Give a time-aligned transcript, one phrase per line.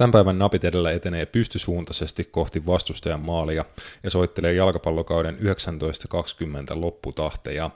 [0.00, 3.64] Tämän päivän napit edellä etenee pystysuuntaisesti kohti vastustajan maalia
[4.02, 7.70] ja soittelee jalkapallokauden 1920 lopputahteja.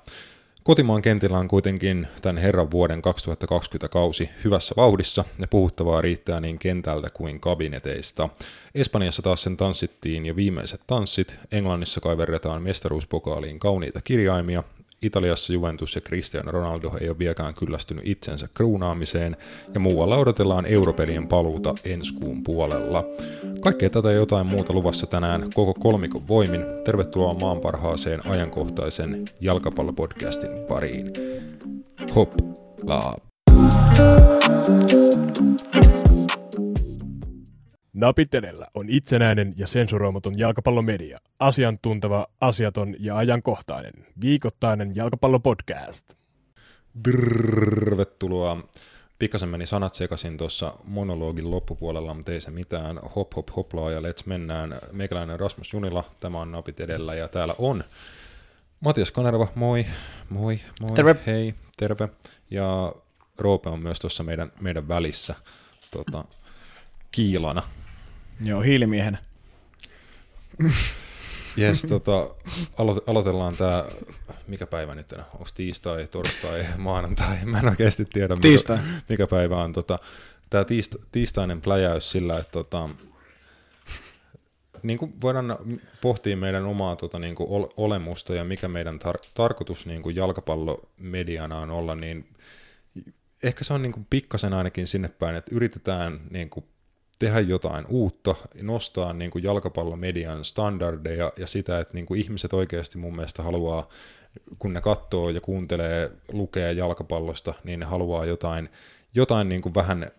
[0.63, 6.59] Kotimaan kentillä on kuitenkin tämän herran vuoden 2020 kausi hyvässä vauhdissa ja puhuttavaa riittää niin
[6.59, 8.29] kentältä kuin kabineteista.
[8.75, 14.63] Espanjassa taas sen tanssittiin jo viimeiset tanssit, Englannissa kaiverretaan mestaruuspokaaliin kauniita kirjaimia
[15.05, 19.37] Italiassa Juventus ja Cristiano Ronaldo ei ole vieläkään kyllästynyt itsensä kruunaamiseen,
[19.75, 23.05] ja muualla odotellaan europelien paluuta ensi kuun puolella.
[23.61, 26.65] Kaikkea tätä ja jotain muuta luvassa tänään koko kolmikon voimin.
[26.85, 31.07] Tervetuloa maan parhaaseen ajankohtaisen jalkapallopodcastin pariin.
[32.15, 32.33] Hop,
[32.83, 33.15] la.
[37.95, 41.19] Napit edellä on itsenäinen ja sensuroimaton jalkapallomedia.
[41.39, 43.93] Asiantunteva, asiaton ja ajankohtainen.
[44.21, 46.15] Viikoittainen jalkapallopodcast.
[47.03, 48.69] Tervetuloa.
[49.19, 53.01] Pikkasen meni sanat sekaisin tuossa monologin loppupuolella, mutta ei se mitään.
[53.17, 54.79] Hop hop hoplaa ja let's mennään.
[54.93, 57.85] Meikäläinen Rasmus Junila, tämä on Napit edellä ja täällä on
[58.81, 59.87] Matias Kanerva, moi,
[60.31, 61.17] moi, moi, terve.
[61.27, 62.09] hei, terve.
[62.51, 62.95] Ja
[63.39, 65.35] Roope on myös tuossa meidän, meidän välissä
[65.91, 66.25] tota,
[67.11, 67.63] kiilana.
[68.41, 69.19] Joo, hiilimiehenä.
[71.57, 72.13] Jes, tota,
[72.79, 73.85] alo- aloitellaan tämä,
[74.49, 79.63] mikä päivä nyt on, onko tiistai, torstai, maanantai, mä en oikeasti tiedä, mikä, mikä päivä
[79.65, 79.73] on.
[79.73, 79.99] Tota,
[80.51, 82.89] tämä tiist- tiistainen pläjäys sillä, että tota,
[84.83, 85.59] niin kuin voidaan
[86.01, 91.59] pohtia meidän omaa tota, niin kuin olemusta ja mikä meidän tar- tarkoitus niin kuin jalkapallomediana
[91.59, 92.29] on olla, niin
[93.43, 96.65] ehkä se on niin kuin pikkasen ainakin sinne päin, että yritetään niin kuin
[97.19, 102.99] tehdä jotain uutta, nostaa niin kuin jalkapallomedian standardeja ja sitä, että niin kuin ihmiset oikeasti
[102.99, 103.89] mun mielestä haluaa,
[104.59, 108.69] kun ne katsoo ja kuuntelee, lukee jalkapallosta, niin ne haluaa jotain,
[109.15, 110.11] jotain niin kuin vähän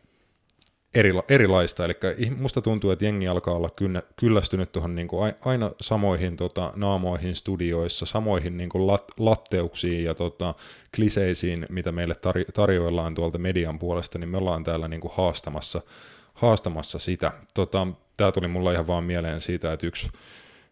[0.93, 1.85] erila, erilaista.
[1.85, 6.73] Eli musta tuntuu, että jengi alkaa olla kynnä, kyllästynyt tuohon niin kuin aina samoihin tota,
[6.75, 10.53] naamoihin studioissa, samoihin niin kuin lat, latteuksiin ja tota,
[10.95, 15.81] kliseisiin, mitä meille tar- tarjoillaan tuolta median puolesta, niin me ollaan täällä niin kuin haastamassa–
[16.35, 17.31] haastamassa sitä.
[17.53, 17.87] Tota,
[18.17, 20.09] Tämä tuli mulla ihan vaan mieleen siitä, että yksi,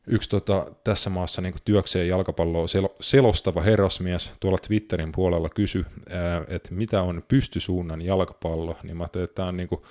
[0.07, 5.85] yksi tota, tässä maassa niin työkseen jalkapalloa sel- selostava herrasmies tuolla Twitterin puolella kysyi,
[6.47, 9.81] että mitä on pystysuunnan jalkapallo, niin mä ajattelin, että tämä on niin kuin,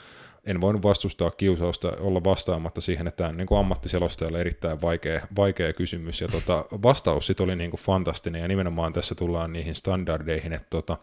[0.44, 5.20] en voinut vastustaa kiusausta olla vastaamatta siihen, että tämä on niin kuin ammattiselostajalle erittäin vaikea,
[5.36, 9.74] vaikea kysymys, ja tota, vastaus sitten oli niin kuin fantastinen, ja nimenomaan tässä tullaan niihin
[9.74, 10.98] standardeihin, että tota,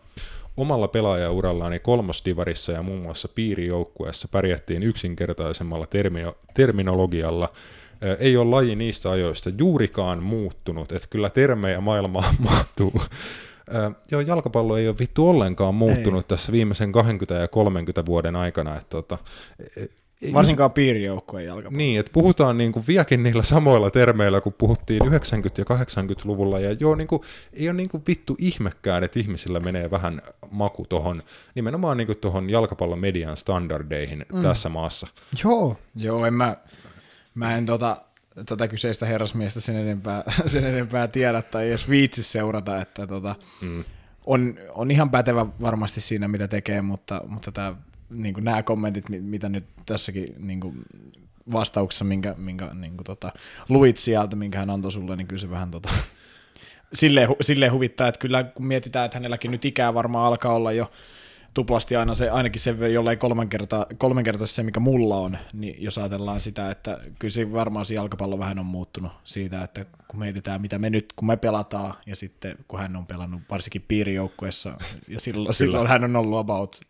[0.62, 7.50] omalla pelaajaurallani kolmosdivarissa ja muun muassa piirijoukkueessa pärjättiin yksinkertaisemmalla termino- terminologialla.
[8.20, 13.02] Ei ole laji niistä ajoista juurikaan muuttunut, että kyllä termejä maailmaan mahtuu.
[14.12, 16.28] Joo, jalkapallo ei ole vittu ollenkaan muuttunut ei.
[16.28, 18.76] tässä viimeisen 20 ja 30 vuoden aikana.
[18.78, 19.18] Että tota,
[20.34, 21.78] Varsinkaan piirijoukkueen jalkapallo.
[21.78, 25.06] Niin, että puhutaan niin kuin vieläkin niillä samoilla termeillä, kun puhuttiin 90-
[25.57, 27.22] ja 80-luvulla, ja joo, niin kuin,
[27.53, 30.22] ei ole niin kuin vittu ihmekään, että ihmisillä menee vähän
[30.52, 31.24] maku tuohon,
[31.56, 34.41] nimenomaan niin kuin tuohon jalkapallon median standardeihin mm.
[34.41, 35.08] tässä maassa.
[35.44, 36.53] Joo, joo, en mä,
[37.35, 38.02] mä en tota,
[38.46, 43.84] tätä kyseistä herrasmiestä sen enempää, sen enempää tiedä tai edes viitsi seurata, että tota, mm.
[44.25, 47.75] on, on ihan pätevä varmasti siinä, mitä tekee, mutta, mutta tämä
[48.09, 50.75] niin kuin nämä kommentit, mitä nyt tässäkin niin kuin
[51.52, 53.31] vastauksessa, minkä, minkä niin kuin tota,
[53.70, 55.90] luit sieltä, minkä hän antoi sulle, niin kyllä se vähän tota,
[56.94, 60.92] silleen, silleen huvittaa, että kyllä kun mietitään, että hänelläkin nyt ikää varmaan alkaa olla jo
[61.59, 65.84] tuplasti aina se, ainakin se, jollei kolmen kertaa, kolmen kertaa se, mikä mulla on, niin
[65.84, 70.20] jos ajatellaan sitä, että kyllä se varmaan se jalkapallo vähän on muuttunut siitä, että kun
[70.20, 74.78] mietitään, mitä me nyt, kun me pelataan, ja sitten kun hän on pelannut varsinkin piirijoukkueessa,
[75.08, 76.81] ja silloin, silloin hän on ollut about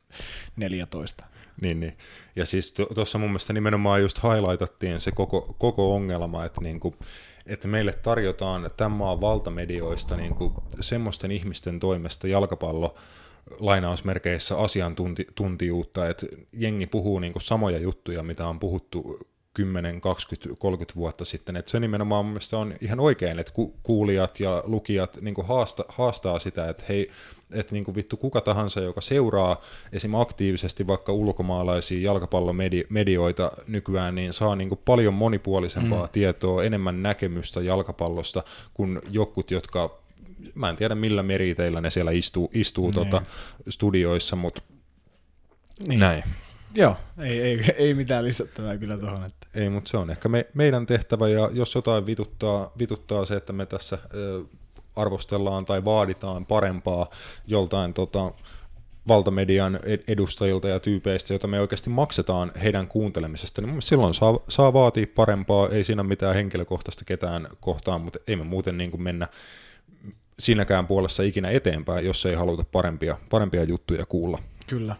[0.55, 1.25] 14.
[1.61, 1.97] Niin, niin.
[2.35, 6.95] Ja siis tuossa mun mielestä nimenomaan just highlightattiin se koko, koko ongelma, että niinku,
[7.45, 12.95] että meille tarjotaan tämän maan valtamedioista niinku semmoisten ihmisten toimesta jalkapallo
[13.59, 19.19] lainausmerkeissä asiantuntijuutta, että jengi puhuu niin kuin samoja juttuja, mitä on puhuttu
[19.53, 21.55] 10, 20, 30 vuotta sitten.
[21.55, 25.47] Että se nimenomaan mun mielestä on ihan oikein, että ku- kuulijat ja lukijat niin kuin
[25.47, 27.11] haasta, haastaa sitä, että hei,
[27.53, 29.61] että niin kuin vittu kuka tahansa, joka seuraa
[29.93, 30.15] esim.
[30.15, 36.09] aktiivisesti vaikka ulkomaalaisia jalkapallomedioita nykyään, niin saa niin kuin paljon monipuolisempaa mm.
[36.11, 38.43] tietoa, enemmän näkemystä jalkapallosta
[38.73, 39.99] kuin jokut, jotka
[40.55, 42.93] mä en tiedä millä meriteillä ne siellä istuu, istuu niin.
[42.93, 43.21] tota,
[43.69, 44.61] studioissa, mutta
[45.87, 45.99] niin.
[45.99, 46.23] näin.
[46.75, 49.25] Joo, ei, ei, ei mitään lisättävää kyllä tuohon.
[49.25, 49.47] Että.
[49.53, 53.53] Ei, mutta se on ehkä me, meidän tehtävä, ja jos jotain vituttaa, vituttaa se, että
[53.53, 54.43] me tässä ö,
[54.95, 57.09] arvostellaan tai vaaditaan parempaa
[57.47, 58.31] joltain tota,
[59.07, 65.07] valtamedian edustajilta ja tyypeistä, joita me oikeasti maksetaan heidän kuuntelemisesta, niin silloin saa, saa vaatia
[65.15, 69.27] parempaa, ei siinä mitään henkilökohtaista ketään kohtaan, mutta ei me muuten niin kuin mennä
[70.39, 74.39] siinäkään puolessa ikinä eteenpäin, jos ei haluta parempia, parempia juttuja kuulla.
[74.67, 74.95] Kyllä.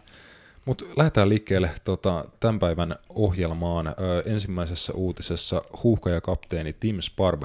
[0.64, 3.86] Mutta lähdetään liikkeelle tota, tämän päivän ohjelmaan.
[3.86, 7.42] Ö, ensimmäisessä uutisessa huuhkajakapteeni Tim Sparb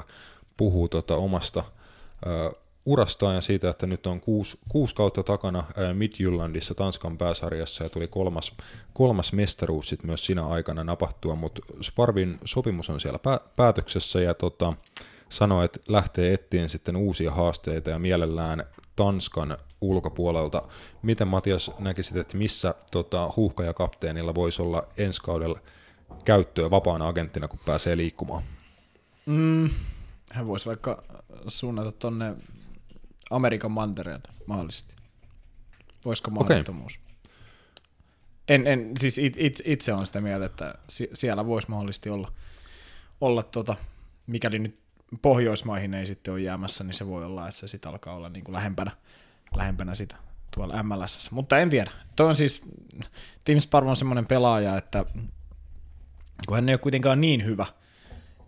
[0.56, 1.64] puhuu tota, omasta
[2.26, 2.52] ö,
[2.86, 8.08] urastaan ja siitä, että nyt on kuusi, kuusi kautta takana Midjyllandissa Tanskan pääsarjassa ja tuli
[8.08, 8.52] kolmas,
[8.92, 14.34] kolmas mestaruus sit myös siinä aikana napahtua, mutta Sparvin sopimus on siellä pää, päätöksessä ja
[14.34, 14.72] tota,
[15.28, 18.64] sanoi, että lähtee etsiin sitten uusia haasteita ja mielellään
[18.96, 20.62] Tanskan ulkopuolelta.
[21.02, 25.60] Miten Matias näkisit, että missä tota, huuhkajakapteenilla voisi olla ensi kaudella
[26.24, 28.42] käyttöä vapaana agenttina, kun pääsee liikkumaan?
[29.26, 29.70] Mm,
[30.32, 31.02] hän voisi vaikka
[31.48, 32.34] suunnata tonne
[33.30, 34.94] Amerikan mantereelle mahdollisesti.
[36.04, 36.98] Voisiko mahdottomuus?
[36.98, 37.06] Okay.
[38.48, 42.32] En, en, siis it, it, itse on sitä mieltä, että siellä voisi mahdollisesti olla,
[43.20, 43.76] olla tota,
[44.26, 44.85] mikäli nyt
[45.22, 48.44] Pohjoismaihin ei sitten ole jäämässä, niin se voi olla, että se sitten alkaa olla niin
[48.44, 48.90] kuin lähempänä,
[49.56, 50.16] lähempänä sitä
[50.54, 51.30] tuolla MLS.
[51.30, 51.90] Mutta en tiedä.
[52.16, 52.62] Toi on siis,
[53.44, 55.04] Tim Sparv on semmoinen pelaaja, että
[56.46, 57.66] kun hän ei ole kuitenkaan niin hyvä,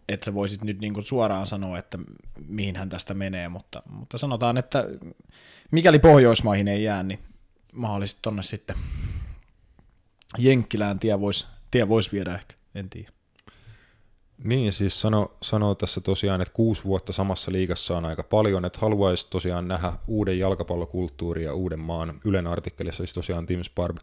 [0.09, 1.99] että sä voisit nyt niin kuin suoraan sanoa, että
[2.47, 4.85] mihin hän tästä menee, mutta, mutta sanotaan, että
[5.71, 7.19] mikäli Pohjoismaihin ei jää, niin
[7.73, 8.77] mahdollisesti tonne sitten
[10.39, 13.18] Jenkkilään tie voisi tie vois viedä ehkä, en tiedä.
[14.45, 18.79] Niin, siis sano, sanoo tässä tosiaan, että kuusi vuotta samassa liigassa on aika paljon, että
[18.79, 22.21] haluaisi tosiaan nähdä uuden jalkapallokulttuurin ja uuden maan.
[22.25, 23.97] Ylen artikkelissa siis tosiaan Tim Sparb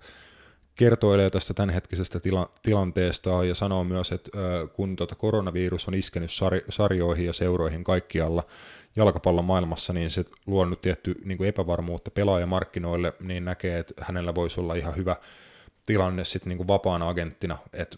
[0.75, 4.31] kertoilee tästä tämänhetkisestä tila- tilanteesta ja sanoo myös, että
[4.73, 8.43] kun tuota koronavirus on iskenyt sar- sarjoihin ja seuroihin kaikkialla
[8.95, 14.59] jalkapallon maailmassa, niin se luonut tietty niin kuin epävarmuutta pelaajamarkkinoille, niin näkee, että hänellä voisi
[14.59, 15.15] olla ihan hyvä
[15.85, 17.97] tilanne sitten niin kuin vapaana agenttina, että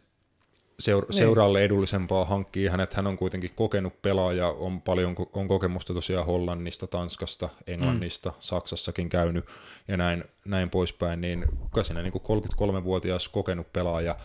[0.81, 1.17] seur- niin.
[1.17, 2.93] seuraalle edullisempaa hankkii hänet.
[2.93, 8.35] Hän on kuitenkin kokenut pelaaja, on paljon on kokemusta tosiaan Hollannista, Tanskasta, Englannista, mm.
[8.39, 9.45] Saksassakin käynyt
[9.87, 14.15] ja näin, näin poispäin, niin kai siinä niin 33-vuotias kokenut pelaaja,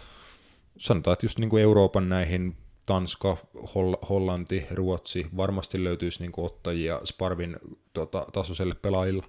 [0.79, 2.57] sanotaan, että just niin kuin Euroopan näihin
[2.87, 7.57] Tanska, Holl- Hollanti, Ruotsi, varmasti löytyisi niin kuin ottajia Sparvin
[7.93, 9.25] tota, tasoiselle pelaajille.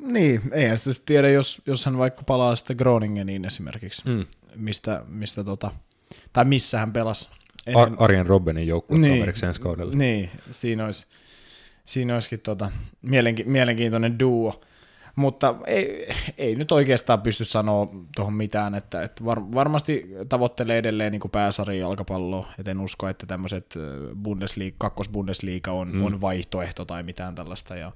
[0.00, 4.26] Niin, eihän sitä tiedä, jos, jos hän vaikka palaa sitten Groningeniin esimerkiksi, mm.
[4.56, 5.70] mistä, mistä tota,
[6.32, 7.28] tai missä hän pelasi.
[7.66, 7.82] Ennen...
[7.82, 9.94] Ar- Arjen Robbenin joukkue niin, ensi kaudella.
[9.94, 11.06] Niin, siinä olisi,
[11.84, 12.70] siinä olisikin tota,
[13.10, 14.60] mielenki- mielenkiintoinen duo.
[15.16, 16.08] Mutta ei,
[16.38, 21.78] ei nyt oikeastaan pysty sanoa tuohon mitään, että, että var, varmasti tavoittelee edelleen niin pääsarjan
[21.78, 23.74] jalkapalloa, et en usko, että tämmöiset
[24.22, 26.04] Bundesliga, kakkos-Bundesliga on, mm.
[26.04, 27.92] on vaihtoehto tai mitään tällaista, ja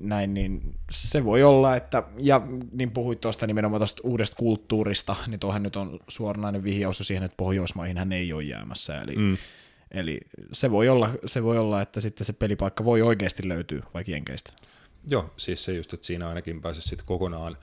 [0.00, 2.40] näin, niin se voi olla, että, ja
[2.72, 7.36] niin puhuit tuosta nimenomaan tuosta uudesta kulttuurista, niin tuohan nyt on suoranainen vihjaus siihen, että
[7.36, 9.36] Pohjoismaihin hän ei ole jäämässä, eli, mm.
[9.90, 10.20] eli
[10.52, 14.52] se, voi olla, se voi olla, että sitten se pelipaikka voi oikeasti löytyä vaikka Jenkeistä.
[15.08, 17.56] Joo, siis se just, että siinä ainakin pääsisi sitten kokonaan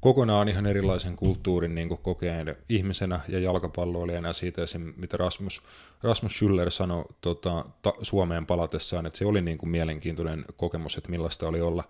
[0.00, 4.62] kokonaan ihan erilaisen kulttuurin niin kokeen ihmisenä ja jalkapalloilijana siitä
[4.96, 5.62] mitä Rasmus,
[6.02, 11.10] Rasmus Schüller sanoi tota, ta, Suomeen palatessaan, että se oli niin kuin mielenkiintoinen kokemus, että
[11.10, 11.84] millaista oli olla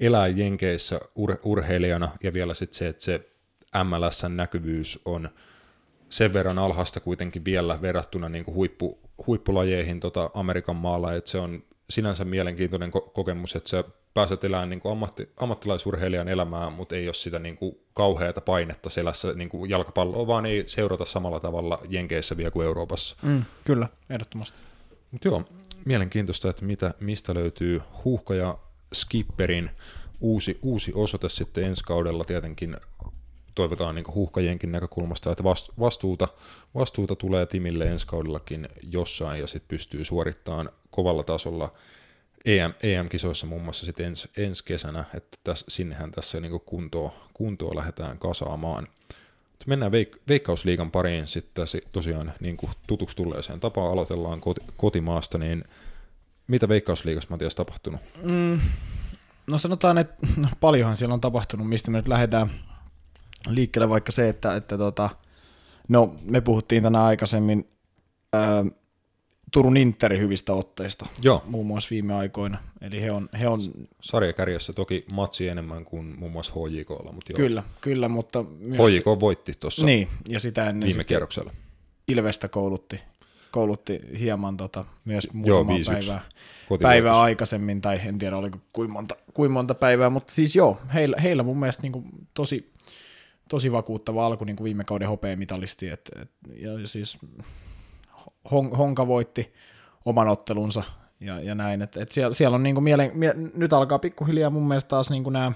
[0.00, 3.30] elää Jenkeissä ur, urheilijana ja vielä sitten se, että se
[3.84, 5.30] MLSn näkyvyys on
[6.08, 11.38] sen verran alhaista kuitenkin vielä verrattuna niin kuin huippu, huippulajeihin tota Amerikan maalla, että se
[11.38, 16.96] on sinänsä mielenkiintoinen ko- kokemus, että se pääset elämään niin kuin ammatti, ammattilaisurheilijan elämää, mutta
[16.96, 21.40] ei ole sitä niin kuin kauheata painetta selässä niin kuin jalkapalloa, vaan ei seurata samalla
[21.40, 23.16] tavalla Jenkeissä vielä kuin Euroopassa.
[23.22, 24.58] Mm, kyllä, ehdottomasti.
[25.10, 25.44] Mutta joo,
[25.84, 28.58] mielenkiintoista, että mitä, mistä löytyy Huuhka ja
[28.94, 29.70] Skipperin
[30.20, 32.76] uusi, uusi osoite sitten ensi kaudella tietenkin
[33.54, 35.44] toivotaan niin huuhkajienkin näkökulmasta, että
[35.78, 36.28] vastuuta,
[36.74, 41.72] vastuuta tulee Timille ensi kaudellakin jossain ja sitten pystyy suorittamaan kovalla tasolla
[42.44, 47.76] EM, EM-kisoissa muun muassa sitten ens, ensi kesänä, että täs, sinnehän tässä niin kuntoa, kuntoa
[47.76, 48.88] lähdetään kasaamaan.
[49.66, 55.64] Mennään veik- Veikkausliigan pariin sitten tosiaan niin kuin tutuksi tulleeseen tapaan, aloitellaan koti, kotimaasta, niin
[56.46, 58.00] mitä Veikkausliigassa Matias tapahtunut?
[58.22, 58.60] Mm,
[59.50, 62.50] no sanotaan, että no, paljonhan siellä on tapahtunut, mistä me nyt lähdetään
[63.48, 65.10] liikkeelle vaikka se, että, että tota,
[65.88, 67.68] no me puhuttiin tänään aikaisemmin
[68.32, 68.64] ää,
[69.54, 71.42] Turun Interin hyvistä otteista, Joo.
[71.46, 72.58] muun muassa viime aikoina.
[72.80, 73.60] Eli he on, he on...
[74.00, 77.36] Sarjakärjessä toki matsi enemmän kuin muun muassa HJKlla, mutta joo.
[77.36, 78.44] Kyllä, kyllä, mutta...
[78.58, 78.80] Myös...
[78.80, 81.52] HJK voitti tuossa niin, ja sitä ennen viime kierroksella.
[82.08, 83.00] Ilvestä koulutti
[83.50, 86.20] koulutti hieman tota, myös muutama Joo, 5-1 päivää,
[86.82, 91.16] päivää aikaisemmin, tai en tiedä oliko kuinka monta, kuinka monta päivää, mutta siis joo, heillä,
[91.22, 92.72] heillä mun mielestä niin kuin, tosi,
[93.48, 97.18] tosi vakuuttava alku niin kuin viime kauden hopeamitalisti, et, et, ja siis
[98.50, 99.52] Hon, Honka voitti
[100.04, 100.82] oman ottelunsa
[101.20, 104.50] ja, ja näin, että et siellä, siellä on niin kuin mielen, mie, nyt alkaa pikkuhiljaa
[104.50, 105.52] mun mielestä taas niin kuin nämä,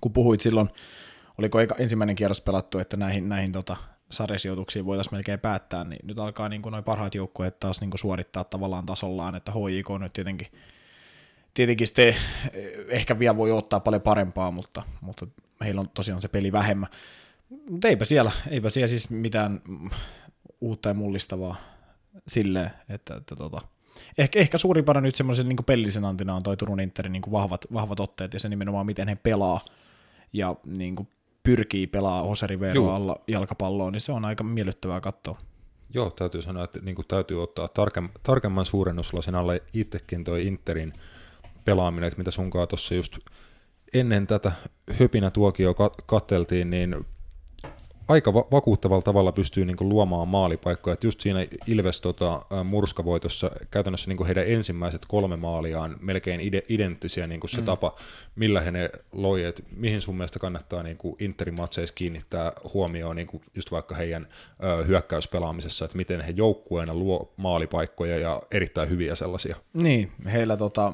[0.00, 0.68] kun puhuit silloin,
[1.38, 3.76] oliko eka, ensimmäinen kierros pelattu, että näihin, näihin tota,
[4.10, 8.44] sarjasijoituksiin voitaisiin melkein päättää, niin nyt alkaa niin noin parhaat joukkueet taas niin kuin suorittaa
[8.44, 10.46] tavallaan tasollaan, että HJK nyt tietenkin,
[11.54, 12.16] tietenkin sitten eh,
[12.88, 15.26] ehkä vielä voi ottaa paljon parempaa, mutta, mutta
[15.64, 16.88] heillä on tosiaan se peli vähemmän.
[17.70, 19.60] Mutta eipä siellä, eipä siellä siis mitään
[20.62, 21.56] uutta ja mullistavaa
[22.28, 23.58] silleen, että, että tota,
[24.18, 28.00] ehkä, ehkä suurimpana nyt semmoisen niin pellisen antina on toi Turun Interin niin vahvat, vahvat
[28.00, 29.60] otteet ja se nimenomaan miten he pelaa
[30.32, 31.08] ja niin kuin
[31.42, 32.90] pyrkii pelaa Hoseriveroa Juu.
[32.90, 35.38] alla jalkapalloon, niin se on aika miellyttävää katsoa.
[35.94, 40.92] Joo, täytyy sanoa, että niin kuin täytyy ottaa tarkem, tarkemman suurennuslasin alle itsekin toi Interin
[41.64, 43.18] pelaaminen, että mitä sunkaan tuossa just
[43.94, 44.52] ennen tätä
[45.00, 45.74] höpinä tuokio
[46.06, 47.06] katteltiin, niin
[48.08, 50.94] aika va- vakuuttavalla tavalla pystyy niin luomaan maalipaikkoja.
[50.94, 57.26] Et just siinä Ilves tota, murskavoitossa käytännössä niin heidän ensimmäiset kolme maaliaan melkein ide- identtisiä
[57.26, 57.64] niin se mm.
[57.64, 57.96] tapa,
[58.36, 59.44] millä he ne loi.
[59.44, 64.28] Et mihin sun mielestä kannattaa niin Interin matseissa kiinnittää huomioon niin just vaikka heidän
[64.64, 69.56] ö, hyökkäyspelaamisessa, että miten he joukkueena luo maalipaikkoja ja erittäin hyviä sellaisia.
[69.72, 70.92] Niin, heillä tota,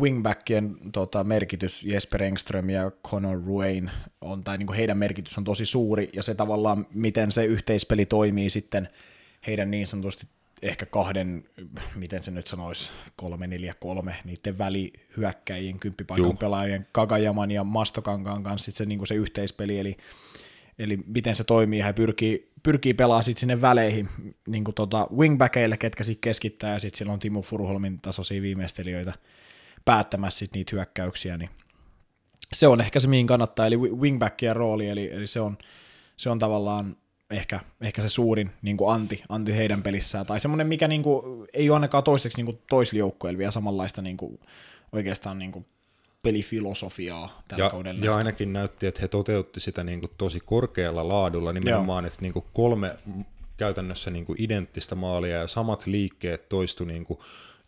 [0.00, 5.44] wingbackien tota, merkitys Jesper Engström ja Conor Ruane on, tai niin kuin heidän merkitys on
[5.44, 8.88] tosi suuri, ja se tavallaan, miten se yhteispeli toimii sitten
[9.46, 10.26] heidän niin sanotusti
[10.62, 11.44] ehkä kahden,
[11.94, 18.64] miten se nyt sanoisi, kolme, neljä, kolme, niiden välihyökkäjien, kymppipaikan pelaajien, Kagajaman ja Mastokankaan kanssa
[18.64, 19.96] sit se, niin kuin se yhteispeli, eli,
[20.78, 24.08] eli miten se toimii, he pyrkii, pyrkii pelaamaan sit sinne väleihin
[24.48, 29.12] niin kuin tota wingbackeille, ketkä sitten keskittää, ja sitten siellä on Timo Furuholmin tasoisia viimeistelijöitä
[29.84, 31.50] päättämässä sit niitä hyökkäyksiä, niin
[32.52, 35.58] se on ehkä se, mihin kannattaa, eli wingbackien rooli, eli, eli se, on,
[36.16, 36.96] se on tavallaan
[37.30, 41.48] ehkä, ehkä se suurin niin kuin anti, anti heidän pelissään, tai semmoinen, mikä niin kuin,
[41.52, 44.40] ei ole ainakaan toiseksi niin toisilla joukkueilla vielä samanlaista niin kuin,
[44.92, 45.66] oikeastaan niin kuin
[46.22, 48.04] pelifilosofiaa tällä Ja, kaudella.
[48.04, 52.32] ja ainakin näytti, että he toteutti sitä niin kuin tosi korkealla laadulla, nimenomaan, että niin
[52.32, 52.96] kuin kolme
[53.56, 57.18] käytännössä niin kuin identtistä maalia ja samat liikkeet toistu niin kuin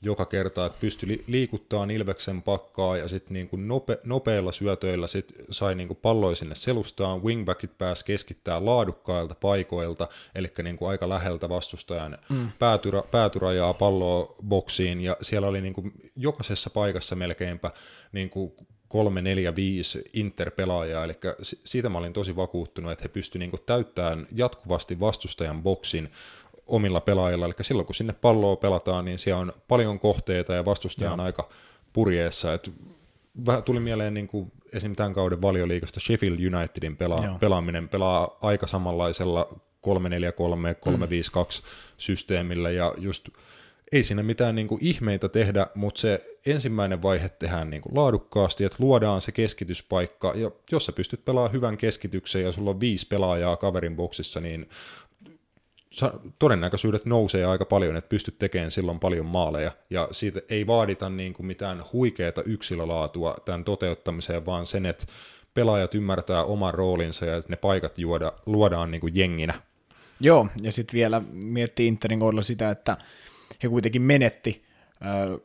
[0.03, 5.07] joka kerta, että pystyi li- liikuttaa Ilveksen pakkaa ja sitten niin kuin nope, nopeilla syötöillä
[5.07, 10.89] sit sai niin kuin palloja sinne selustaan, wingbackit pääsi keskittää laadukkailta paikoilta, eli niin kuin
[10.89, 12.49] aika läheltä vastustajan mm.
[12.59, 15.01] päätyra, päätyrajaa palloa boksiin.
[15.01, 17.71] Ja siellä oli niin kuin jokaisessa paikassa melkeinpä
[18.13, 18.53] niin kuin
[18.89, 23.63] kolme, neljä, viisi interpelaajaa, eli si- siitä mä olin tosi vakuuttunut, että he pystyivät niin
[23.67, 26.11] täyttämään jatkuvasti vastustajan boksin
[26.67, 31.13] omilla pelaajilla, eli silloin kun sinne palloa pelataan, niin siellä on paljon kohteita ja vastustaja
[31.13, 31.49] on aika
[31.93, 32.71] purjeessa, että
[33.47, 34.97] vähän tuli mieleen niin kuin esim.
[34.97, 37.39] tämän kauden valioliikasta Sheffield Unitedin pela- Joo.
[37.39, 37.89] pelaaminen.
[37.89, 39.49] Pelaa aika samanlaisella
[39.87, 39.91] 3-4-3,
[41.61, 41.63] 3-5-2
[41.99, 42.71] systeemillä.
[42.71, 43.29] Ja just
[43.93, 48.65] ei siinä mitään niin kuin ihmeitä tehdä, mutta se ensimmäinen vaihe tehdään niin kuin laadukkaasti,
[48.65, 53.07] että luodaan se keskityspaikka, ja jos sä pystyt pelaamaan hyvän keskityksen ja sulla on viisi
[53.07, 54.69] pelaajaa kaverin boksissa, niin
[56.39, 61.33] todennäköisyydet nousee aika paljon, että pystyt tekemään silloin paljon maaleja, ja siitä ei vaadita niin
[61.33, 65.07] kuin mitään huikeata yksilölaatua tämän toteuttamiseen, vaan sen, että
[65.55, 69.55] pelaajat ymmärtää oman roolinsa ja että ne paikat juoda, luodaan niin kuin jenginä.
[70.21, 72.97] Joo, ja sitten vielä miettii Interin kohdalla sitä, että
[73.63, 74.65] he kuitenkin menetti
[75.03, 75.41] äh,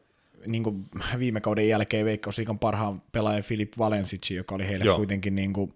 [0.45, 0.85] niin kuin
[1.19, 4.91] viime kauden jälkeen Veikkausliikan parhaan pelaajan Filip Valensic, joka oli heille Joo.
[4.91, 4.97] Joo.
[4.97, 5.73] kuitenkin, niin kuin,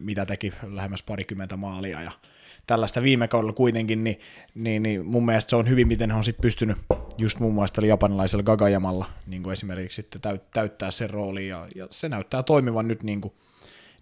[0.00, 2.12] mitä teki, lähemmäs parikymmentä maalia ja
[2.68, 4.20] tällaista viime kaudella kuitenkin, niin,
[4.54, 6.78] niin, niin mun mielestä se on hyvin, miten he on sitten pystynyt
[7.18, 11.68] just muun muassa tällä japanilaisella Gagajamalla niin kuin esimerkiksi sitten täyt, täyttää sen roolin, ja,
[11.74, 13.34] ja se näyttää toimivan nyt niin kuin,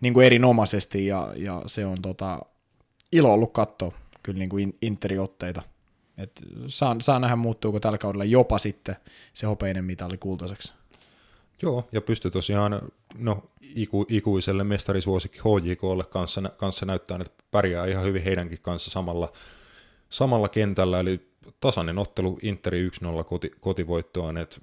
[0.00, 2.40] niin kuin erinomaisesti, ja, ja se on tota,
[3.12, 3.92] ilo ollut katsoa
[4.22, 5.62] kyllä niin kuin in- Interi-otteita.
[6.18, 8.96] Et saa, saa nähdä muuttuuko tällä kaudella jopa sitten
[9.32, 10.74] se hopeinen mitali kultaiseksi.
[11.62, 12.82] Joo, ja pystyi tosiaan
[13.18, 13.42] no,
[13.74, 19.32] iku, ikuiselle mestarisuosikki HJKlle kanssa, kanssa näyttää, että pärjää ihan hyvin heidänkin kanssa samalla,
[20.08, 21.20] samalla kentällä, eli
[21.60, 24.56] tasainen ottelu Interi 1-0 koti, kotivoittoon, että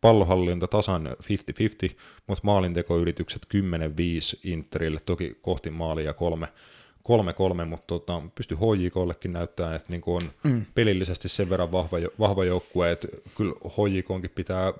[0.00, 1.94] pallohallinta tasan 50-50,
[2.26, 6.48] mutta maalintekoyritykset 10-5 Interille, toki kohti maalia kolme,
[7.62, 10.66] 3-3, mutta tota, pystyi HJKllekin näyttämään, että niin on mm.
[10.74, 14.72] pelillisesti sen verran vahva, vahva joukkue, että kyllä HJKonkin pitää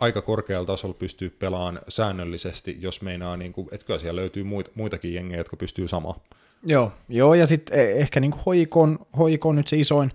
[0.00, 4.70] aika korkealla tasolla pystyy pelaamaan säännöllisesti, jos meinaa, niin kuin, että kyllä siellä löytyy muita,
[4.74, 6.20] muitakin jengejä, jotka pystyy samaan.
[6.66, 10.12] Joo, joo ja sitten ehkä niin HIK on, HIK on nyt se isoin,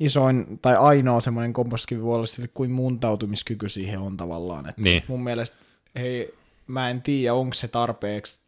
[0.00, 4.68] isoin tai ainoa semmoinen kompaskivi voi olla sille, kuin muuntautumiskyky siihen on tavallaan.
[4.68, 5.02] Että Niin.
[5.08, 5.56] Mun mielestä,
[5.98, 6.34] hei,
[6.66, 8.40] mä en tiedä, onko se tarpeeksi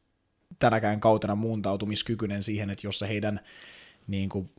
[0.58, 3.40] tänäkään kautena muuntautumiskykyinen siihen, että jos se heidän
[4.06, 4.50] niin kuin,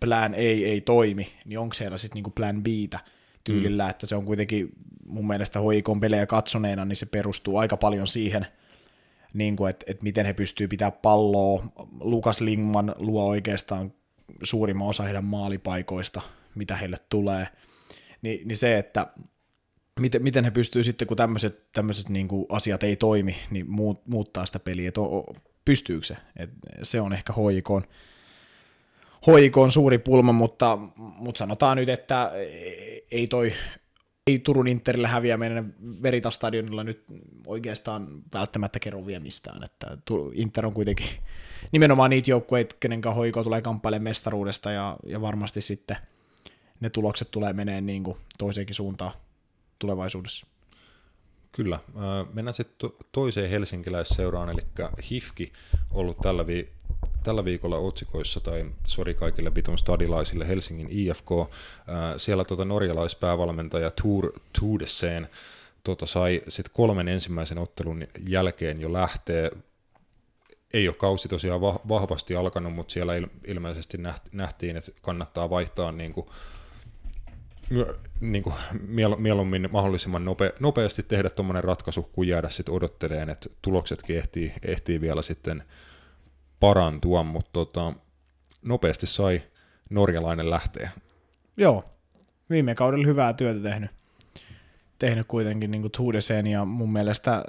[0.00, 2.66] plan A ei toimi, niin onko siellä sitten niin plan b
[3.44, 3.90] tyylillä, mm.
[3.90, 4.68] että se on kuitenkin
[5.06, 8.46] mun mielestä hoikon pelejä katsoneena, niin se perustuu aika paljon siihen,
[9.34, 11.64] niin kuin, että, että miten he pystyy pitää palloa.
[12.00, 13.92] Lukas Lingman luo oikeastaan
[14.42, 16.20] suurimman osa heidän maalipaikoista,
[16.54, 17.48] mitä heille tulee.
[18.22, 19.06] Ni, niin se, että
[20.00, 24.06] miten, miten he pystyy sitten, kun tämmöiset, tämmöiset niin kuin asiat ei toimi, niin muut,
[24.06, 25.00] muuttaa sitä peliä, että
[25.64, 26.16] pystyykö se.
[26.36, 26.50] Et
[26.82, 27.32] se on ehkä
[29.26, 32.32] hoikoon, hoikoon suuri pulma, mutta, mutta sanotaan nyt, että
[33.10, 33.52] ei toi
[34.26, 37.04] ei Turun Interille häviäminen Veritas-stadionilla nyt
[37.46, 39.98] oikeastaan välttämättä kerro vielä mistään, että
[40.32, 41.06] Inter on kuitenkin
[41.72, 45.96] nimenomaan niitä joukkueita, kenen hoiko tulee kamppailemaan mestaruudesta ja, ja varmasti sitten
[46.80, 49.12] ne tulokset tulee meneen niin kuin toiseenkin suuntaan
[49.78, 50.46] tulevaisuudessa.
[51.52, 51.78] Kyllä.
[52.32, 55.52] Mennään sitten toiseen helsinkiläisseuraan, eli HIFKI
[55.90, 56.68] ollut tällä, vi-
[57.24, 61.30] tällä viikolla otsikoissa, tai sori kaikille vitun stadilaisille, Helsingin IFK.
[62.16, 65.28] Siellä tota norjalaispäävalmentaja Tour Tudeseen
[65.84, 69.50] tota sai sit kolmen ensimmäisen ottelun jälkeen jo lähteä.
[70.74, 73.12] Ei ole kausi tosiaan vahvasti alkanut, mutta siellä
[73.46, 73.98] ilmeisesti
[74.32, 76.26] nähtiin, että kannattaa vaihtaa niin kuin
[78.20, 78.54] niin kuin
[79.16, 85.00] mieluummin mahdollisimman nope, nopeasti tehdä tuommoinen ratkaisu, kuin jäädä sitten odotteleen, että tuloksetkin ehtii, ehtii
[85.00, 85.64] vielä sitten
[86.64, 87.92] parantua, mutta tota,
[88.62, 89.42] nopeasti sai
[89.90, 90.90] norjalainen lähteä.
[91.56, 91.84] Joo,
[92.50, 93.90] viime kaudella hyvää työtä tehnyt,
[94.98, 97.44] tehnyt kuitenkin niin Tudesen ja mun mielestä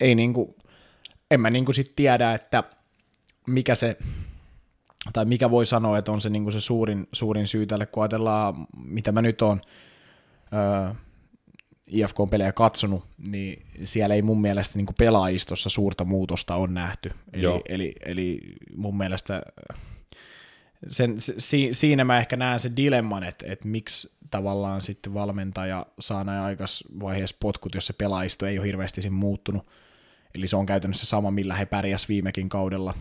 [0.00, 0.54] ei niin kuin,
[1.30, 2.64] en mä niin kuin sit tiedä, että
[3.46, 3.96] mikä se
[5.12, 8.66] tai mikä voi sanoa, että on se, niin se suurin, suurin syy tälle, kun ajatellaan,
[8.76, 9.60] mitä mä nyt oon
[10.52, 10.94] öö,
[11.86, 17.10] IFK-pelejä katsonut, niin siellä ei mun mielestä niin pelaajistossa suurta muutosta on nähty.
[17.32, 18.40] Eli, eli, eli
[18.76, 19.42] mun mielestä
[20.88, 26.24] sen, si, siinä mä ehkä näen sen dilemman, että, että miksi tavallaan sitten valmentaja saa
[26.24, 29.66] näin aikas vaiheessa potkut, jos se pelaajisto ei ole hirveästi siinä muuttunut.
[30.34, 32.94] Eli se on käytännössä sama, millä he pärjäs viimekin kaudella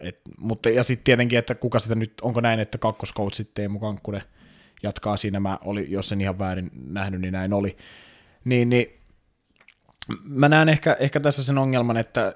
[0.00, 4.22] et, mutta, ja sitten tietenkin, että kuka sitä nyt, onko näin, että kakkoskoutsit Teemu Kankkunen
[4.82, 7.76] jatkaa siinä, mä oli, jos en ihan väärin nähnyt, niin näin oli.
[8.44, 8.86] Niin, niin
[10.24, 12.34] mä näen ehkä, ehkä tässä sen ongelman, että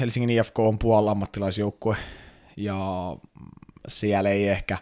[0.00, 1.96] Helsingin IFK on puolella ammattilaisjoukkue,
[2.56, 2.76] ja
[3.88, 4.78] siellä ei ehkä,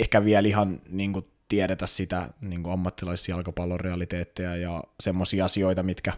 [0.00, 6.12] ehkä vielä ihan niin kuin, tiedetä sitä niin kuin ammattilaisjalkapallon realiteetteja ja semmoisia asioita, mitkä,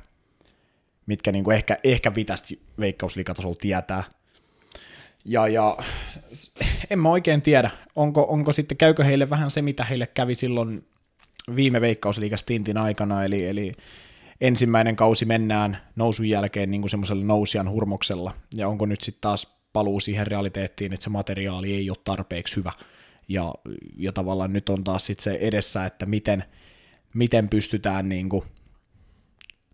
[1.06, 4.04] mitkä niin kuin ehkä, ehkä pitäisi veikkausliikatasolla tietää–
[5.24, 5.76] ja, ja
[6.90, 10.86] en mä oikein tiedä, onko, onko sitten, käykö heille vähän se, mitä heille kävi silloin
[11.56, 13.72] viime veikkausliikastintin aikana, eli, eli
[14.40, 19.58] ensimmäinen kausi mennään nousun jälkeen niin kuin semmoisella nousijan hurmoksella, ja onko nyt sitten taas
[19.72, 22.72] paluu siihen realiteettiin, että se materiaali ei ole tarpeeksi hyvä,
[23.28, 23.54] ja,
[23.96, 26.44] ja tavallaan nyt on taas sitten se edessä, että miten,
[27.14, 28.44] miten pystytään niin kuin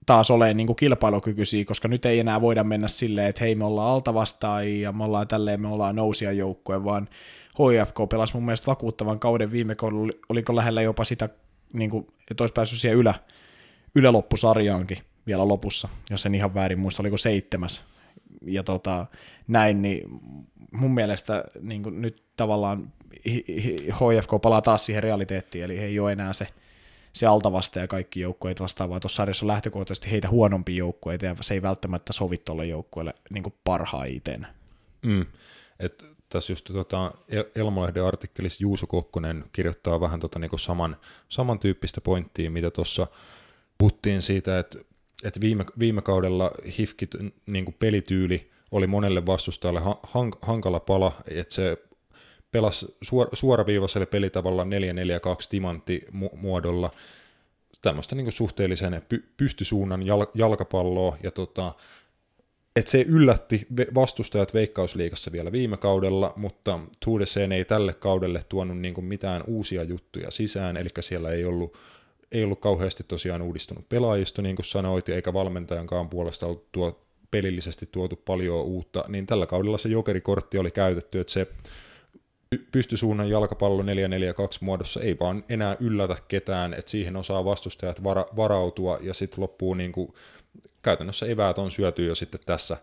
[0.09, 3.65] taas olemaan niin kuin kilpailukykyisiä, koska nyt ei enää voida mennä silleen, että hei me
[3.65, 7.09] ollaan alta vastaan ja me ollaan tälleen, me ollaan nousia joukkue, vaan
[7.55, 11.29] HFK pelasi mun mielestä vakuuttavan kauden viime kaudella, oliko lähellä jopa sitä,
[11.73, 13.15] niin kuin, että olisi päässyt siihen ylä,
[13.95, 17.85] yläloppusarjaankin vielä lopussa, jos en ihan väärin muista, oliko seitsemäs.
[18.43, 19.07] Ja tota,
[19.49, 20.03] näin, niin
[20.73, 22.93] mun mielestä niin kuin nyt tavallaan
[23.93, 26.49] HFK palaa taas siihen realiteettiin, eli ei ole enää se
[27.13, 29.01] se altavasta ja kaikki joukkueet vastaavaa.
[29.01, 33.45] Tuossa sarjassa on lähtökohtaisesti heitä huonompia joukkueita ja se ei välttämättä sovi tuolle joukkueelle niin
[33.65, 34.47] parhaiten.
[35.03, 35.27] Mm.
[35.81, 37.13] Et tässä just tota,
[37.55, 40.97] Elmolehden artikkelissa Juuso Kokkonen kirjoittaa vähän tota, niin saman,
[41.29, 43.07] samantyyppistä pointtia, mitä tuossa
[43.79, 44.79] puhuttiin siitä, että,
[45.25, 47.11] että viime, viime kaudella HIFKit
[47.47, 49.81] niin pelityyli oli monelle vastustajalle
[50.43, 51.79] hankala pala, että se
[52.51, 54.67] pelasi suor- suoraviivaisella pelitavalla 4-4-2
[55.51, 56.91] timanttimuodolla
[57.83, 61.75] tämmöistä niin suhteellisen py- pystysuunnan jal- jalkapalloa, ja tota,
[62.77, 69.05] et se yllätti vastustajat Veikkausliigassa vielä viime kaudella, mutta Tuudeseen ei tälle kaudelle tuonut niin
[69.05, 71.77] mitään uusia juttuja sisään, eli siellä ei ollut,
[72.33, 77.89] ei ollut kauheasti tosiaan uudistunut pelaajisto, niin kuin sanoit, eikä valmentajankaan puolesta ollut tuo, pelillisesti
[77.93, 81.47] tuotu paljon uutta, niin tällä kaudella se jokerikortti oli käytetty, että se
[82.73, 83.87] pystysuunnan jalkapallo 4-4-2
[84.61, 89.75] muodossa ei vaan enää yllätä ketään, että siihen osaa vastustajat vara, varautua ja sitten loppuu
[89.75, 90.15] niin kuin,
[90.83, 92.77] käytännössä eväät on syöty jo sitten tässä,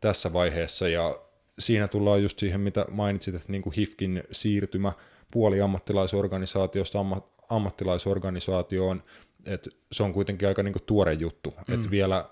[0.00, 1.18] tässä vaiheessa ja
[1.58, 4.92] siinä tullaan just siihen, mitä mainitsit, että niin kuin HIFKin siirtymä
[5.30, 9.02] puoli ammattilaisorganisaatiosta amma, ammattilaisorganisaatioon,
[9.46, 11.74] että se on kuitenkin aika niin kuin tuore juttu, mm.
[11.74, 12.24] että vielä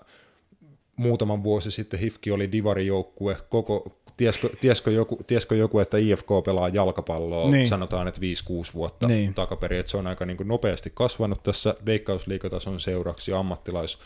[0.99, 6.69] muutaman vuosi sitten HIFKI oli divarijoukkue, koko, tiesikö, tiesikö, joku, tiesikö joku, että IFK pelaa
[6.69, 7.67] jalkapalloa, niin.
[7.67, 9.33] sanotaan, että 5-6 vuotta niin.
[9.33, 13.97] takaperin, että se on aika niin kuin nopeasti kasvanut tässä veikkausliikatason seuraksi ammattilais,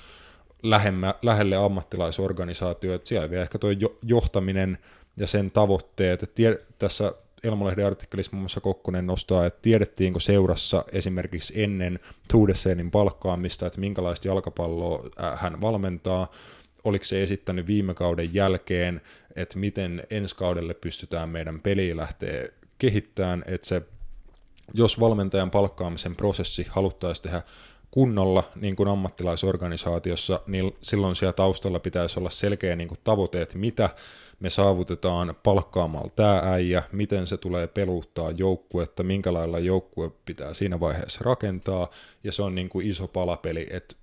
[0.63, 3.69] lähemmä, lähelle ammattilaisorganisaatioita, siellä vielä ehkä tuo
[4.03, 4.77] johtaminen
[5.17, 10.85] ja sen tavoitteet, että tie, tässä Elmolehden artikkelissa muun muassa Kokkonen nostaa, että tiedettiinkö seurassa
[10.91, 11.99] esimerkiksi ennen
[12.31, 16.31] Tuudeseenin palkkaamista, että minkälaista jalkapalloa hän valmentaa,
[16.83, 19.01] oliko se esittänyt viime kauden jälkeen,
[19.35, 23.81] että miten ensi kaudelle pystytään meidän peliä lähteä kehittämään, että se,
[24.73, 27.41] jos valmentajan palkkaamisen prosessi haluttaisiin tehdä
[27.91, 33.57] kunnolla niin kuin ammattilaisorganisaatiossa, niin silloin siellä taustalla pitäisi olla selkeä niin kuin tavoite, että
[33.57, 33.89] mitä
[34.39, 40.79] me saavutetaan palkkaamalla tämä äijä, miten se tulee peluttaa joukkuetta, minkä lailla joukkue pitää siinä
[40.79, 41.89] vaiheessa rakentaa,
[42.23, 43.95] ja se on niin kuin iso palapeli, että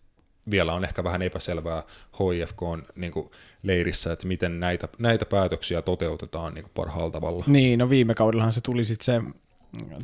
[0.50, 1.82] vielä on ehkä vähän epäselvää
[2.18, 3.30] HIFK on niin kuin
[3.62, 7.44] leirissä, että miten näitä, näitä päätöksiä toteutetaan niin kuin parhaalla tavalla.
[7.46, 9.22] Niin, no viime kaudellahan se tuli sitten se,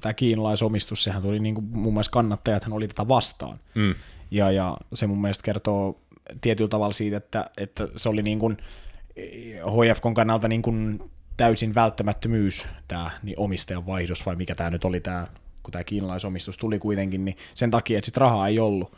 [0.01, 3.61] tämä kiinalaisomistus, sehän tuli niin kuin, mun mielestä kannattajathan oli tätä vastaan.
[3.75, 3.95] Mm.
[4.31, 6.01] Ja, ja se mun mielestä kertoo
[6.41, 8.57] tietyllä tavalla siitä, että, että se oli niin kuin
[9.71, 15.01] HFKn kannalta niin kuin täysin välttämättömyys tämä niin omistajan vaihdos, vai mikä tämä nyt oli
[15.01, 15.27] tämä,
[15.63, 18.97] kun tämä kiinalaisomistus tuli kuitenkin, niin sen takia, että sit rahaa ei ollut.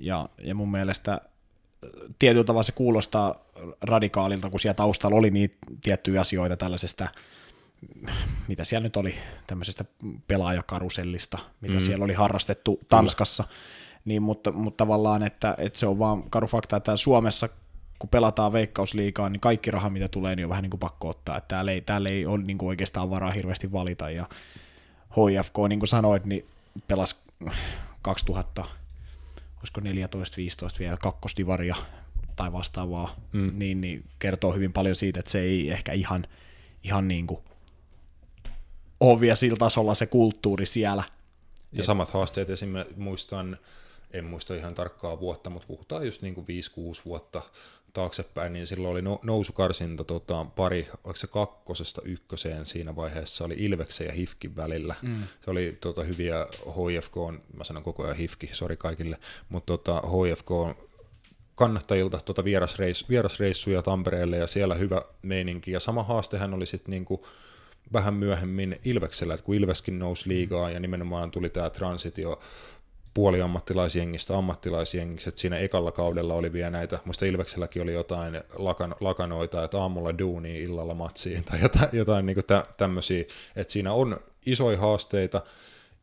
[0.00, 1.20] Ja, ja mun mielestä
[2.18, 3.44] tietyllä tavalla se kuulostaa
[3.82, 7.08] radikaalilta, kun siellä taustalla oli niitä tiettyjä asioita tällaisesta,
[8.48, 9.14] mitä siellä nyt oli,
[9.46, 9.84] tämmöisestä
[10.28, 11.80] pelaajakarusellista, mitä mm.
[11.80, 13.44] siellä oli harrastettu Tanskassa,
[14.04, 17.48] niin, mutta, mutta tavallaan, että, että se on vaan karu fakta, että Suomessa
[17.98, 21.36] kun pelataan veikkausliikaa, niin kaikki raha, mitä tulee, niin on vähän niin kuin pakko ottaa.
[21.36, 24.10] Että täällä ei, täällä ei ole niin kuin oikeastaan varaa hirveästi valita.
[24.10, 24.28] Ja
[25.16, 26.46] HIFK, niin kuin sanoit, niin
[26.88, 27.16] pelasi
[28.02, 28.64] 2000,
[29.60, 31.76] olisiko 14-15 vielä kakkosdivaria
[32.36, 33.52] tai vastaavaa, mm.
[33.54, 36.26] niin, niin kertoo hyvin paljon siitä, että se ei ehkä ihan,
[36.84, 37.40] ihan niin kuin
[39.00, 41.02] ole vielä sillä tasolla se kulttuuri siellä.
[41.72, 41.84] Ja Et...
[41.84, 43.58] samat haasteet esimerkiksi muistan,
[44.10, 47.42] en muista ihan tarkkaa vuotta, mutta puhutaan just niin kuin 5-6 vuotta
[47.92, 54.06] taaksepäin, niin silloin oli nousukarsinta tota, pari, oliko se kakkosesta ykköseen siinä vaiheessa, oli Ilveksen
[54.06, 54.94] ja Hifkin välillä.
[55.02, 55.22] Mm.
[55.44, 57.14] Se oli tota, hyviä HFK,
[57.56, 60.78] mä sanon koko ajan Hifki, sori kaikille, mutta tota, HFK
[61.54, 65.70] kannattajilta tota vierasreis, vierasreissuja Tampereelle ja siellä hyvä meininki.
[65.70, 67.26] Ja sama haastehan oli sitten niinku
[67.92, 72.40] vähän myöhemmin Ilveksellä, että kun Ilveskin nousi liigaa ja nimenomaan tuli tämä transitio
[73.14, 79.64] puoliammattilaisjengistä ammattilaisjengistä, että siinä ekalla kaudella oli vielä näitä, muista Ilvekselläkin oli jotain lakan, lakanoita,
[79.64, 83.24] että aamulla duuni illalla matsiin tai jotain, jotain niin tä, tämmöisiä,
[83.56, 85.42] että siinä on isoja haasteita,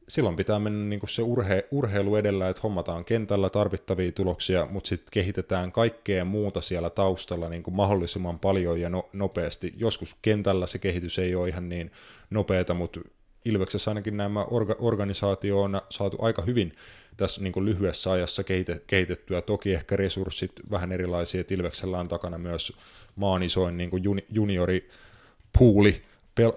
[0.07, 5.11] silloin pitää mennä niin se urhe, urheilu edellä, että hommataan kentällä tarvittavia tuloksia, mutta sitten
[5.11, 9.73] kehitetään kaikkea muuta siellä taustalla niin mahdollisimman paljon ja no, nopeasti.
[9.77, 11.91] Joskus kentällä se kehitys ei ole ihan niin
[12.29, 12.99] nopeata, mutta
[13.47, 16.71] Ilveksessä ainakin nämä orga, organisaatio on saatu aika hyvin
[17.17, 18.43] tässä niin lyhyessä ajassa
[18.87, 19.41] kehitettyä.
[19.41, 22.77] Toki ehkä resurssit vähän erilaisia, että Ilveksellä on takana myös
[23.15, 26.01] maan isoin niin kuin junioripuuli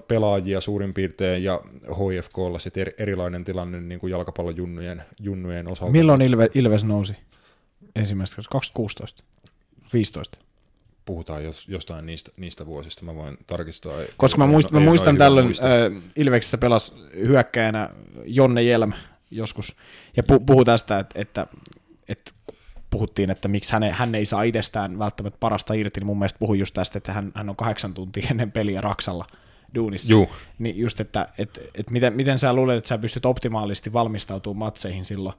[0.09, 1.61] pelaajia suurin piirtein, ja
[1.93, 5.93] HFKlla sitten erilainen tilanne niin kuin jalkapallon junnujen, junnujen osalta.
[5.93, 7.17] Milloin Ilve, Ilves nousi
[7.97, 9.25] ensimmäistä 2016?
[9.93, 10.39] 15?
[11.11, 13.93] Puhutaan jos, jostain niistä, niistä vuosista, mä voin tarkistaa.
[14.17, 15.67] Koska mä, muist, mä muistan tällöin, muista.
[15.67, 17.91] äh, Ilveksessä pelas hyökkäjänä
[18.25, 18.93] Jonne Jelm
[19.31, 19.77] joskus,
[20.17, 21.47] ja pu, puhu tästä, että, että,
[22.09, 22.31] että
[22.91, 26.59] puhuttiin, että miksi hän, hän ei saa itsestään välttämättä parasta irti, niin mun mielestä puhui
[26.59, 29.27] just tästä, että hän, hän on kahdeksan tuntia ennen peliä Raksalla
[29.75, 30.13] duunissa.
[30.13, 30.29] Juu.
[30.59, 35.05] Niin just, että että että miten, miten sä luulet, että sä pystyt optimaalisesti valmistautumaan matseihin
[35.05, 35.35] silloin,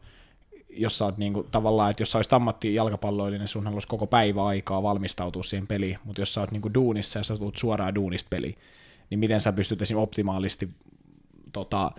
[0.74, 4.46] jos sä oot niinku, tavallaan, että jos sä olisit ammattijalkapalloilinen, niin sun olisi koko päivä
[4.46, 8.28] aikaa valmistautua siihen peliin, mutta jos sä oot niinku duunissa ja sä tulet suoraan duunista
[8.30, 8.56] peliin,
[9.10, 9.98] niin miten sä pystyt esim.
[9.98, 10.70] optimaalisesti
[11.54, 11.92] tota,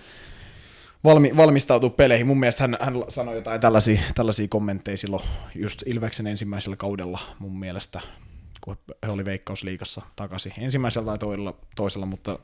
[1.05, 2.27] valmi, valmistautua peleihin.
[2.27, 5.23] Mun mielestä hän, hän sanoi jotain tällaisia, tällaisia kommentteja silloin
[5.55, 8.01] just Ilveksen ensimmäisellä kaudella mun mielestä,
[8.61, 10.53] kun he oli Veikkausliigassa takaisin.
[10.59, 12.39] Ensimmäisellä tai toisella, toisella mutta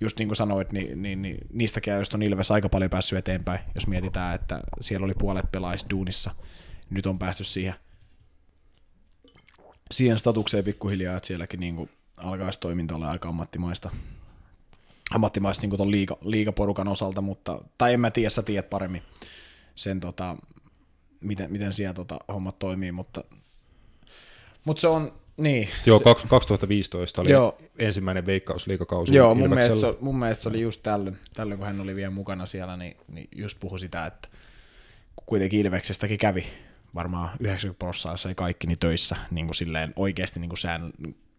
[0.00, 3.60] just niin kuin sanoit, niin, niin, niin niistä joista on Ilves aika paljon päässyt eteenpäin,
[3.74, 6.30] jos mietitään, että siellä oli puolet pelaajista duunissa,
[6.90, 7.74] nyt on päästy siihen,
[9.92, 13.90] siihen statukseen pikkuhiljaa, että sielläkin niin kuin alkaisi toiminta olla aika ammattimaista,
[15.10, 19.02] ammattimaista niin kuin liiga, liigaporukan osalta, mutta, tai en mä tiedä, sä tiedät paremmin
[19.74, 20.36] sen, tota,
[21.20, 23.24] miten, miten siellä tota, hommat toimii, mutta,
[24.64, 25.68] mutta se on, Niin.
[25.86, 27.58] Joo, 2015 oli Joo.
[27.78, 31.80] ensimmäinen veikkausliikakausi Joo, mun mielestä, se, mun mielestä se oli just tällöin, tällöin, kun hän
[31.80, 34.28] oli vielä mukana siellä, niin, niin just puhui sitä, että
[35.26, 36.46] kuitenkin Ilveksestäkin kävi
[36.94, 40.92] varmaan 90 prosenttia, jos ei kaikki, niin töissä niin kuin silleen oikeasti niin kuin sään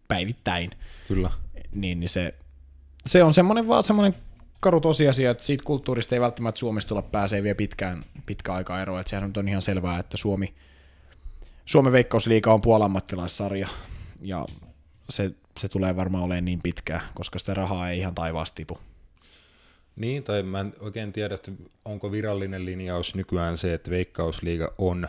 [0.08, 0.72] päivittäin,
[1.08, 1.32] Kyllä.
[1.72, 2.34] niin, niin se,
[3.06, 4.16] se on semmoinen vaan semmoinen
[4.60, 9.00] karu tosiasia, että siitä kulttuurista ei välttämättä Suomesta tulla pääsee vielä pitkään, pitkä aikaa eroa,
[9.00, 10.54] että sehän nyt on ihan selvää, että Suomi,
[11.66, 13.68] Suomen veikkausliiga on puolammattilaissarja,
[14.22, 14.46] ja
[15.10, 18.78] se, se tulee varmaan olemaan niin pitkään, koska sitä rahaa ei ihan taivaasta tipu.
[19.96, 21.52] Niin, tai mä en oikein tiedä, että
[21.86, 25.08] onko virallinen linjaus nykyään se, että Veikkausliiga on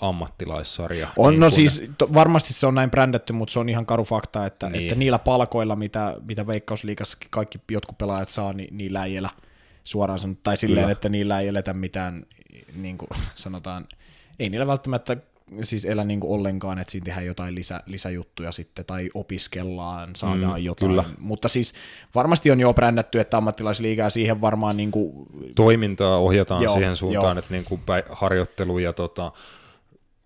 [0.00, 1.08] ammattilaissarja.
[1.16, 3.86] On, niin no kun- siis to, varmasti se on näin brändätty, mutta se on ihan
[3.86, 4.82] karu fakta, että, Niin.
[4.82, 9.30] että niillä palkoilla, mitä, mitä Veikkausliigassakin kaikki jotkut pelaajat saa, niin niillä ei elä
[9.84, 10.92] suoraan sanottu, tai silleen, Kyllä.
[10.92, 12.26] että niillä ei eletä mitään,
[12.74, 13.88] niin kuin sanotaan,
[14.38, 15.16] ei niillä välttämättä
[15.62, 20.60] siis elä niin kuin ollenkaan, että siinä tehdään jotain lisä, lisäjuttuja sitten, tai opiskellaan, saadaan
[20.60, 20.88] Mm, jotain.
[20.90, 21.04] kyllä.
[21.18, 21.74] Mutta siis
[22.14, 25.12] varmasti on jo brändätty, että ammattilaisliigaa siihen varmaan niin kuin,
[25.54, 27.38] toimintaa ohjataan Joo, siihen suuntaan, joo.
[27.38, 29.32] että niin kuin harjoittelu ja tota,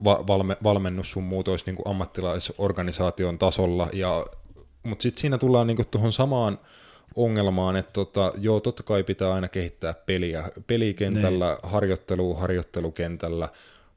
[0.05, 4.27] va- valme- valmennus sun muut olisi niin kuin ammattilaisorganisaation tasolla, ja,
[4.83, 6.59] mutta sitten siinä tullaan niin kuin tuohon samaan
[7.17, 11.71] ongelmaan, että tota, joo, totta kai pitää aina kehittää peliä, pelikentällä, Niin.
[11.73, 13.49] harjoittelu, harjoittelukentällä,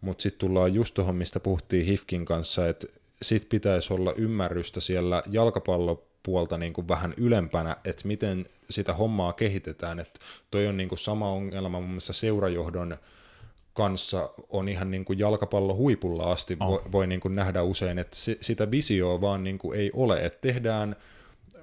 [0.01, 2.87] mutta sitten tullaan just tuohon, mistä puhuttiin Hifkin kanssa, että
[3.21, 9.99] sit pitäisi olla ymmärrystä siellä jalkapallopuolta niin kuin vähän ylempänä, että miten sitä hommaa kehitetään,
[9.99, 10.19] että
[10.51, 12.97] toi on niin kuin sama ongelma mun mielestä seurajohdon
[13.73, 16.67] kanssa on ihan niin kuin jalkapallo huipulla asti, oh.
[16.67, 20.25] voi, voi niin kuin nähdä usein, että se, sitä visioa vaan niin kuin ei ole,
[20.25, 20.95] että tehdään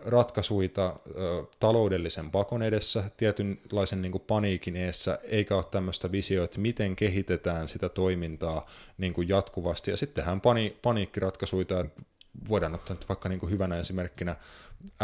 [0.07, 6.61] ratkaisuita ö, taloudellisen pakon edessä, tietynlaisen niin kuin paniikin edessä, eikä ole tämmöistä visioa, että
[6.61, 8.67] miten kehitetään sitä toimintaa
[8.99, 11.85] niin kuin jatkuvasti, ja sitten tehdään pani, paniikkiratkaisuja, että
[12.49, 14.37] voidaan ottaa nyt vaikka niin kuin hyvänä esimerkkinä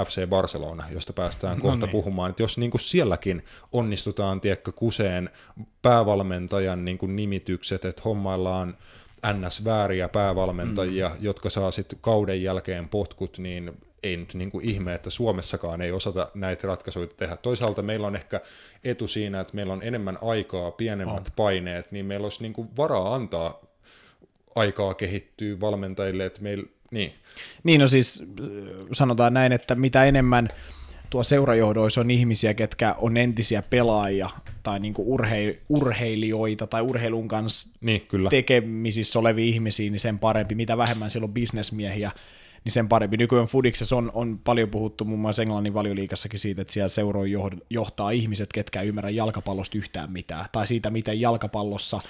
[0.06, 1.92] FC Barcelona, josta päästään No kohta niin.
[1.92, 5.30] puhumaan, että jos niin kuin sielläkin onnistutaan tiedätkö, kuseen
[5.82, 8.76] päävalmentajan niin kuin nimitykset, että hommaillaan
[9.32, 9.64] ns.
[9.64, 11.16] vääriä päävalmentajia, mm.
[11.20, 15.92] jotka saa sitten kauden jälkeen potkut, niin ei nyt niin kuin ihme, että Suomessakaan ei
[15.92, 17.36] osata näitä ratkaisuja tehdä.
[17.36, 18.40] Toisaalta meillä on ehkä
[18.84, 21.32] etu siinä, että meillä on enemmän aikaa, pienemmät on.
[21.36, 23.60] paineet, niin meillä olisi niin kuin varaa antaa
[24.54, 27.14] aikaa kehittyy valmentajille, että meillä, niin,
[27.62, 28.46] Niin no siis äh,
[28.92, 30.48] sanotaan näin, että mitä enemmän
[31.10, 34.30] tuo seurajohdoissa on ihmisiä, ketkä on entisiä pelaajia
[34.62, 38.30] tai niinku urhei, urheilijoita tai urheilun kanssa niin kyllä.
[38.30, 40.54] tekemisissä olevia ihmisiä, niin sen parempi.
[40.54, 42.10] Mitä vähemmän siellä on bisnesmiehiä,
[42.64, 43.16] niin sen parempi.
[43.16, 47.32] Nykyään Fudiksessa on, on paljon puhuttu muun muassa Englannin valioliikassakin siitä, että siellä seuroin
[47.70, 52.00] johtaa ihmiset, ketkä ei ymmärrä jalkapallosta yhtään mitään, tai siitä, miten jalkapallossa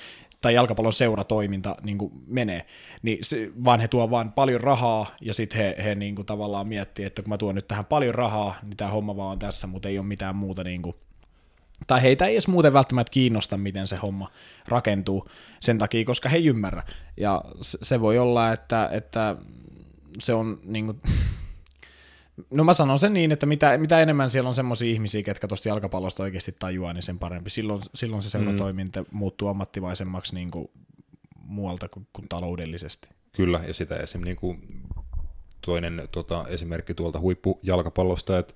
[0.40, 2.66] tai jalkapallon seuratoiminta niin kuin menee,
[3.02, 6.68] niin se, vaan he tuo vaan paljon rahaa, ja sitten he, he niin kuin tavallaan
[6.68, 9.66] miettii, että kun mä tuon nyt tähän paljon rahaa, niin tämä homma vaan on tässä,
[9.66, 10.96] mutta ei ole mitään muuta niin kuin,
[11.86, 14.30] tai heitä ei edes muuten välttämättä kiinnosta, miten se homma
[14.68, 15.28] rakentuu
[15.60, 16.82] sen takia, koska he ei ymmärrä.
[17.16, 19.36] Ja se voi olla, että, että
[20.18, 21.00] se on niin kuin,
[22.50, 25.68] No mä sanon sen niin, että mitä, mitä enemmän siellä on semmoisia ihmisiä, ketkä tuosta
[25.68, 27.50] jalkapallosta oikeasti tajuaa, niin sen parempi.
[27.50, 29.06] Silloin, silloin se seuratoiminta mm.
[29.12, 30.70] muuttuu ammattimaisemmaksi niin kuin
[31.36, 33.08] muualta kuin, kuin taloudellisesti.
[33.32, 34.20] Kyllä, ja sitä esim.
[34.20, 34.82] Niin kuin
[35.66, 38.54] toinen tota, esimerkki tuolta huippujalkapallosta, että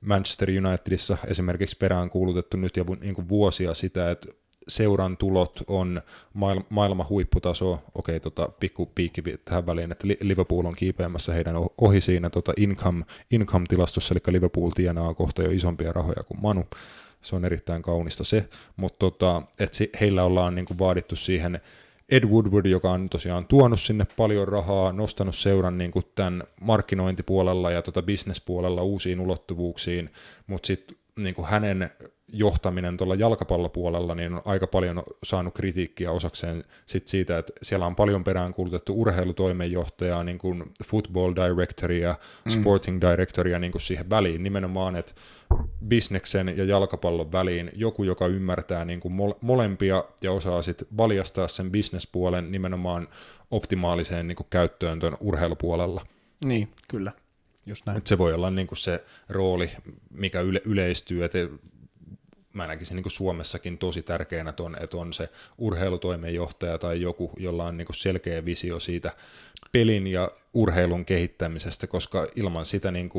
[0.00, 4.28] Manchester Unitedissa esimerkiksi perään kuulutettu nyt jo niin kuin vuosia sitä, että
[4.68, 6.02] seuran tulot on
[6.34, 11.54] maailma, maailman huipputaso, okei, tota, pikku piikki tähän väliin, että Li- Liverpool on kiipeämässä heidän
[11.78, 16.64] ohi siinä tota income, income-tilastossa, eli Liverpool tienaa kohta jo isompia rahoja kuin Manu,
[17.22, 19.42] se on erittäin kaunista se, mutta tota,
[20.00, 21.60] heillä ollaan niin kuin vaadittu siihen
[22.08, 27.70] Ed Woodward, joka on tosiaan tuonut sinne paljon rahaa, nostanut seuran niin kuin tämän markkinointipuolella
[27.70, 30.10] ja tota bisnespuolella uusiin ulottuvuuksiin,
[30.46, 31.90] mutta sitten niin hänen
[32.28, 37.96] johtaminen tuolla jalkapallopuolella niin on aika paljon saanut kritiikkiä osakseen sit siitä, että siellä on
[37.96, 42.14] paljon peräänkuulutettu urheilutoimenjohtajaa, niin kuin football directoria,
[42.48, 45.12] sporting directoria niin kuin siihen väliin, nimenomaan, että
[45.88, 51.48] bisneksen ja jalkapallon väliin joku, joka ymmärtää niin kuin mole- molempia ja osaa sitten valjastaa
[51.48, 53.08] sen bisnespuolen nimenomaan
[53.50, 56.06] optimaaliseen niin kuin käyttöön tuon urheilupuolella.
[56.44, 57.12] Niin, kyllä.
[57.66, 57.98] Just näin.
[57.98, 59.70] Et se voi olla niin kuin se rooli,
[60.10, 61.38] mikä yle- yleistyy, että
[62.56, 67.64] mä näkisin niin kuin Suomessakin tosi tärkeänä ton, että on se urheilutoimenjohtaja tai joku, jolla
[67.64, 69.12] on niin selkeä visio siitä
[69.72, 73.10] pelin ja urheilun kehittämisestä, koska ilman sitä niin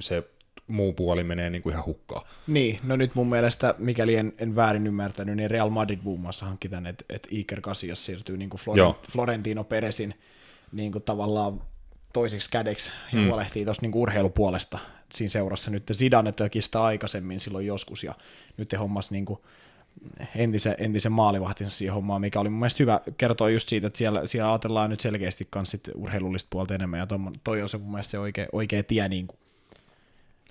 [0.00, 0.24] se
[0.66, 2.26] muu puoli menee niin kuin ihan hukkaan.
[2.46, 6.46] Niin, no nyt mun mielestä, mikäli en, en väärin ymmärtänyt, niin Real Madrid muun muassa
[6.46, 8.60] hankki tämän, että, että Iker Casillas siirtyy niin kuin.
[8.60, 10.14] Florent, Florentino Peresin
[10.72, 11.62] niin kuin tavallaan
[12.12, 13.26] toiseksi kädeksi ja mm.
[13.26, 14.78] huolehtii tuosta niin urheilupuolesta
[15.14, 15.70] siinä seurassa.
[15.70, 18.14] Nyt Zidane teki sitä aikaisemmin silloin joskus ja
[18.56, 19.40] nyt hommas niin kuin
[20.36, 24.26] entisen, entisen maalivahtinsa siihen hommaan, mikä oli mun mielestä hyvä kertoa just siitä, että siellä,
[24.26, 28.10] siellä ajatellaan nyt selkeästi myös urheilullista puolta enemmän, ja toi, toi on se mun mielestä
[28.10, 29.38] se oikea, oikea tie niin kuin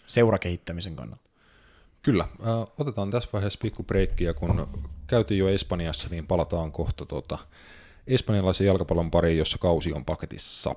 [0.08, 1.30] seurakehittämisen kannalta.
[2.02, 2.28] Kyllä.
[2.80, 4.67] Otetaan tässä vaiheessa pikku breikkiä, kun
[5.08, 7.38] käytiin jo Espanjassa, niin palataan kohta tuota
[8.08, 10.76] espanjalaisen jalkapallon pariin, jossa kausi on paketissa.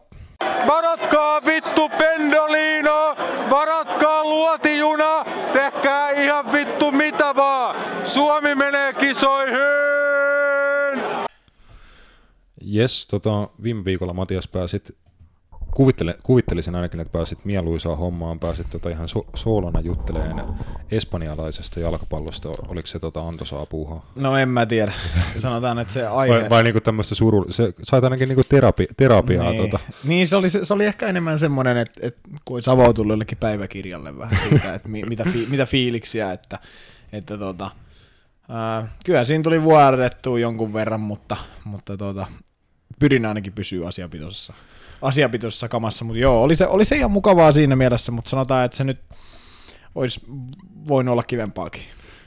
[0.66, 3.16] Varatkaa vittu pendolino,
[3.50, 7.76] varatkaa luotijuna, tehkää ihan vittu mitä vaan.
[8.04, 9.62] Suomi menee kisoihin!
[12.60, 14.96] Jes, tota, viime viikolla Matias pääsit
[15.74, 20.42] kuvittele, kuvittelisin ainakin, että pääsit mieluisaan hommaan, pääsit tota ihan so, soolona jutteleen
[20.90, 22.48] espanjalaisesta jalkapallosta.
[22.48, 24.06] Oliko se tota antoisaa puuhaa?
[24.14, 24.92] No en mä tiedä.
[25.36, 26.40] Sanotaan, että se aihe...
[26.40, 27.46] Vai, vai niinku tämmöistä suru...
[27.50, 29.50] Se, sait ainakin niinku terapi, terapiaa.
[29.50, 29.78] Niin, tota.
[30.04, 34.18] niin se, oli, se, oli ehkä enemmän semmoinen, että, että kun olisi avautunut jollekin päiväkirjalle
[34.18, 36.58] vähän siitä, että mi, mitä, fi, mitä fiiliksiä, että,
[37.12, 37.70] että tota,
[38.42, 42.26] Uh, kyllä siinä tuli vuodattua jonkun verran, mutta, mutta tota,
[42.98, 44.52] pyrin ainakin pysyä asiapitoisessa
[45.02, 48.76] asiapitoisessa kamassa, mutta joo, oli se, oli se ihan mukavaa siinä mielessä, mutta sanotaan, että
[48.76, 49.00] se nyt
[49.94, 50.20] olisi
[50.88, 51.82] voinut olla kivempaakin,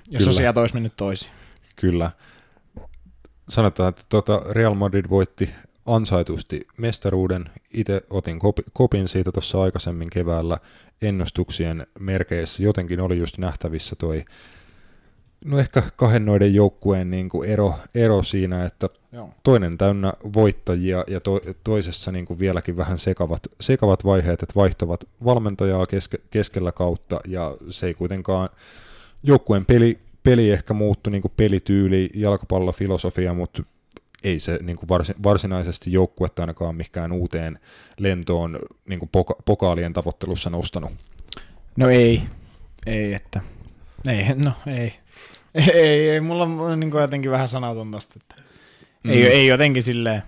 [0.10, 0.32] jos Kyllä.
[0.32, 1.32] asiat olisi mennyt toisin.
[1.76, 2.12] Kyllä.
[3.50, 5.50] Sanotaan, että tuota Real Madrid voitti
[5.86, 7.50] ansaitusti mestaruuden.
[7.74, 8.40] Itse otin
[8.74, 10.58] kopin siitä tuossa aikaisemmin keväällä
[11.02, 12.64] ennustuksien merkeissä.
[12.64, 14.26] Jotenkin oli just nähtävissä toi
[15.46, 19.30] no ehkä kahden noiden joukkueen niin kuin ero, ero siinä, että Joo.
[19.44, 25.04] toinen täynnä voittajia ja to, toisessa niin kuin vieläkin vähän sekavat, sekavat vaiheet, että vaihtavat
[25.26, 28.50] valmentajaa keske, keskellä kautta ja se ei kuitenkaan
[29.24, 33.64] joukkueen peli, peli ehkä muuttu niin kuin pelityyli, jalkapallofilosofia, mutta
[34.24, 37.60] ei se niin kuin varsin, varsinaisesti joukkuetta ainakaan mikään uuteen
[37.98, 40.92] lentoon niin kuin poka, pokaalien tavoittelussa nostanut.
[41.78, 42.24] No ei,
[42.86, 43.42] ei, että
[44.08, 44.94] ei, no ei.
[45.56, 48.44] Ei, ei, mulla on niin kuin jotenkin vähän sanaton tosta, että
[49.04, 49.12] mm.
[49.12, 50.24] ei, ei jotenkin silleen.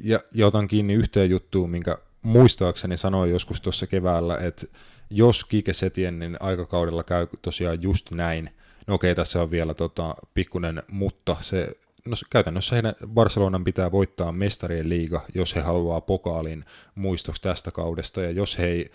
[0.00, 4.66] Ja, ja otan kiinni yhteen juttuun, minkä muistaakseni sanoin joskus tuossa keväällä, että
[5.10, 8.50] jos Kike Setienin aikakaudella käy tosiaan just näin,
[8.86, 14.32] no okei, tässä on vielä tota, pikkunen mutta, se, no käytännössä heidän Barcelonan pitää voittaa
[14.32, 18.90] mestarien liiga, jos he haluaa pokaalin muistoksi tästä kaudesta, ja jos he ei,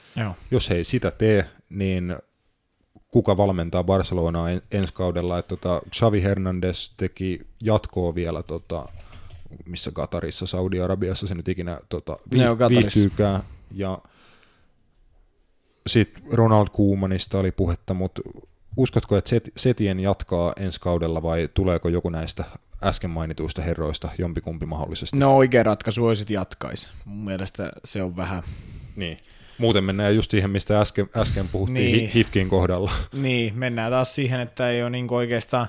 [0.52, 2.16] jos he ei sitä tee, niin
[3.12, 5.40] kuka valmentaa Barcelonaa en, ensi kaudella.
[5.40, 8.86] Että tota, Xavi Hernandez teki jatkoa vielä tota,
[9.66, 12.18] missä Katarissa, Saudi-Arabiassa se nyt ikinä tota,
[12.70, 13.44] viihtyykään.
[13.72, 14.00] Ja
[15.88, 18.22] sitten Ronald Koemanista oli puhetta, mutta
[18.78, 22.44] uskotko, että Setien jatkaa ensi kaudella vai tuleeko joku näistä
[22.84, 25.18] äsken mainituista herroista jompikumpi mahdollisesti?
[25.18, 26.90] No oikea ratkaisu olisi, että jatkaisi.
[27.06, 28.44] Mun mielestä se on vähän...
[28.96, 29.18] Niin.
[29.58, 32.10] Muuten mennään just siihen, mistä äsken, äsken puhuttiin niin.
[32.10, 32.92] Hifkin kohdalla.
[33.18, 35.68] Niin, mennään taas siihen, että ei ole niin oikeastaan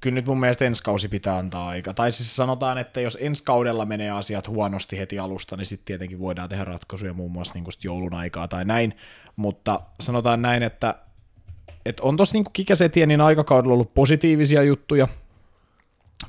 [0.00, 1.94] kyllä nyt mun mielestä ensi kausi pitää antaa aika.
[1.94, 6.18] Tai siis sanotaan, että jos ensi kaudella menee asiat huonosti heti alusta, niin sitten tietenkin
[6.18, 8.96] voidaan tehdä ratkaisuja muun muassa niin joulun aikaa tai näin.
[9.36, 10.94] Mutta sanotaan näin, että,
[11.86, 15.08] että on tuossa niin Kikesetienin aikakaudella ollut positiivisia juttuja,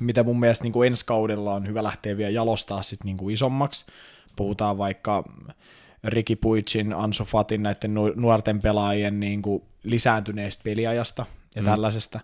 [0.00, 3.86] mitä mun mielestä niin ensi kaudella on hyvä lähteä vielä jalostaa sit niin isommaksi.
[4.36, 5.24] Puhutaan vaikka
[6.04, 11.66] Riki Puicin, Ansu Fatin, näiden nuorten pelaajien niin kuin lisääntyneestä peliajasta ja mm.
[11.66, 12.20] tällaisesta,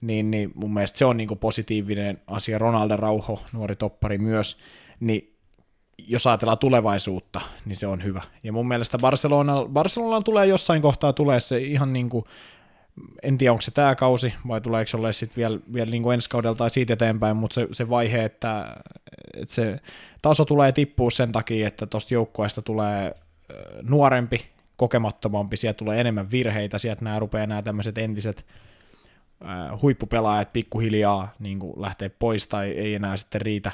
[0.00, 2.58] niin, niin mun mielestä se on niin kuin positiivinen asia.
[2.58, 4.58] Ronaldo Rauho, nuori toppari myös,
[5.00, 5.36] niin
[5.98, 8.22] jos ajatellaan tulevaisuutta, niin se on hyvä.
[8.42, 12.24] Ja mun mielestä Barcelona, Barcelona tulee jossain kohtaa tulee se ihan niin kuin,
[13.22, 16.14] en tiedä onko se tämä kausi vai tuleeko se olla sitten vielä, vielä niin kuin
[16.14, 18.76] ensi kaudella tai siitä eteenpäin, mutta se, se vaihe, että,
[19.34, 19.80] että se
[20.22, 23.14] taso tulee tippua sen takia, että tuosta joukkueesta tulee
[23.82, 28.46] nuorempi, kokemattomampi, sieltä tulee enemmän virheitä, sieltä nämä rupeaa nämä tämmöiset entiset
[29.82, 33.72] huippupelaajat pikkuhiljaa niin lähtee pois tai ei enää sitten riitä,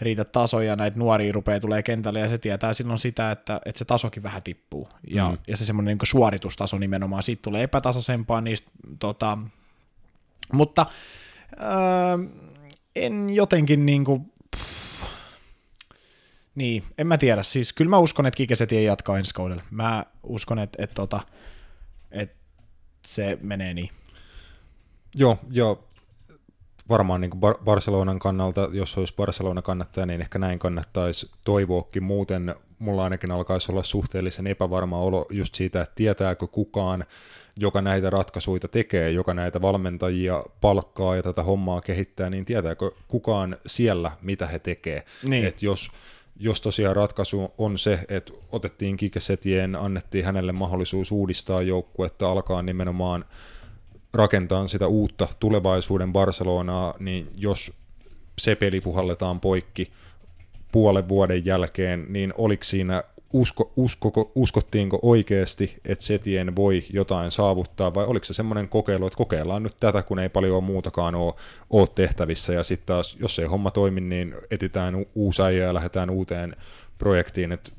[0.00, 3.84] riitä tasoja, näitä nuoria rupeaa tulee kentälle ja se tietää silloin sitä, että, että se
[3.84, 5.38] tasokin vähän tippuu ja, mm.
[5.46, 9.38] ja se semmoinen niin suoritustaso nimenomaan, siitä tulee epätasaisempaa niistä, tota,
[10.52, 10.86] mutta
[11.56, 12.18] ää,
[12.96, 14.32] en jotenkin niin kuin,
[16.54, 17.42] niin, en mä tiedä.
[17.42, 19.62] Siis kyllä mä uskon, että Kikeseti ei jatkaa ensi kaudella.
[19.70, 21.20] Mä uskon, että, että, että,
[22.10, 22.36] että
[23.06, 23.90] se menee niin.
[25.14, 25.87] Joo, joo.
[26.88, 32.02] Varmaan niin Bar- Barcelonan kannalta, jos olisi Barcelona kannattaja, niin ehkä näin kannattaisi toivoakin.
[32.02, 37.04] Muuten mulla ainakin alkaisi olla suhteellisen epävarma olo just siitä, että tietääkö kukaan,
[37.56, 43.56] joka näitä ratkaisuja tekee, joka näitä valmentajia palkkaa ja tätä hommaa kehittää, niin tietääkö kukaan
[43.66, 45.04] siellä, mitä he tekee.
[45.28, 45.44] Niin.
[45.44, 45.90] Et jos
[46.40, 53.24] jos tosiaan ratkaisu on se, että otettiin Kikesetien, annettiin hänelle mahdollisuus uudistaa joukkuetta, alkaa nimenomaan
[54.18, 57.72] rakentaa sitä uutta tulevaisuuden Barcelonaa, niin jos
[58.38, 59.92] se peli puhalletaan poikki
[60.72, 63.02] puolen vuoden jälkeen, niin oliko siinä
[63.32, 69.16] usko, usko, uskottiinko oikeasti, että Setien voi jotain saavuttaa, vai oliko se semmoinen kokeilu, että
[69.16, 71.34] kokeillaan nyt tätä, kun ei paljon muutakaan ole,
[71.70, 76.10] ole tehtävissä, ja sitten taas, jos ei homma toimi, niin etitään uusi äijä ja lähdetään
[76.10, 76.56] uuteen
[76.98, 77.70] projektiin, että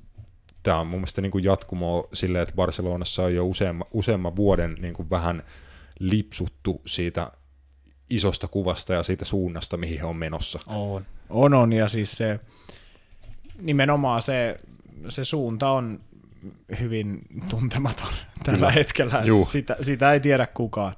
[0.64, 4.78] tämä on mun mielestä niin kuin jatkumo silleen, että Barcelonassa on jo useamman, useamman vuoden
[4.82, 5.44] niin kuin vähän
[6.00, 7.32] lipsuttu siitä
[8.10, 10.60] isosta kuvasta ja siitä suunnasta, mihin he on menossa.
[10.68, 12.40] On, on, on ja siis se
[13.62, 14.60] nimenomaan se
[15.10, 16.00] se suunta on
[16.80, 18.72] hyvin tuntematon tällä Kyllä.
[18.72, 19.24] hetkellä.
[19.52, 20.96] Sitä, sitä ei tiedä kukaan.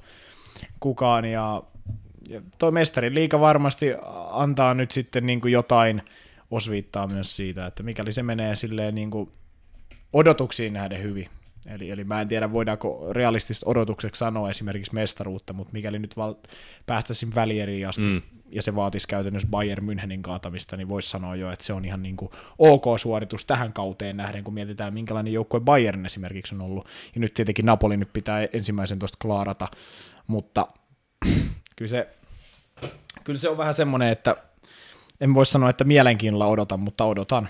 [0.80, 1.64] kukaan ja,
[2.30, 3.88] ja toi mestarin liika varmasti
[4.32, 6.02] antaa nyt sitten niin kuin jotain
[6.52, 9.32] osviittaa myös siitä, että mikäli se menee silleen niin kuin
[10.14, 11.30] odotuksiin nähden hyvin.
[11.66, 16.36] Eli, eli mä en tiedä, voidaanko realistista odotukseksi sanoa esimerkiksi mestaruutta, mutta mikäli nyt val-
[16.86, 21.52] päästäisiin välieriin asti, mm ja se vaatisi käytännössä Bayern Münchenin kaatamista, niin voisi sanoa jo,
[21.52, 26.06] että se on ihan niin kuin ok-suoritus tähän kauteen nähden, kun mietitään, minkälainen joukkue Bayern
[26.06, 26.88] esimerkiksi on ollut.
[27.16, 29.68] Ja nyt tietenkin Napoli nyt pitää ensimmäisen tuosta klaarata,
[30.28, 30.68] mutta
[31.76, 32.08] kyllä se,
[33.24, 34.36] kyllä se on vähän semmoinen, että
[35.22, 37.48] en voi sanoa, että mielenkiinnolla odotan, mutta odotan,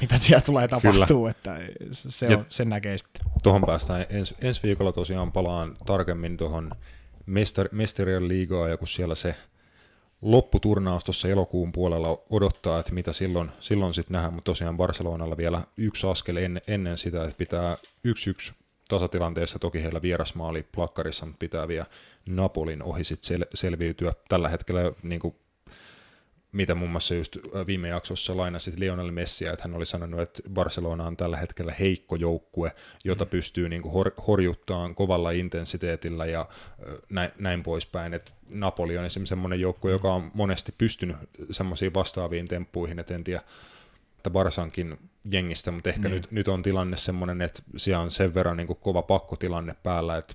[0.00, 1.30] mitä siellä tulee tapahtuu, Kyllä.
[1.30, 1.58] että
[1.92, 3.22] se on, sen näkee sitten.
[3.42, 6.70] Tuohon päästään ens, ensi viikolla tosiaan palaan tarkemmin tuohon
[7.26, 9.34] mestar, mestarien liigaa, ja kun siellä se
[10.22, 15.62] lopputurnaus tuossa elokuun puolella odottaa, että mitä silloin, silloin sitten nähdään, mutta tosiaan Barcelonalla vielä
[15.76, 18.52] yksi askel ennen, ennen sitä, että pitää yksi yksi
[18.88, 21.86] tasatilanteessa, toki heillä vierasmaali plakkarissa, mutta pitää vielä
[22.26, 24.12] Napolin ohi sit sel, selviytyä.
[24.28, 25.34] Tällä hetkellä niin kuin
[26.52, 27.36] mitä muun muassa just
[27.66, 32.16] viime jaksossa lainasit Lionel Messiä, että hän oli sanonut, että Barcelona on tällä hetkellä heikko
[32.16, 32.72] joukkue,
[33.04, 33.30] jota mm.
[33.30, 36.48] pystyy niin kuin hor- horjuttamaan kovalla intensiteetillä ja
[37.10, 38.14] näin, näin poispäin.
[38.14, 41.16] Että Napoli on esimerkiksi semmoinen joukkue, joka on monesti pystynyt
[41.50, 43.42] semmoisiin vastaaviin temppuihin, että en tiedä,
[44.16, 44.98] että Barsankin
[45.30, 46.14] jengistä, mutta ehkä niin.
[46.14, 50.16] nyt, nyt on tilanne semmoinen, että siellä on sen verran niin kuin kova pakkotilanne päällä,
[50.16, 50.34] että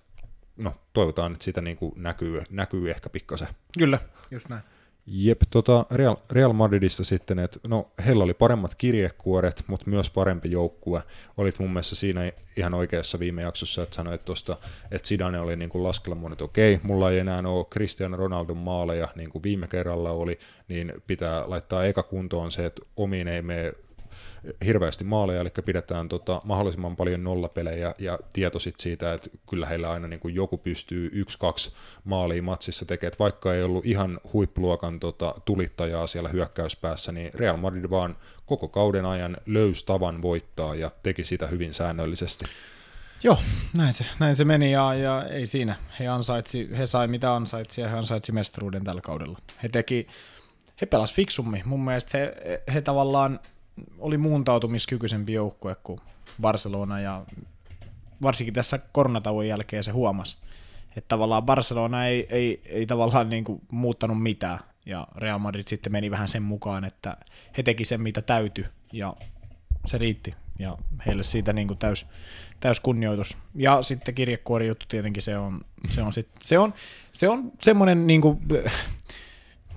[0.58, 3.48] no, toivotaan, että sitä niin kuin näkyy, näkyy ehkä pikkasen.
[3.78, 4.00] Kyllä,
[4.32, 4.64] just näin.
[5.06, 10.52] Jep, tota Real, Real Madridista sitten, että no heillä oli paremmat kirjekuoret, mutta myös parempi
[10.52, 11.04] joukkue.
[11.38, 14.58] Olit mun mielestä siinä ihan oikeassa viime jaksossa, että sanoit tuosta,
[14.92, 15.90] että Zidane oli niin kuin
[16.32, 20.94] että okei, mulla ei enää ole Cristiano Ronaldon maaleja, niin kuin viime kerralla oli, niin
[21.08, 23.74] pitää laittaa eka kuntoon se, että omiin ei mene
[24.66, 29.92] hirveästi maaleja, eli pidetään tota, mahdollisimman paljon nollapelejä ja tieto sit siitä, että kyllä heillä
[29.92, 31.74] aina niin kuin joku pystyy yksi-kaksi
[32.04, 37.90] maalia matsissa tekemään, vaikka ei ollut ihan huippuluokan tota, tulittajaa siellä hyökkäyspäässä, niin Real Madrid
[37.90, 42.46] vaan koko kauden ajan löysi tavan voittaa ja teki sitä hyvin säännöllisesti.
[43.24, 43.38] Joo,
[43.78, 45.76] näin se, näin se meni ja, ja ei siinä.
[46.00, 49.40] He, ansaitsi, he sai mitä ansaitsi ja he ansaitsi mestaruuden tällä kaudella.
[49.64, 50.08] He teki,
[50.82, 51.62] he pelas fiksummin.
[51.66, 52.34] Mun mielestä he,
[52.74, 53.40] he tavallaan
[54.00, 56.00] oli muuntautumiskykyisempi joukkue kuin
[56.42, 57.26] Barcelona ja
[58.22, 60.38] varsinkin tässä koronatauon jälkeen se huomasi,
[60.98, 65.92] että tavallaan Barcelona ei, ei, ei tavallaan niin kuin muuttanut mitään ja Real Madrid sitten
[65.92, 67.18] meni vähän sen mukaan, että
[67.58, 69.16] he teki sen mitä täytyi ja
[69.86, 72.06] se riitti ja heille siitä niin kuin täys,
[72.60, 73.38] täys kunnioitus.
[73.56, 76.74] Ja sitten kirjekuori juttu tietenkin se on, se on, sit, se on,
[77.12, 78.40] se on semmoinen niin kuin,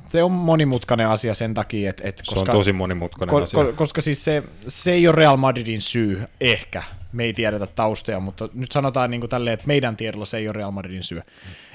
[0.09, 2.03] se on monimutkainen asia sen takia, että...
[2.09, 3.65] että koska, se on tosi monimutkainen ko, asia.
[3.65, 6.83] Ko, koska siis se, se ei ole Real Madridin syy, ehkä.
[7.13, 10.49] Me ei tiedetä taustoja, mutta nyt sanotaan niin kuin tälleen, että meidän tiedolla se ei
[10.49, 11.23] ole Real Madridin syy.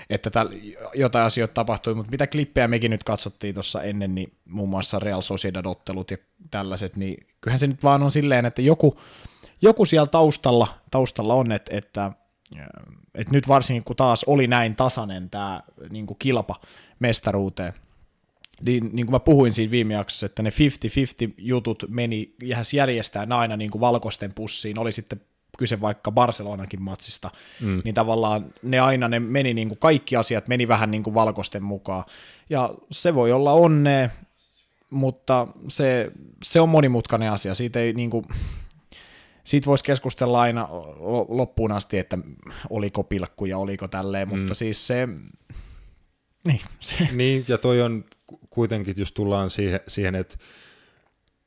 [0.10, 0.50] Että täl,
[0.96, 5.22] jotain asioita tapahtui, mutta mitä klippejä mekin nyt katsottiin tuossa ennen, niin muun muassa Real
[5.22, 6.18] Sociedad-ottelut ja
[6.52, 9.00] tällaiset, niin kyllähän se nyt vaan on silleen, että joku,
[9.62, 12.12] joku siellä taustalla, taustalla on, että, että
[13.16, 16.62] että nyt varsinkin kun taas oli näin tasainen tämä niin kilpa
[17.00, 17.74] mestaruuteen,
[18.66, 23.28] niin, niin kuin mä puhuin siinä viime jaksossa, että ne 50-50 jutut meni jähäs järjestää
[23.30, 25.22] aina niin kuin valkoisten pussiin, oli sitten
[25.57, 27.32] kyse vaikka Barcelonankin matsista,
[27.62, 27.82] mm.
[27.84, 31.64] niin tavallaan ne aina ne meni niin kuin kaikki asiat meni vähän niin kuin valkoisten
[31.64, 32.03] mukaan.
[32.49, 34.12] Ja se voi olla onne,
[34.89, 36.12] mutta se,
[36.43, 37.55] se on monimutkainen asia.
[37.55, 38.26] Siitä ei niin kuin,
[39.43, 40.68] siitä voisi keskustella aina
[41.28, 42.18] loppuun asti, että
[42.70, 44.38] oliko pilkku ja oliko tälleen, mm.
[44.38, 45.07] mutta siis se,
[46.47, 47.07] niin, se.
[47.12, 48.05] niin, ja toi on
[48.52, 50.38] kuitenkin, jos tullaan siihen, siihen että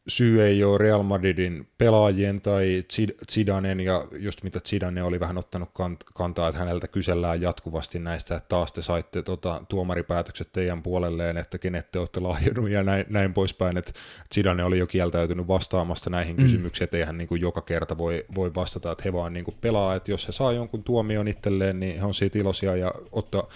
[0.09, 2.85] syy ei ole Real Madridin pelaajien tai
[3.33, 5.71] Zidanen, ja just mitä Zidane oli vähän ottanut
[6.15, 11.59] kantaa, että häneltä kysellään jatkuvasti näistä, että taas te saitte tota, tuomaripäätökset teidän puolelleen, että
[11.59, 13.93] kenet te olette lahjonnut ja näin, näin poispäin, että
[14.35, 16.43] Zidane oli jo kieltäytynyt vastaamasta näihin mm.
[16.43, 19.57] kysymyksiin, että eihän niin kuin joka kerta voi, voi vastata, että he vaan niin kuin
[19.61, 23.49] pelaa, että jos he saa jonkun tuomion itselleen, niin he on siitä iloisia ja ottaa,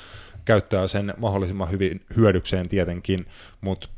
[0.49, 3.27] käyttää sen mahdollisimman hyvin hyödykseen tietenkin,
[3.61, 3.89] mutta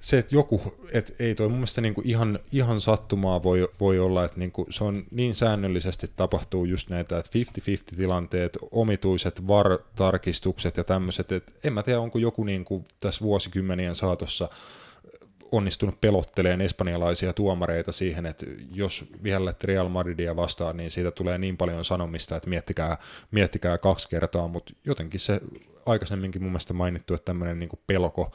[0.00, 4.24] se, että joku, että ei toi mun mielestä niinku ihan, ihan sattumaa voi, voi olla,
[4.24, 7.30] että niinku se on niin säännöllisesti tapahtuu just näitä, että
[7.92, 13.96] 50-50 tilanteet, omituiset VAR-tarkistukset ja tämmöiset, että en mä tiedä, onko joku niinku tässä vuosikymmenien
[13.96, 14.48] saatossa
[15.52, 21.56] onnistunut pelotteleen espanjalaisia tuomareita siihen, että jos vihellet Real Madridia vastaan, niin siitä tulee niin
[21.56, 22.96] paljon sanomista, että miettikää,
[23.30, 25.40] miettikää kaksi kertaa, mutta jotenkin se
[25.86, 28.32] aikaisemminkin mun mielestä mainittu, että tämmöinen niin pelko,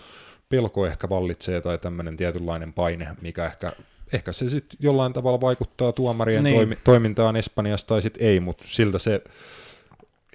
[0.50, 3.72] pelko ehkä vallitsee tai tämmöinen tietynlainen paine, mikä ehkä,
[4.14, 6.56] ehkä se sitten jollain tavalla vaikuttaa tuomarien niin.
[6.56, 9.22] toimi, toimintaan Espanjassa tai sitten ei, mutta siltä se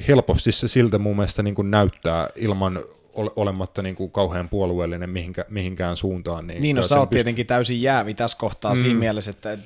[0.09, 2.85] helposti se siltä mun mielestä niin kuin näyttää ilman
[3.17, 6.47] olematta niin kuin kauhean puolueellinen mihinkä, mihinkään suuntaan.
[6.47, 8.81] Niin, niin no sä oot pyst- tietenkin täysin jäävi tässä kohtaa mm.
[8.81, 9.59] siinä mielessä, että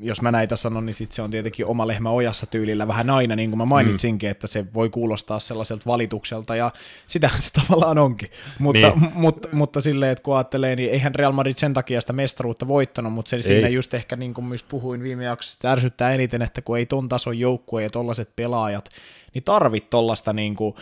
[0.00, 3.36] jos mä näitä sanon, niin sit se on tietenkin oma lehmä ojassa tyylillä vähän aina,
[3.36, 4.30] niin kuin mä mainitsinkin, mm.
[4.30, 6.70] että se voi kuulostaa sellaiselta valitukselta, ja
[7.06, 8.30] sitä se tavallaan onkin.
[8.58, 9.12] Mutta, niin.
[9.14, 13.12] mutta, mutta silleen, että kun ajattelee, niin eihän Real Madrid sen takia sitä mestaruutta voittanut,
[13.12, 13.42] mutta se ei.
[13.42, 17.08] siinä just ehkä, niin kuin myös puhuin viime jaksossa, ärsyttää eniten, että kun ei ton
[17.08, 18.88] tason joukkue ja tollaiset pelaajat,
[19.34, 20.74] niin tarvit tollasta, niin kuin,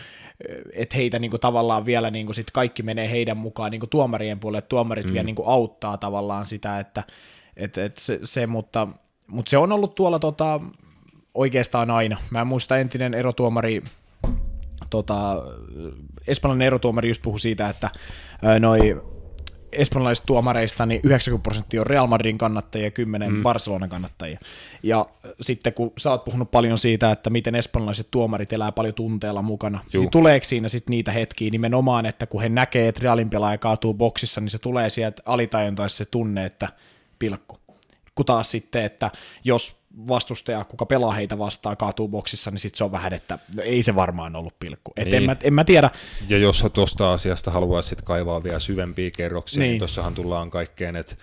[0.73, 3.89] että heitä niin kuin, tavallaan vielä niin kuin, sit kaikki menee heidän mukaan niin kuin
[3.89, 5.13] tuomarien puolelle, että tuomarit mm.
[5.13, 7.03] vielä niin kuin, auttaa tavallaan sitä, että
[7.57, 8.87] et, et se, se, mutta,
[9.27, 10.59] mutta se on ollut tuolla tota,
[11.35, 12.17] oikeastaan aina.
[12.29, 13.83] Mä muistan entinen erotuomari,
[14.89, 15.43] tota,
[16.27, 17.89] espanjalainen erotuomari just puhui siitä, että
[18.59, 19.12] noi
[19.77, 23.43] espanjalaisista tuomareista niin 90 prosenttia on Real Madridin kannattajia ja 10 mm.
[23.43, 24.39] Barcelonan kannattajia.
[24.83, 25.05] Ja
[25.41, 29.79] sitten kun sä oot puhunut paljon siitä, että miten espanjalaiset tuomarit elää paljon tunteella mukana,
[29.93, 30.01] Juh.
[30.01, 33.93] niin tuleeko siinä sitten niitä hetkiä nimenomaan, että kun he näkee, että Realin pelaaja kaatuu
[33.93, 36.69] boksissa, niin se tulee sieltä alitajuntaisesti se tunne, että
[37.19, 37.57] pilkku.
[38.15, 39.11] Kun taas sitten, että
[39.43, 43.63] jos vastustaja, kuka pelaa heitä vastaan, kaatuu boksissa, niin sitten se on vähän, että no
[43.63, 44.93] ei se varmaan ollut pilkku.
[44.95, 45.15] Et niin.
[45.15, 45.89] en, mä, en mä tiedä.
[46.29, 51.15] Ja jos tuosta asiasta haluaisit kaivaa vielä syvempiä kerroksia, niin, niin tuossahan tullaan kaikkeen, että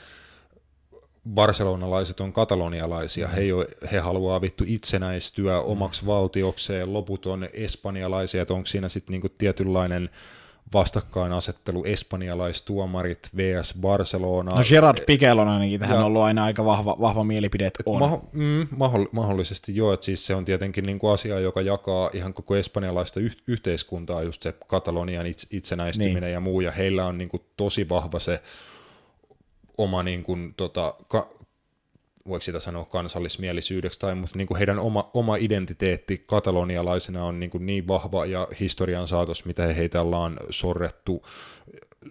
[1.28, 8.54] barcelonalaiset on katalonialaisia, he, jo, he haluaa vittu itsenäistyä omaksi valtiokseen, loput on espanjalaisia, että
[8.54, 10.10] onko siinä sitten niinku tietynlainen
[10.72, 13.74] vastakkainasettelu espanjalaistuomarit vs.
[13.80, 14.50] Barcelona.
[14.54, 17.98] No Gerard Piquel on ainakin tähän ja, ollut aina aika vahva, vahva mielipide, että on.
[17.98, 18.68] Maho, mm,
[19.12, 23.20] mahdollisesti joo, että siis se on tietenkin niin kuin asia, joka jakaa ihan koko espanjalaista
[23.20, 26.32] yh- yhteiskuntaa, just se Katalonian itse, itsenäistyminen niin.
[26.32, 28.42] ja muu, ja heillä on niin kuin tosi vahva se
[29.78, 31.28] oma niin kuin, tota, ka-
[32.30, 37.50] voiko sitä sanoa kansallismielisyydeksi, tai mutta niin kuin heidän oma, oma identiteetti katalonialaisena on niin,
[37.50, 41.26] kuin niin vahva ja historian saatos, mitä he heitä ollaan sorrettu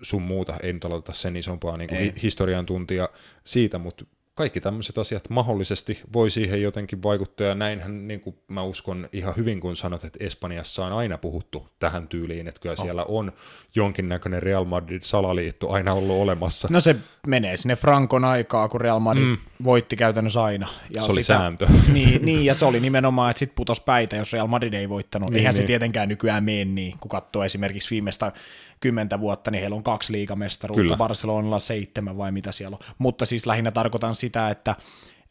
[0.02, 3.10] sun muuta, ei nyt aloita sen isompaa niin kuin historian tuntia
[3.44, 4.06] siitä, mutta
[4.40, 9.34] kaikki tämmöiset asiat mahdollisesti voi siihen jotenkin vaikuttaa, ja näinhän niin kuin mä uskon ihan
[9.38, 12.86] hyvin, kun sanot, että Espanjassa on aina puhuttu tähän tyyliin, että kyllä oh.
[12.86, 13.32] siellä on
[13.76, 16.68] jonkinnäköinen Real Madrid-salaliitto aina ollut olemassa.
[16.72, 16.96] No se
[17.28, 19.38] menee sinne Frankon aikaa, kun Real Madrid mm.
[19.64, 20.68] voitti käytännössä aina.
[20.96, 21.68] Ja se oli sitä, sääntö.
[21.94, 25.30] Niin, niin, ja se oli nimenomaan, että sitten putos päitä, jos Real Madrid ei voittanut.
[25.30, 25.62] Niin, Eihän niin.
[25.62, 28.32] se tietenkään nykyään mene niin, kun katsoo esimerkiksi viimeistä
[28.80, 30.98] kymmentä vuotta, niin heillä on kaksi liigamestaruutta, Kyllä.
[30.98, 32.96] Barcelonalla seitsemän vai mitä siellä on.
[32.98, 34.76] Mutta siis lähinnä tarkoitan sitä, että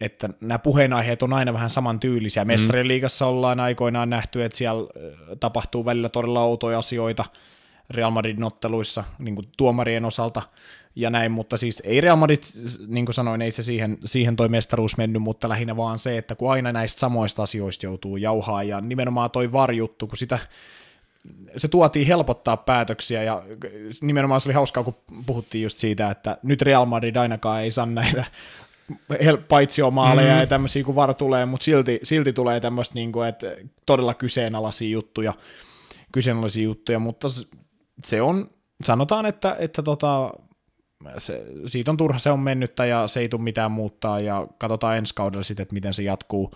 [0.00, 2.44] että nämä puheenaiheet on aina vähän samantyylisiä.
[2.44, 2.46] Mm.
[2.46, 4.88] Mestarien liigassa ollaan aikoinaan nähty, että siellä
[5.40, 7.24] tapahtuu välillä todella outoja asioita
[7.90, 10.42] Real Madridin otteluissa niin kuin tuomarien osalta
[10.96, 12.38] ja näin, mutta siis ei Real Madrid,
[12.86, 16.34] niin kuin sanoin, ei se siihen, siihen toi mestaruus mennyt, mutta lähinnä vaan se, että
[16.34, 20.38] kun aina näistä samoista asioista joutuu jauhaa ja nimenomaan toi varjuttu, kun sitä
[21.56, 23.42] se tuotiin helpottaa päätöksiä ja
[24.02, 27.86] nimenomaan se oli hauskaa, kun puhuttiin just siitä, että nyt Real Madrid ainakaan ei saa
[27.86, 28.24] näitä
[29.48, 30.40] paitsiomaaleja mm.
[30.40, 33.56] ja tämmöisiä, kun VAR tulee, mutta silti, silti tulee tämmöistä, niin kuin, että
[33.86, 35.34] todella kyseenalaisia juttuja,
[36.12, 37.28] kyseenalaisia juttuja, mutta
[38.04, 38.50] se on,
[38.84, 40.32] sanotaan, että, että tota,
[41.18, 44.96] se, siitä on turha, se on mennyttä ja se ei tule mitään muuttaa ja katsotaan
[44.96, 46.54] ensi kaudella sitten, että miten se jatkuu,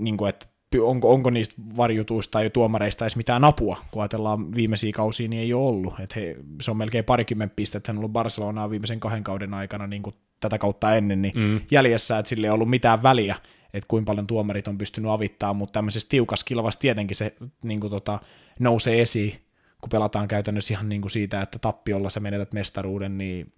[0.00, 0.46] niin kuin, että
[0.82, 5.54] onko, onko niistä varjutuista tai tuomareista edes mitään apua, kun ajatellaan viimeisiä kausia, niin ei
[5.54, 6.00] ole ollut.
[6.00, 9.86] Et he, se on melkein parikymmentä pistettä, hän on ollut Barcelonaa viimeisen kahden kauden aikana
[9.86, 11.60] niin kuin tätä kautta ennen, niin mm.
[11.70, 13.36] jäljessä, että sille ei ollut mitään väliä,
[13.74, 17.90] että kuinka paljon tuomarit on pystynyt avittaa, mutta tämmöisessä tiukassa kilvassa tietenkin se niin kuin
[17.90, 18.18] tota,
[18.60, 19.32] nousee esiin,
[19.80, 23.52] kun pelataan käytännössä ihan niin kuin siitä, että tappiolla sä menetät mestaruuden, niin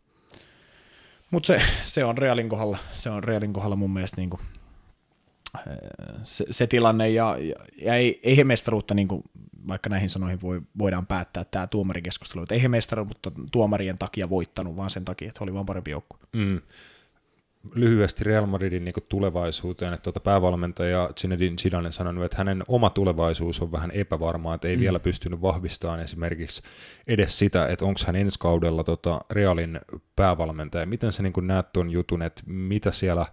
[1.31, 4.41] Mutta se, se, on Realin kohdalla, se on Realin kohdalla mun mielestä niinku,
[6.23, 9.23] se, se, tilanne, ja, ja, ja ei, ei he mestaruutta, niinku,
[9.69, 14.77] vaikka näihin sanoihin voi, voidaan päättää tämä tuomarikeskustelu, että ei he mestaruutta tuomarien takia voittanut,
[14.77, 16.19] vaan sen takia, että oli vaan parempi joukkue.
[16.33, 16.61] Mm
[17.75, 23.63] lyhyesti Real Madridin niin tulevaisuuteen, että tuota päävalmentaja Zinedine Zidane sanonut, että hänen oma tulevaisuus
[23.63, 24.81] on vähän epävarmaa, että ei mm.
[24.81, 26.63] vielä pystynyt vahvistamaan esimerkiksi
[27.07, 29.81] edes sitä, että onko hän ensi kaudella tota Realin
[30.17, 30.87] päävalmentaja.
[30.87, 33.27] Miten sä niin näet tuon jutun, että mitä siellä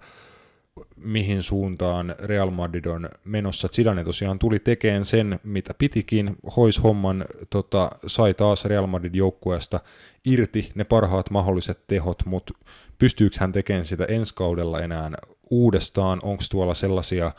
[0.96, 3.68] mihin suuntaan Real Madrid on menossa.
[3.68, 9.80] Zidane tosiaan tuli tekemään sen, mitä pitikin, hois homman, tota, sai taas Real Madrid joukkueesta
[10.26, 12.54] irti ne parhaat mahdolliset tehot, mutta
[13.00, 15.12] pystyykö hän tekemään sitä ensi kaudella enää
[15.50, 17.32] uudestaan, onko tuolla sellaisia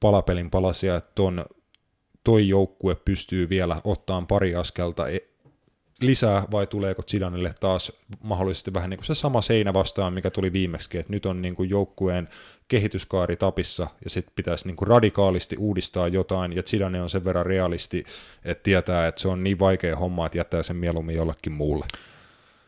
[0.00, 1.44] palapelin palasia, että ton,
[2.24, 5.35] toi joukkue pystyy vielä ottaan pari askelta e-
[6.00, 7.92] lisää vai tuleeko Zidanelle taas
[8.22, 11.54] mahdollisesti vähän niin kuin se sama seinä vastaan, mikä tuli viimeksi, että nyt on niin
[11.54, 12.28] kuin joukkueen
[12.68, 17.46] kehityskaari tapissa ja sitten pitäisi niin kuin radikaalisti uudistaa jotain ja Zidane on sen verran
[17.46, 18.04] realisti,
[18.44, 21.86] että tietää, että se on niin vaikea homma, että jättää sen mieluummin jollekin muulle.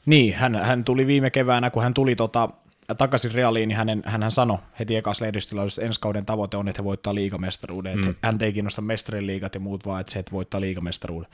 [0.07, 2.49] Niin, hän, hän tuli viime keväänä, kun hän tuli tota,
[2.99, 6.85] takaisin Realiin, niin hänen, hän sanoi heti lehdistöllä, että ensi kauden tavoite on, että he
[6.85, 7.99] voittaa liigamestaruuden.
[7.99, 8.15] Mm.
[8.23, 11.31] hän ei kiinnosta mestarin liigat ja muut, vaan että se, että voittaa liigamestaruuden.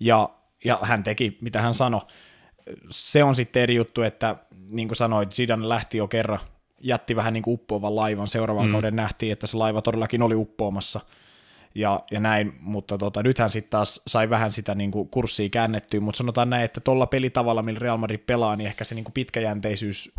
[0.00, 0.30] Ja,
[0.64, 2.00] ja hän teki, mitä hän sanoi.
[2.90, 4.36] Se on sitten eri juttu, että
[4.68, 6.38] niin kuin sanoit, Zidane lähti jo kerran,
[6.80, 8.28] jätti vähän niin kuin uppoavan laivan.
[8.28, 8.72] Seuraavan mm.
[8.72, 11.00] kauden nähtiin, että se laiva todellakin oli uppoamassa–
[11.74, 16.00] ja, ja näin, mutta tota, nythän sitten taas sai vähän sitä niin kuin kurssia käännettyä,
[16.00, 19.12] mutta sanotaan näin, että tuolla pelitavalla, millä Real Madrid pelaa, niin ehkä se niin kuin
[19.12, 20.12] pitkäjänteisyys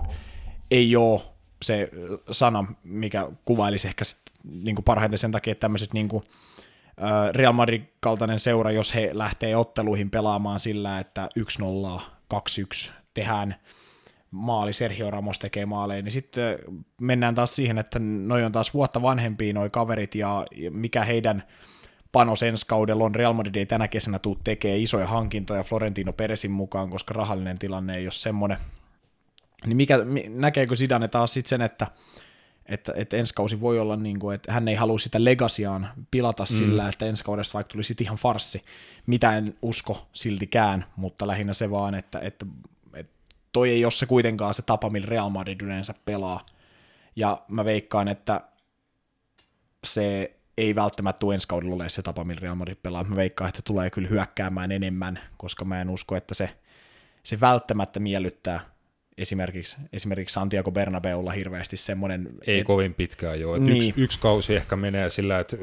[0.71, 1.21] ei ole
[1.61, 1.89] se
[2.31, 6.23] sana, mikä kuvailisi ehkä sit, niin kuin parhaiten sen takia, että tämmöiset niin kuin,
[7.31, 11.29] Real Madrid-kaltainen seura, jos he lähtee otteluihin pelaamaan sillä, että
[11.99, 12.01] 1-0,
[12.87, 13.55] 2-1 tehdään
[14.31, 16.59] maali, Sergio Ramos tekee maaleja, niin sitten
[17.01, 21.43] mennään taas siihen, että noi on taas vuotta vanhempia noi kaverit ja mikä heidän
[22.11, 23.15] panos ensi kaudella on.
[23.15, 27.95] Real Madrid ei tänä kesänä tuu tekee isoja hankintoja Florentino Peresin mukaan, koska rahallinen tilanne
[27.95, 28.57] ei ole semmoinen.
[29.65, 29.97] Niin mikä,
[30.29, 31.87] näkeekö Zidane taas sitten sen, että,
[32.70, 36.43] että, että ensi kausi voi olla niin kuin, että hän ei halua sitä legasiaan pilata
[36.43, 36.47] mm.
[36.47, 38.63] sillä, että ensi kaudesta vaikka tulisi ihan farsi.
[39.05, 42.45] Mitä en usko siltikään, mutta lähinnä se vaan, että, että
[43.51, 46.45] toi ei ole se kuitenkaan se tapa, millä Real Madrid yleensä pelaa.
[47.15, 48.41] Ja mä veikkaan, että
[49.84, 53.03] se ei välttämättä tule ensi kaudella ole se tapa, millä Real Madrid pelaa.
[53.03, 56.49] Mä veikkaan, että tulee kyllä hyökkäämään enemmän, koska mä en usko, että se,
[57.24, 58.59] se välttämättä miellyttää
[59.20, 62.30] esimerkiksi, esimerkiksi Santiago Bernabeulla hirveästi semmoinen...
[62.47, 63.57] Ei et, kovin pitkään joo.
[63.57, 63.78] Niin.
[63.78, 65.57] Yksi, yksi kausi ehkä menee sillä, että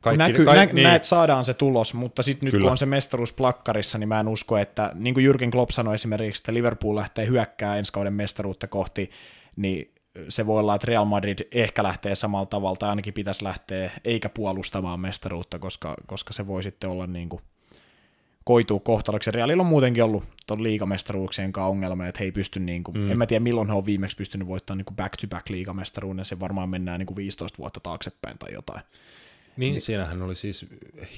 [0.00, 0.84] kaikki, Näky, kaikki, nä, niin.
[0.84, 2.62] näet, saadaan se tulos, mutta sitten nyt Kyllä.
[2.62, 5.94] kun on se mestaruus plakkarissa, niin mä en usko, että niin kuin Jürgen Klopp sanoi
[5.94, 9.10] esimerkiksi, että Liverpool lähtee hyökkää ensi kauden mestaruutta kohti,
[9.56, 9.94] niin
[10.28, 14.28] se voi olla, että Real Madrid ehkä lähtee samalla tavalla, tai ainakin pitäisi lähteä, eikä
[14.28, 17.42] puolustamaan mestaruutta, koska, koska se voi sitten olla niin kuin
[18.50, 19.30] koituu kohtaloksi.
[19.30, 23.10] Realilla on muutenkin ollut tuon liigamestaruuksien kanssa ongelma, että he ei pysty, niin kuin, mm.
[23.10, 26.98] en mä tiedä milloin he on viimeksi pystynyt voittamaan niin back-to-back liigamestaruuden, se varmaan mennään
[26.98, 28.82] niin kuin 15 vuotta taaksepäin tai jotain.
[29.56, 30.66] Niin, niin, siinähän oli siis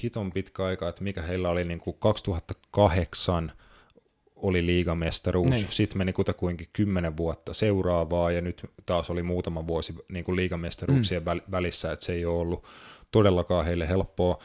[0.03, 3.51] hiton pitkä aika, että mikä heillä oli niin kuin 2008
[4.35, 5.67] oli liigamestaruus, niin.
[5.69, 11.23] sitten meni kutakuinkin kymmenen vuotta seuraavaa, ja nyt taas oli muutama vuosi niin kuin liigamestaruuksien
[11.23, 11.51] mm.
[11.51, 12.63] välissä, että se ei ole ollut
[13.11, 14.43] todellakaan heille helppoa.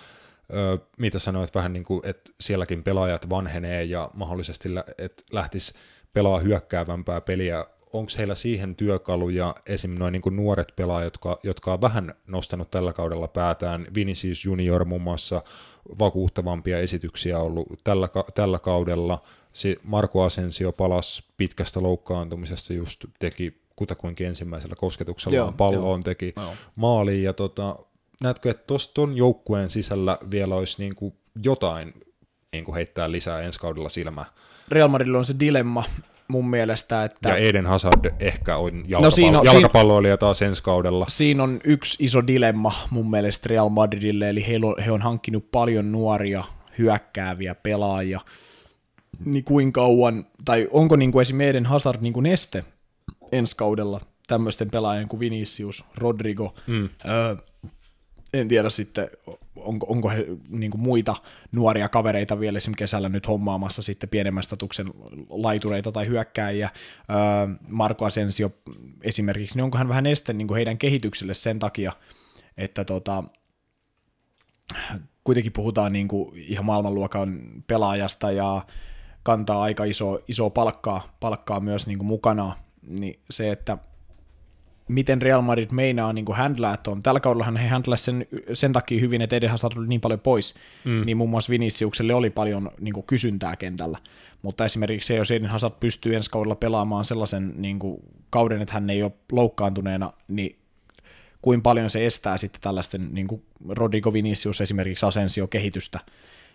[0.55, 4.69] Ö, mitä sanoit vähän niin kuin, että sielläkin pelaajat vanhenee ja mahdollisesti,
[4.99, 5.73] että lähtisi
[6.13, 7.67] pelaa hyökkäävämpää peliä.
[7.93, 9.91] Onko heillä siihen työkaluja, esim.
[9.91, 15.03] noin niin nuoret pelaajat, jotka, jotka on vähän nostanut tällä kaudella päätään, Vinicius Junior muun
[15.03, 15.43] muassa
[15.99, 19.23] vakuuttavampia esityksiä ollut tällä, tällä kaudella,
[19.53, 26.53] se Marko Asensio palasi pitkästä loukkaantumisesta, just teki kutakuinkin ensimmäisellä kosketuksella palloon, teki joo.
[26.77, 27.77] maaliin, ja tota,
[28.23, 31.95] näetkö, että tuon joukkueen sisällä vielä olisi niin kuin jotain
[32.53, 34.25] niin kuin heittää lisää ensi kaudella silmää?
[34.69, 35.85] Real Madridilla on se dilemma,
[36.29, 37.05] mun mielestä.
[37.05, 37.29] Että...
[37.29, 41.07] Ja Eden Hazard ehkä on jalkapallo, no siinä on, jalkapalloilija taas ensi kaudella.
[41.09, 45.51] Siinä on yksi iso dilemma mun mielestä Real Madridille, eli he on, he on hankkinut
[45.51, 46.45] paljon nuoria
[46.79, 48.21] hyökkääviä pelaajia.
[49.25, 52.65] Niin kuinka kauan, tai onko niin kuin esimerkiksi Eden Hazard niin kuin este
[53.33, 56.89] ensi kaudella tämmöisten pelaajien kuin Vinicius, Rodrigo, mm.
[57.09, 57.37] öö,
[58.33, 59.11] en tiedä sitten,
[59.57, 61.17] onko, onko he niin muita
[61.53, 64.91] nuoria kavereita vielä esimerkiksi kesällä nyt hommaamassa sitten pienemmän statuksen
[65.29, 66.71] laitureita tai hyökkääjiä.
[67.71, 68.51] Marko Asensio
[69.03, 71.93] esimerkiksi, niin onko hän vähän este niin heidän kehitykselle sen takia,
[72.57, 73.25] että tota,
[75.25, 78.67] kuitenkin puhutaan niin kuin ihan maailmanluokan pelaajasta ja
[79.23, 83.79] kantaa aika iso, iso palkkaa, palkkaa myös niin kuin mukana, niin se, että
[84.89, 87.03] miten Real Madrid meinaa niin handlaa on.
[87.03, 90.55] Tällä kaudellahan he handlasivat sen, sen takia hyvin, että Eden Hazard oli niin paljon pois,
[90.85, 91.03] mm.
[91.07, 93.99] niin muun muassa Viniciukselle oli paljon niin kuin, kysyntää kentällä.
[94.43, 98.75] Mutta esimerkiksi se, jos Eden Hazard pystyy ensi kaudella pelaamaan sellaisen niin kuin, kauden, että
[98.75, 100.57] hän ei ole loukkaantuneena, niin
[101.43, 106.01] kuin paljon se estää sitten tällaisten, niin kuin Rodrigo Vinicius esimerkiksi Asensio-kehitystä,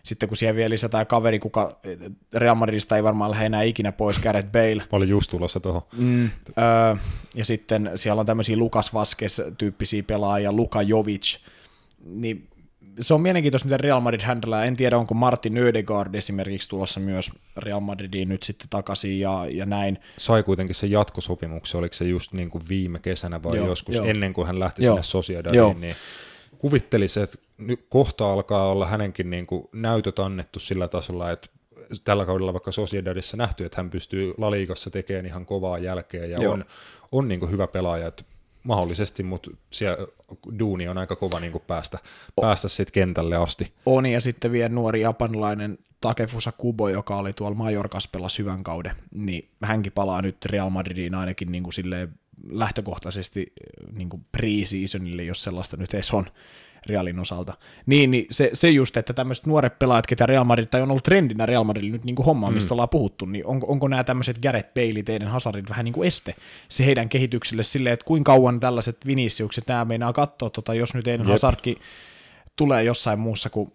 [0.05, 1.79] sitten kun siihen vielä lisätään kaveri, kuka
[2.33, 4.75] Real Madridista ei varmaan lähde enää ikinä pois, Gareth Bale.
[4.75, 5.81] Mä olin just tulossa tuohon.
[5.97, 6.95] Mm, öö,
[7.35, 11.37] ja sitten siellä on tämmöisiä Lukas Vaskes-tyyppisiä pelaajia, Luka Jovic,
[12.05, 12.47] niin
[12.99, 14.65] se on mielenkiintoista, miten Real Madrid handlaa.
[14.65, 19.65] En tiedä, onko Martin Ödegaard esimerkiksi tulossa myös Real Madridiin nyt sitten takaisin ja, ja
[19.65, 19.99] näin.
[20.17, 24.05] Sai kuitenkin se jatkosopimuksen, oliko se just niin kuin viime kesänä vai joo, joskus joo.
[24.05, 24.93] ennen kuin hän lähti joo.
[24.93, 25.95] sinne Sociedadiin, niin
[26.63, 31.49] kuvittelisi, että nyt kohta alkaa olla hänenkin niin kuin näytöt annettu sillä tasolla, että
[32.03, 36.53] tällä kaudella vaikka Sociedadissa nähty, että hän pystyy Laliigassa tekemään ihan kovaa jälkeä ja Joo.
[36.53, 36.65] on,
[37.11, 38.23] on niin kuin hyvä pelaaja, että
[38.63, 40.07] mahdollisesti, mutta siellä
[40.59, 41.99] duuni on aika kova niin kuin päästä,
[42.41, 43.73] päästä sitten kentälle asti.
[43.85, 48.95] On, ja sitten vielä nuori japanilainen Takefusa Kubo, joka oli tuolla Majorkas pelasi hyvän kauden,
[49.11, 52.13] niin hänkin palaa nyt Real Madridiin ainakin niin kuin silleen
[52.49, 53.53] lähtökohtaisesti
[53.91, 56.25] niin kuin pre-seasonille, jos sellaista nyt edes on.
[56.85, 57.53] Realin osalta.
[57.85, 61.03] Niin, niin se, se just, että tämmöiset nuoret pelaajat, ketä Real Madrid, tai on ollut
[61.03, 62.53] trendinä Real Madrid nyt niin kuin hommaa, mm.
[62.53, 66.07] mistä ollaan puhuttu, niin onko, onko nämä tämmöiset Gareth Bale, teidän Hazardit vähän niin kuin
[66.07, 66.35] este
[66.69, 71.03] se heidän kehitykselle silleen, että kuinka kauan tällaiset Viniciukset nämä meinaa katsoa, tota, jos nyt
[71.03, 71.77] teidän Hazardkin
[72.55, 73.73] tulee jossain muussa kuin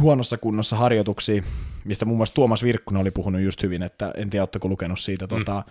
[0.00, 1.42] huonossa kunnossa harjoituksia,
[1.84, 5.24] mistä muun muassa Tuomas Virkkunen oli puhunut just hyvin, että en tiedä, oletteko lukenut siitä,
[5.24, 5.28] mm.
[5.28, 5.64] tota,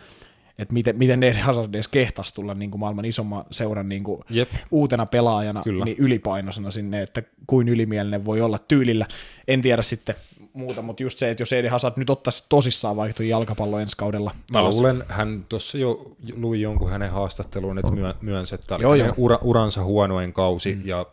[0.60, 4.22] että miten, miten Eden Hazard edes kehtasi tulla niin kuin maailman isomman seuran niin kuin
[4.30, 4.50] Jep.
[4.72, 5.86] uutena pelaajana Kyllä.
[5.86, 9.06] niin ylipainoisena sinne, että kuin ylimielinen voi olla tyylillä.
[9.48, 10.16] En tiedä sitten
[10.54, 14.32] muuta, mutta just se, että jos Eden Hazard nyt ottaisi tosissaan vaikka jalkapallo ensi kaudella.
[14.54, 17.92] Mä luulen, hän tuossa jo luin jonkun hänen haastatteluun, että
[18.22, 19.14] myönsi, että joo, joo.
[19.18, 20.82] Ura, uransa huonoin kausi, mm.
[20.86, 21.06] ja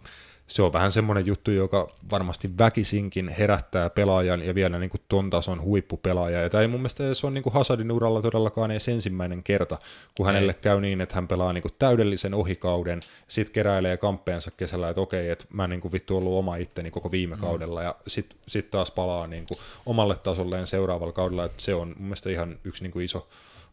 [0.47, 5.31] se on vähän semmoinen juttu, joka varmasti väkisinkin herättää pelaajan ja vielä niin kuin ton
[5.31, 6.41] tason huippupelaaja.
[6.41, 9.79] Ja tämä ei mun mielestä se on niin kuin Hasadin uralla todellakaan edes ensimmäinen kerta,
[10.17, 10.59] kun hänelle ei.
[10.61, 15.31] käy niin, että hän pelaa niin kuin täydellisen ohikauden, sitten keräilee kamppeensa kesällä, että okei,
[15.31, 17.41] että mä niin kuin vittu ollut oma itteni koko viime mm.
[17.41, 21.89] kaudella ja sitten sit taas palaa niin kuin omalle tasolleen seuraavalla kaudella, että se on
[21.89, 23.29] mun mielestä ihan yksi niin kuin iso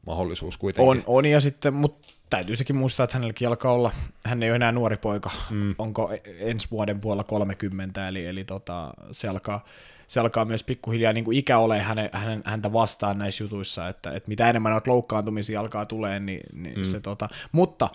[0.06, 0.90] mahdollisuus kuitenkin.
[0.90, 3.92] On, on ja sitten, mutta täytyy sekin muistaa, että hänelläkin alkaa olla,
[4.26, 5.76] hän ei ole enää nuori poika, mm.
[5.78, 9.66] onko ensi vuoden puolella 30, eli, eli tota, se, alkaa,
[10.08, 14.12] se alkaa myös pikkuhiljaa niin kuin ikä ole hänen, hänen, häntä vastaan näissä jutuissa, että,
[14.12, 16.84] että mitä enemmän noita loukkaantumisia alkaa tulee, niin, niin mm.
[16.84, 17.90] se tota, mutta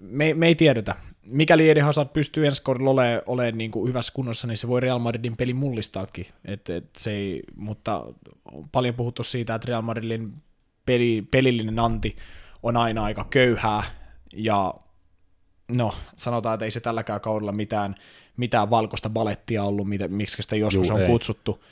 [0.00, 0.94] me, me ei tiedetä.
[1.30, 4.80] Mikäli Eden Hazard pystyy ensi kaudella olemaan, olemaan niin kuin hyvässä kunnossa, niin se voi
[4.80, 6.26] Real Madridin peli mullistaakin.
[6.44, 8.06] Et, et se ei, mutta
[8.52, 10.32] on paljon puhuttu siitä, että Real Madridin
[10.86, 12.16] peli, pelillinen anti
[12.62, 13.82] on aina aika köyhää,
[14.32, 14.74] ja
[15.68, 17.94] no, sanotaan, että ei se tälläkään kaudella mitään,
[18.36, 21.08] mitään valkoista balettia ollut, mitä, miksi sitä joskus Juu, on ei.
[21.08, 21.64] kutsuttu,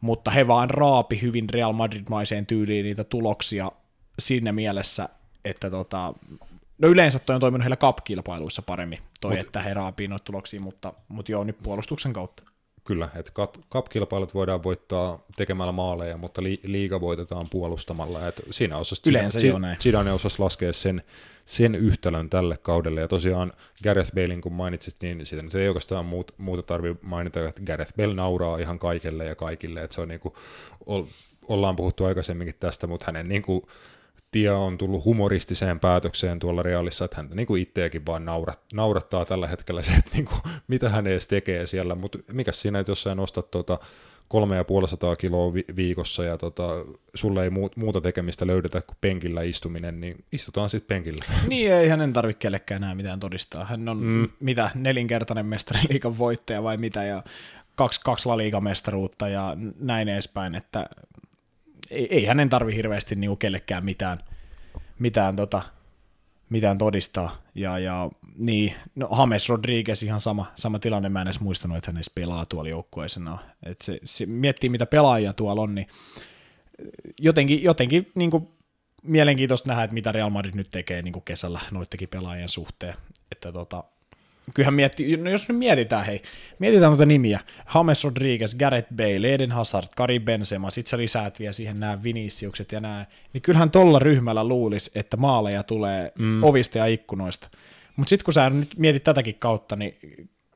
[0.00, 3.72] mutta he vaan raapi hyvin Real Madrid-maiseen tyyliin niitä tuloksia
[4.18, 5.08] siinä mielessä,
[5.44, 6.14] että tota,
[6.78, 10.60] no yleensä toi on toiminut heillä cup-kilpailuissa paremmin, toi, Mut, että he raapii noita tuloksia,
[10.60, 12.42] mutta, mutta joo, nyt puolustuksen kautta.
[12.88, 13.32] Kyllä, että
[13.70, 18.28] cup-kilpailut voidaan voittaa tekemällä maaleja, mutta li- liiga voitetaan puolustamalla.
[18.28, 19.76] Että siinä osasi, Yleensä si- jo näin.
[19.80, 21.02] Zidane osasi laskea sen,
[21.44, 23.00] sen yhtälön tälle kaudelle.
[23.00, 23.52] Ja tosiaan
[23.84, 27.96] Gareth Balein, kun mainitsit, niin sitä nyt ei oikeastaan muut, muuta tarvitse mainita, että Gareth
[27.96, 29.82] Bale nauraa ihan kaikille ja kaikille.
[29.82, 30.34] Että se on niin kuin,
[31.48, 33.62] ollaan puhuttu aikaisemminkin tästä, mutta hänen niin kuin,
[34.30, 39.24] tie on tullut humoristiseen päätökseen tuolla Realissa, että hän niin kuin itseäkin vaan naurat, naurattaa
[39.24, 42.90] tällä hetkellä se, että niin kuin, mitä hän edes tekee siellä, mutta mikä siinä, että
[42.90, 43.78] jos sä nostat tuota
[44.28, 46.68] kolme ja puolisataa kiloa vi- viikossa ja tota,
[47.14, 51.24] sulle ei muuta tekemistä löydetä kuin penkillä istuminen, niin istutaan sitten penkillä.
[51.48, 53.64] Niin, ei hänen tarvitse kellekään enää mitään todistaa.
[53.64, 54.28] Hän on mm.
[54.40, 57.22] mitä, nelinkertainen mestariliikan voittaja vai mitä, ja
[57.74, 60.88] kaksi, kaksi laliikamestaruutta ja näin edespäin, että
[61.90, 64.18] ei, ei hänen tarvi hirveästi niinku kellekään mitään,
[64.98, 65.62] mitään, tota,
[66.48, 67.42] mitään todistaa.
[67.54, 71.90] Ja, ja niin, no James Rodriguez ihan sama, sama tilanne, mä en edes muistanut, että
[71.90, 73.38] hän edes pelaa tuolla joukkueisena.
[73.62, 75.86] Et se, se, miettii, mitä pelaajia tuolla on, niin
[77.20, 78.48] jotenkin, jotenkin niin kuin
[79.02, 82.94] mielenkiintoista nähdä, että mitä Real Madrid nyt tekee niin kuin kesällä noittekin pelaajien suhteen.
[83.32, 83.84] Että tota,
[84.54, 86.22] kyllähän mietti, no jos nyt mietitään, hei,
[86.58, 87.40] mietitään noita nimiä,
[87.74, 92.72] James Rodriguez, Gareth Bale, Eden Hazard, Kari Benzema, sit sä lisäät vielä siihen nämä Viniciukset
[92.72, 96.42] ja nämä, niin kyllähän tolla ryhmällä luulisi, että maaleja tulee mm.
[96.42, 97.48] ovista ja ikkunoista.
[97.96, 99.98] Mutta sitten kun sä nyt mietit tätäkin kautta, niin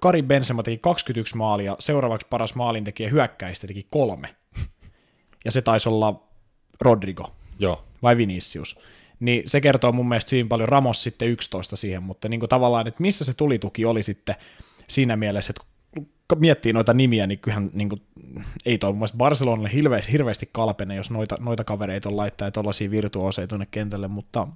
[0.01, 4.37] Kari Benzema teki 21 maalia, seuraavaksi paras maalintekijä hyökkäistä teki kolme.
[5.45, 6.29] Ja se taisi olla
[6.81, 7.33] Rodrigo.
[7.59, 7.85] Joo.
[8.03, 8.79] Vai Vinicius
[9.23, 12.89] niin se kertoo mun mielestä hyvin paljon Ramos sitten 11 siihen, mutta niin kuin tavallaan,
[12.89, 14.35] että missä se tulituki oli sitten
[14.89, 15.63] siinä mielessä, että
[16.29, 18.03] kun miettii noita nimiä, niin kyllähän niin kuin,
[18.67, 22.91] ei toi mun Barcelonalle hirve, hirveästi kalpene, jos noita, noita kavereita on laittaa ja tuollaisia
[22.91, 24.49] virtuoseja tuonne kentälle, mutta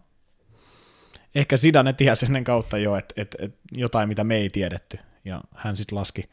[1.34, 5.40] ehkä Sidane tiesi ennen kautta jo, että et, et jotain, mitä me ei tiedetty, ja
[5.54, 6.30] hän sitten laski,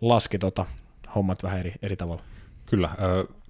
[0.00, 0.66] laski tota,
[1.14, 2.22] hommat vähän eri, eri tavalla.
[2.66, 2.90] Kyllä,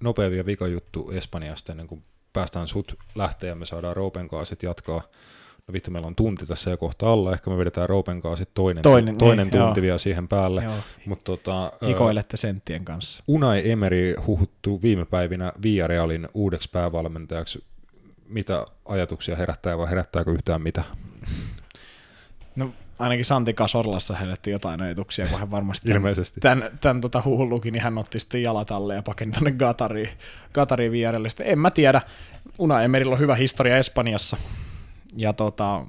[0.01, 2.03] nopea vielä vikajuttu Espanjasta ennen kuin
[2.33, 5.01] päästään sut lähteä ja me saadaan Roopen kanssa sitten jatkaa.
[5.67, 8.53] No vittu, meillä on tunti tässä jo kohta alla, ehkä me vedetään Roopen kanssa sitten
[8.53, 9.81] toinen, toinen, toinen niin, tunti joo.
[9.81, 10.63] vielä siihen päälle.
[11.05, 13.23] Mut tota, Hikoilette senttien kanssa.
[13.27, 17.63] Unai Emeri huhuttuu viime päivinä Villarealin uudeksi päävalmentajaksi.
[18.27, 20.83] Mitä ajatuksia herättää vai herättääkö yhtään mitä?
[22.55, 22.71] No
[23.01, 26.39] ainakin Santi Kasorlassa herätti jotain ajatuksia, kun hän varmasti Ilmeisesti.
[26.39, 30.09] tämän, tämän tota huhullukin, niin hän otti sitten jalat alle ja pakeni tuonne Gatariin,
[30.53, 31.29] Gatariin vierelle.
[31.29, 32.01] Sitten en mä tiedä,
[32.59, 34.37] Una Emerillä on hyvä historia Espanjassa,
[35.17, 35.85] ja tota,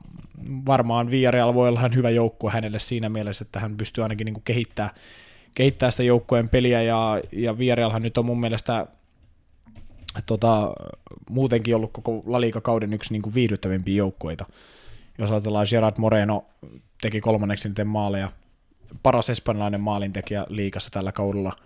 [0.67, 4.95] varmaan Villarreal voi olla hyvä joukkue hänelle siinä mielessä, että hän pystyy ainakin niin kehittämään,
[5.55, 8.87] kehittää sitä joukkueen peliä, ja, ja Villarrealhan nyt on mun mielestä
[10.27, 10.73] tota,
[11.31, 14.45] muutenkin ollut koko La kauden yksi niin kuin viihdyttävimpiä joukkueita.
[15.19, 16.45] Jos ajatellaan Gerard Moreno
[17.03, 18.33] teki kolmanneksi niiden maaleja,
[19.03, 21.57] paras espanjalainen maalintekijä liikassa tällä kaudella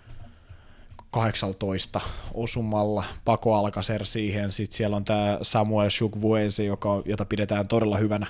[1.11, 2.01] 18
[2.35, 8.27] osumalla, Paco Alcacer siihen, sitten siellä on tämä Samuel Chukvuese, joka, jota pidetään todella hyvänä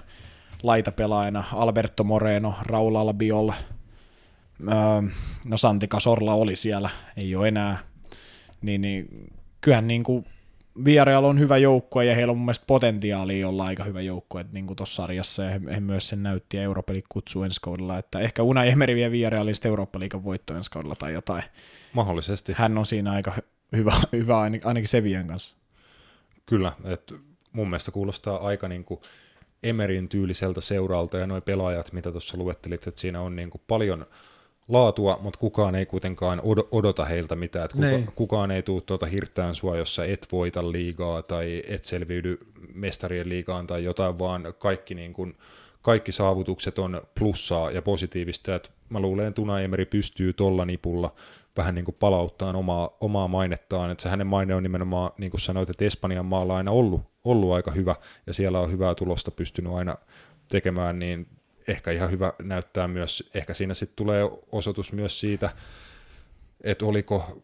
[0.62, 3.50] laitapelaajana, Alberto Moreno, Raul Albiol,
[4.60, 5.02] öö,
[5.48, 7.78] no Santi Casorla oli siellä, ei ole enää,
[8.62, 9.30] niin, niin
[9.60, 10.26] kyllähän niin kuin
[10.84, 14.76] Villarreal on hyvä joukkue ja heillä on mun mielestä potentiaalia olla aika hyvä joukkue niin
[14.76, 18.42] tuossa sarjassa ja he, he, myös sen näytti ja Eurooppa kutsuu ensi kaudella, että ehkä
[18.42, 21.42] Unai Emery vie Villarrealin Eurooppa-liigan voitto ensi kaudella tai jotain.
[21.92, 22.52] Mahdollisesti.
[22.56, 23.32] Hän on siinä aika
[23.72, 25.56] hyvä, hyvä ainakin Sevian kanssa.
[26.46, 27.14] Kyllä, että
[27.52, 29.00] mun mielestä kuulostaa aika niin kuin
[29.62, 34.06] Emerin tyyliseltä seuralta ja nuo pelaajat, mitä tuossa luettelit, että siinä on niin kuin paljon–
[34.68, 37.64] laatua, mutta kukaan ei kuitenkaan odota heiltä mitään.
[37.64, 38.08] Että kuka, niin.
[38.14, 42.38] kukaan ei tule tuota hirttään sua, jos sä et voita liigaa tai et selviydy
[42.74, 45.36] mestarien liigaan tai jotain, vaan kaikki, niin kuin,
[45.82, 48.54] kaikki saavutukset on plussaa ja positiivista.
[48.54, 51.14] Et mä luulen, että Unai Emeri pystyy tuolla nipulla
[51.56, 53.90] vähän niin kuin palauttaa omaa, omaa mainettaan.
[53.90, 57.52] Että se hänen maine on nimenomaan, niin kuin sanoit, että Espanjan maalla aina ollut, ollut
[57.52, 57.94] aika hyvä
[58.26, 59.96] ja siellä on hyvää tulosta pystynyt aina
[60.48, 61.26] tekemään, niin
[61.68, 65.50] ehkä ihan hyvä näyttää myös, ehkä siinä sitten tulee osoitus myös siitä,
[66.64, 67.42] että oliko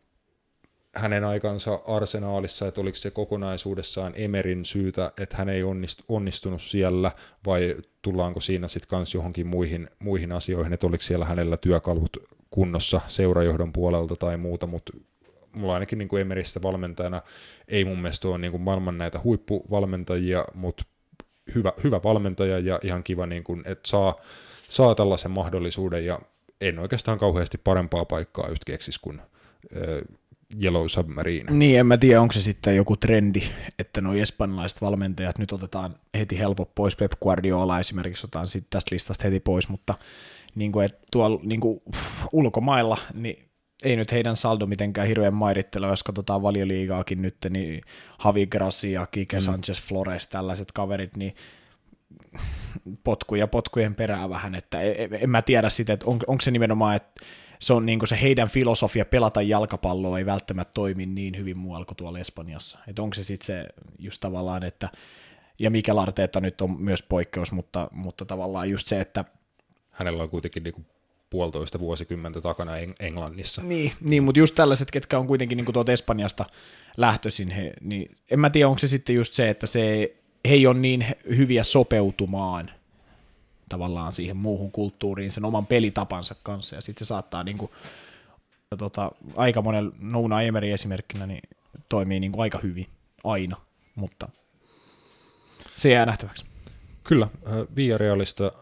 [0.95, 5.63] hänen aikansa arsenaalissa, että oliko se kokonaisuudessaan Emerin syytä, että hän ei
[6.09, 7.11] onnistunut siellä,
[7.47, 12.17] vai tullaanko siinä sitten myös johonkin muihin, muihin asioihin, että oliko siellä hänellä työkalut
[12.51, 14.93] kunnossa seurajohdon puolelta tai muuta, mutta
[15.53, 17.23] mulla ainakin niin kuin Emeristä valmentajana
[17.69, 20.85] ei mun mielestä ole niin kuin maailman näitä huippuvalmentajia, mutta
[21.55, 24.15] hyvä, hyvä valmentaja ja ihan kiva, niin kuin, että saa,
[24.69, 26.21] saa tällaisen mahdollisuuden ja
[26.61, 29.21] en oikeastaan kauheasti parempaa paikkaa just keksis kuin
[30.63, 31.53] Yellow Submarine.
[31.53, 33.43] Niin, en mä tiedä, onko se sitten joku trendi,
[33.79, 38.95] että nuo espanjalaiset valmentajat nyt otetaan heti helppo pois, Pep Guardiola esimerkiksi otetaan sitten tästä
[38.95, 39.95] listasta heti pois, mutta
[40.55, 41.83] niin kuin, että tuolla niin kuin,
[42.33, 43.49] ulkomailla, niin
[43.85, 47.81] ei nyt heidän saldo mitenkään hirveän mairittelua, jos katsotaan valioliigaakin nyt, niin
[48.25, 49.41] Javi Gracia, Kike mm.
[49.41, 51.35] Sanchez Flores, tällaiset kaverit, niin
[53.05, 56.51] potkuja potkujen perään vähän, että en, e, en mä tiedä sitä, että on, onko se
[56.51, 57.25] nimenomaan, että
[57.59, 61.97] se on niin se heidän filosofia pelata jalkapalloa ei välttämättä toimi niin hyvin muualla kuin
[61.97, 62.79] tuolla Espanjassa.
[62.89, 63.67] Että onko se sitten se
[63.99, 64.89] just tavallaan, että
[65.59, 69.25] ja mikä Arteetta nyt on myös poikkeus, mutta, mutta tavallaan just se, että
[69.91, 70.87] hänellä on kuitenkin niin
[71.33, 73.63] puolitoista vuosikymmentä takana Englannissa.
[73.63, 76.45] Niin, niin mutta just tällaiset, ketkä on kuitenkin niin tuolta Espanjasta
[76.97, 80.15] lähtöisin, he, niin en mä tiedä, onko se sitten just se, että se,
[80.49, 81.07] he ei ole niin
[81.37, 82.71] hyviä sopeutumaan
[83.69, 87.71] tavallaan siihen muuhun kulttuuriin sen oman pelitapansa kanssa, ja sitten se saattaa niin kuin,
[88.79, 91.43] tota, aika monen Nouna Emery esimerkkinä niin
[91.89, 92.87] toimii niin kuin aika hyvin
[93.25, 93.57] aina,
[93.95, 94.29] mutta
[95.77, 96.45] se jää nähtäväksi.
[97.05, 97.29] Kyllä,
[97.77, 98.53] Villarealista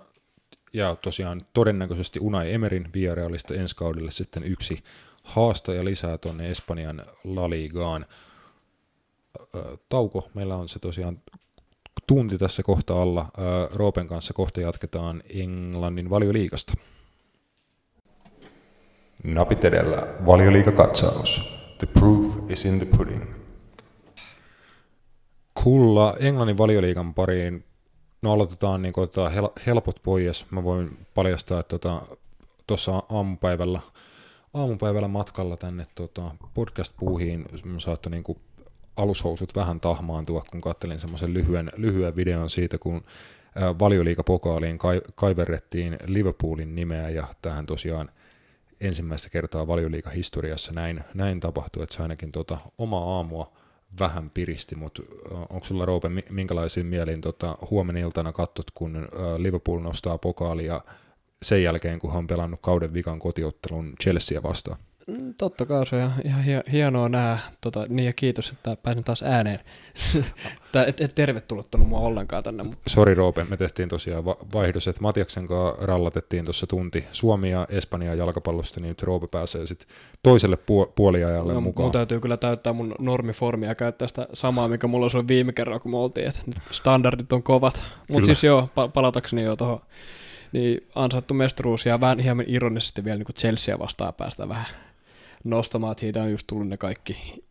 [0.73, 4.83] ja tosiaan todennäköisesti Unai Emerin Villarealista ensi kaudelle sitten yksi
[5.23, 8.07] haastaja lisää tuonne Espanjan La Ligaan.
[9.89, 11.23] Tauko, meillä on se tosiaan
[12.07, 13.27] tunti tässä kohta alla.
[13.73, 16.73] Roopen kanssa kohta jatketaan Englannin valioliigasta.
[19.25, 21.61] Napit edellä, valioliikakatsaus.
[21.79, 23.25] The proof is in the pudding.
[25.65, 27.65] Kulla Englannin valioliigan pariin
[28.23, 30.47] No aloitetaan niin kuin, hel- helpot pois.
[30.51, 32.17] Mä voin paljastaa, että tota,
[32.67, 33.81] tuossa tota, aamupäivällä,
[34.55, 37.45] aamupäivällä matkalla tänne tota, podcast-puuhiin
[37.79, 38.39] saattoi niin kuin,
[38.97, 43.05] alushousut vähän tahmaantua, kun kattelin semmoisen lyhyen, lyhyen videon siitä, kun
[43.79, 48.11] valioliikapokaaliin kai, kaiverrettiin Liverpoolin nimeä, ja tähän tosiaan
[48.81, 53.53] ensimmäistä kertaa valioliikahistoriassa näin, näin tapahtui, että se ainakin tota, oma aamua
[53.99, 60.19] vähän piristi, mutta onko sulla Roope minkälaisiin mieliin tota, huomenna iltana katsot, kun Liverpool nostaa
[60.19, 60.81] pokaalia
[61.43, 64.79] sen jälkeen, kun hän on pelannut kauden vikan kotiottelun Chelsea vastaan?
[65.11, 69.23] Mm, totta kai se on ihan hienoa nähdä, tota, niin ja kiitos, että pääsin taas
[69.23, 69.61] ääneen.
[70.73, 72.63] Tää, et, et tervetullut mua ollenkaan tänne.
[72.63, 72.91] Mutta...
[72.91, 77.67] Sori Roope, me tehtiin tosiaan va- vaihdos, että Matiaksen kanssa rallatettiin tuossa tunti Suomi ja
[77.71, 79.89] Espanja jalkapallosta, niin nyt Roope pääsee sitten
[80.23, 81.85] toiselle pu- puoliajalle no, mukaan.
[81.85, 85.81] Mun täytyy kyllä täyttää mun normiformia ja käyttää sitä samaa, mikä mulla oli viime kerralla,
[85.81, 87.85] kun me oltiin, että standardit on kovat.
[88.09, 89.81] Mutta siis joo, pa- palatakseni jo tuohon
[90.53, 94.67] niin ansaittu mestaruus ja vähän hieman ironisesti vielä niin Chelsea vastaan päästä vähän
[95.45, 97.43] nostamaan, että siitä on just tullut ne kaikki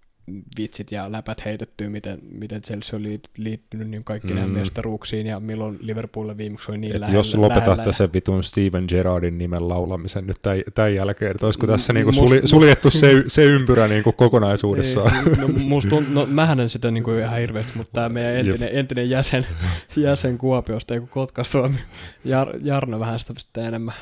[0.58, 3.04] vitsit ja läpät heitettyä, miten, miten Chelsea on
[3.38, 4.36] liittynyt niin kaikki mm.
[4.36, 7.20] näihin mestaruuksiin ja milloin Liverpoolilla viimeksi oli niin Et lähellä.
[7.20, 11.94] Jos lopetatte sen vitun Steven Gerrardin nimen laulamisen nyt tämän, tämän jälkeen, että olisiko tässä
[11.94, 15.26] niinku suli, suljettu se, se ympyrä niinku kokonaisuudessaan?
[15.26, 18.70] Niin, no, musta tunt, no, mähän en sitä niinku ihan hirveästi, mutta tämä meidän entinen,
[18.72, 19.46] entinen jäsen,
[19.96, 21.78] jäsen Kuopiosta, ei kun Kotka Suomi,
[22.26, 23.94] Jar, Jarno vähän sitä enemmän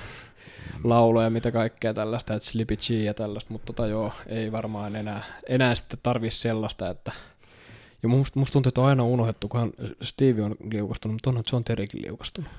[0.83, 5.23] lauloja, mitä kaikkea tällaista, että Slippy G ja tällaista, mutta tota joo, ei varmaan enää,
[5.49, 7.11] enää sitten tarvi sellaista, että
[8.03, 11.63] ja musta, musta tuntuu, että on aina unohdettu, kunhan Steve on liukastunut, mutta onhan John
[11.63, 12.51] Terrykin liukastunut.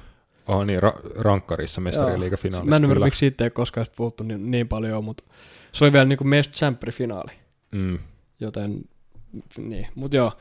[0.48, 2.70] Oh niin, ra- rankkarissa mestariliigafinaalissa.
[2.70, 5.24] Mä en ymmärrä, miksi siitä ei koskaan puhuttu niin, niin paljon, mutta
[5.72, 6.54] se oli vielä niin kuin Mest
[6.90, 7.32] finaali
[7.72, 7.98] mm.
[8.40, 8.84] Joten,
[9.58, 10.32] niin, mutta joo,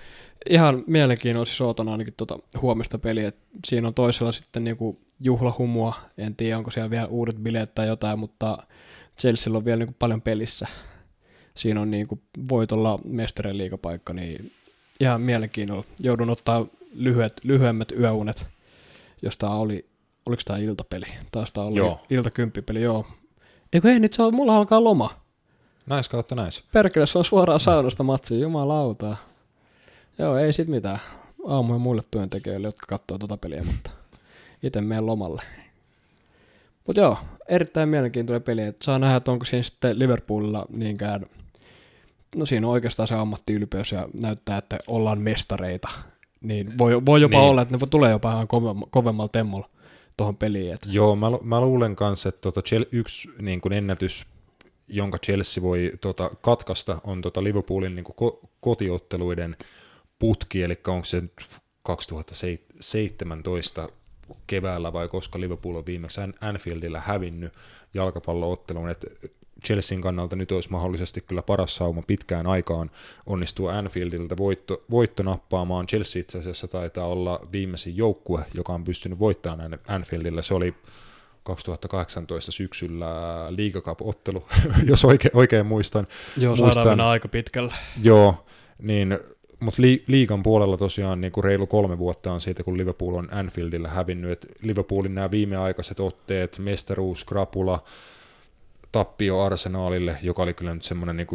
[0.49, 3.31] ihan mielenkiinnolla siis ootan ainakin tuota huomista peliä,
[3.67, 8.19] siinä on toisella sitten niinku juhlahumua, en tiedä onko siellä vielä uudet bileet tai jotain,
[8.19, 8.57] mutta
[9.19, 10.67] Chelsea on vielä niinku paljon pelissä.
[11.53, 14.51] Siinä on niinku voitolla mestarien liikapaikka, niin
[14.99, 15.83] ihan mielenkiinnolla.
[15.99, 18.47] Joudun ottaa lyhyet, lyhyemmät yöunet,
[19.21, 19.89] jos tämä oli,
[20.25, 21.05] oliko tämä iltapeli?
[21.31, 21.99] Taas tämä oli joo.
[22.09, 23.05] iltakymppipeli, joo.
[23.73, 25.26] Eikö ei, nyt se on, mulla alkaa loma.
[25.87, 26.63] Näis kautta näis.
[26.71, 29.17] Perkele, se on suoraan saunasta matsi, jumalauta.
[30.17, 30.99] Joo, ei sit mitään.
[31.47, 33.91] Aamuja muille työntekijöille, jotka katsoo tuota peliä, mutta
[34.63, 35.41] itse menen lomalle.
[36.87, 37.17] Mutta joo,
[37.47, 38.61] erittäin mielenkiintoinen peli.
[38.61, 41.25] Et saa nähdä, että onko siinä sitten Liverpoolilla niinkään,
[42.35, 45.89] no siinä on oikeastaan se ammattiylpeys ja näyttää, että ollaan mestareita.
[46.41, 47.49] Niin voi, voi jopa niin.
[47.49, 48.47] olla, että ne tulee jopa ihan
[48.89, 49.69] kovemmalla temmolla
[50.17, 50.73] tuohon peliin.
[50.73, 50.81] Et.
[50.85, 52.61] Joo, mä, mä luulen kanssa, että tota,
[52.91, 54.25] yksi niin kuin ennätys,
[54.87, 59.57] jonka Chelsea voi tota, katkaista, on tota Liverpoolin niin ko- kotiotteluiden
[60.19, 61.23] putki, eli onko se
[61.83, 63.89] 2017
[64.47, 67.53] keväällä vai koska Liverpool on viimeksi Anfieldillä hävinnyt
[67.93, 69.07] jalkapalloottelun, että
[69.65, 72.91] Chelsean kannalta nyt olisi mahdollisesti kyllä paras sauma pitkään aikaan
[73.25, 75.87] onnistua Anfieldiltä voitto, voitto nappaamaan.
[75.87, 80.41] Chelsea itse asiassa taitaa olla viimeisin joukkue, joka on pystynyt voittamaan Anfieldillä.
[80.41, 80.73] Se oli
[81.47, 83.07] 2018 syksyllä
[83.49, 84.47] Liga Cup-ottelu,
[84.89, 86.07] jos oikein, oikein muistan.
[86.37, 87.73] Joo, saadaan mennä aika pitkälle.
[88.03, 88.45] Joo,
[88.81, 89.19] niin
[89.59, 93.29] mutta li, liigan puolella tosiaan niin kuin reilu kolme vuotta on siitä, kun Liverpool on
[93.31, 94.31] Anfieldillä hävinnyt.
[94.31, 97.83] Et Liverpoolin nämä viimeaikaiset otteet, mestaruus, krapula,
[98.97, 101.27] tappio Arsenaalille, joka oli kyllä nyt semmoinen niin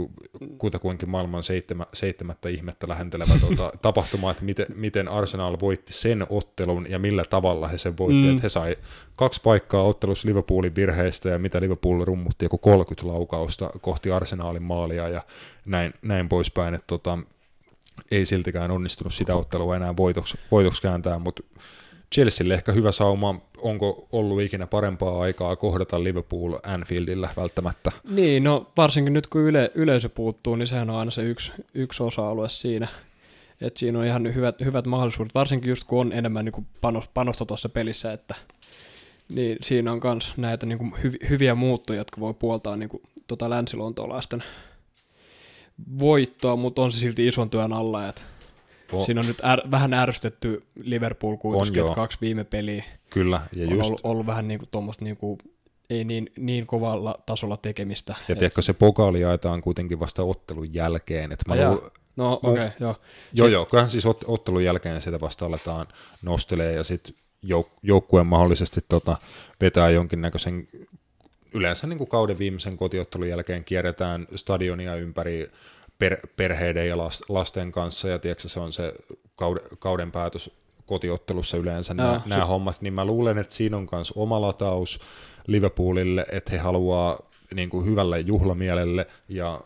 [0.59, 6.87] kutakuinkin maailman seitsemä, seitsemättä ihmettä lähentelevä tuota, tapahtuma, että miten, miten Arsenal voitti sen ottelun
[6.91, 8.23] ja millä tavalla he sen voitti.
[8.23, 8.31] Mm.
[8.31, 8.77] Että he sai
[9.17, 15.09] kaksi paikkaa ottelussa Liverpoolin virheistä ja mitä Liverpool rummutti joku 30 laukausta kohti Arsenaalin maalia
[15.09, 15.23] ja
[15.65, 16.75] näin, näin poispäin.
[16.75, 17.19] Että tota,
[18.11, 21.43] ei siltikään onnistunut sitä ottelua enää voitoksi, voitoksi kääntää, mutta
[22.13, 27.93] Chelsealle ehkä hyvä sauma, onko ollut ikinä parempaa aikaa kohdata Liverpool Anfieldillä välttämättä?
[28.11, 32.03] Niin, no varsinkin nyt kun yle, yleisö puuttuu, niin sehän on aina se yksi, yksi
[32.03, 32.89] osa-alue siinä.
[33.61, 36.67] että siinä on ihan hyvät, hyvät mahdollisuudet, varsinkin just kun on enemmän niin
[37.15, 38.35] panosta tuossa pelissä, että
[39.35, 43.03] niin siinä on myös näitä niin kuin hyv, hyviä muuttoja, jotka voi puoltaa niin kuin,
[43.27, 44.43] tota länsilontolaisten
[45.99, 48.09] voittoa, mutta on se silti ison työn alla.
[48.09, 48.23] Että
[48.93, 49.07] oh.
[49.07, 53.73] Siinä on nyt är, vähän ärsytetty Liverpool kuitenkin, että kaksi viime peliä Kyllä, ja on
[53.73, 53.87] just...
[53.87, 55.39] ollut, ollut vähän niin kuin tuommoista niin kuin,
[55.91, 58.15] ei niin, niin kovalla tasolla tekemistä.
[58.29, 61.33] Ja tiedätkö, se pokaali jaetaan kuitenkin vasta ottelun jälkeen.
[61.33, 61.91] Että mä lu...
[62.17, 62.97] No okei, okay, joo.
[63.33, 63.53] Joo, Sit...
[63.53, 65.87] joo, kyllähän siis ot- ottelun jälkeen sitä vasta aletaan
[66.23, 67.15] nostelee ja sitten
[67.47, 69.17] jouk- joukkueen mahdollisesti tota,
[69.61, 70.69] vetää jonkinnäköisen
[71.55, 75.51] yleensä niin kuin kauden viimeisen kotiottelun jälkeen kierretään stadionia ympäri
[75.99, 76.97] per, perheiden ja
[77.29, 78.95] lasten kanssa, ja tiedätkö, se on se
[79.37, 80.51] kauden, kauden päätös
[80.87, 85.01] kotiottelussa yleensä nämä, nämä hommat, niin mä luulen, että siinä on myös oma lataus
[85.47, 87.19] Liverpoolille, että he haluaa
[87.55, 89.61] niin kuin hyvälle juhlamielelle ja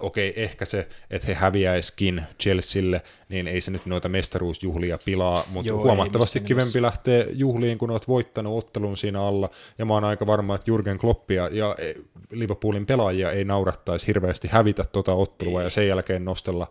[0.00, 5.68] okei, ehkä se, että he häviäiskin Chelsealle, niin ei se nyt noita mestaruusjuhlia pilaa, mutta
[5.68, 10.04] Joo, ei huomattavasti kivempi lähteä juhliin, kun olet voittanut ottelun siinä alla, ja mä oon
[10.04, 11.94] aika varma, että Jurgen Kloppia ja e,
[12.30, 16.66] Liverpoolin pelaajia ei naurattaisi hirveästi hävitä tota ottelua ja sen jälkeen nostella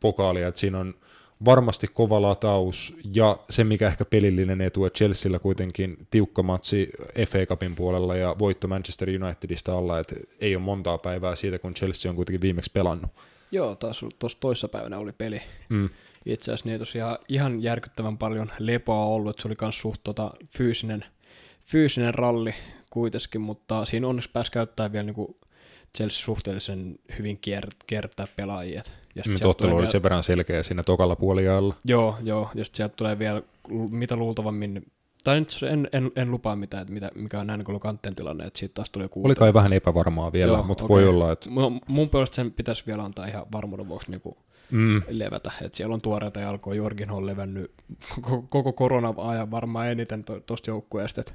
[0.00, 0.94] pokaalia, että siinä on
[1.44, 6.90] varmasti kova lataus, ja se mikä ehkä pelillinen etu, että Chelsealla kuitenkin tiukka matsi
[7.28, 11.74] FA Cupin puolella ja voitto Manchester Unitedista alla, että ei ole montaa päivää siitä, kun
[11.74, 13.10] Chelsea on kuitenkin viimeksi pelannut.
[13.50, 15.42] Joo, taas tuossa toissapäivänä oli peli.
[15.68, 15.88] Mm.
[16.26, 20.30] Itse asiassa niin tosiaan ihan järkyttävän paljon lepoa ollut, että se oli myös suht tota,
[20.50, 21.04] fyysinen,
[21.66, 22.54] fyysinen ralli
[22.90, 25.36] kuitenkin, mutta siinä onneksi pääsi käyttämään vielä niin
[25.96, 28.82] Chelsea suhteellisen hyvin kier- kiertää pelaajia.
[29.16, 31.74] Ja sit Nyt sieltä ottelu tulee oli vielä- sen verran selkeä siinä tokalla puoliajalla.
[31.84, 33.42] Joo, joo, ja sieltä tulee vielä
[33.90, 34.86] mitä luultavammin,
[35.24, 38.44] tai nyt en, en, en lupaa mitään, että mitä, mikä on näin kun kantten tilanne,
[38.44, 40.94] että siitä taas tulee joku Oli kai vähän epävarmaa vielä, Joo, mutta okei.
[40.94, 44.22] voi olla, että Mun, mun puolesta sen pitäisi vielä antaa ihan varmuuden vuoksi niin
[44.70, 45.50] mm, levätä.
[45.62, 47.70] Et siellä on tuoreita jalkoja, Jorgin on levännyt
[48.14, 51.20] koko, koko korona-ajan varmaan eniten tuosta joukkueesta.
[51.20, 51.34] et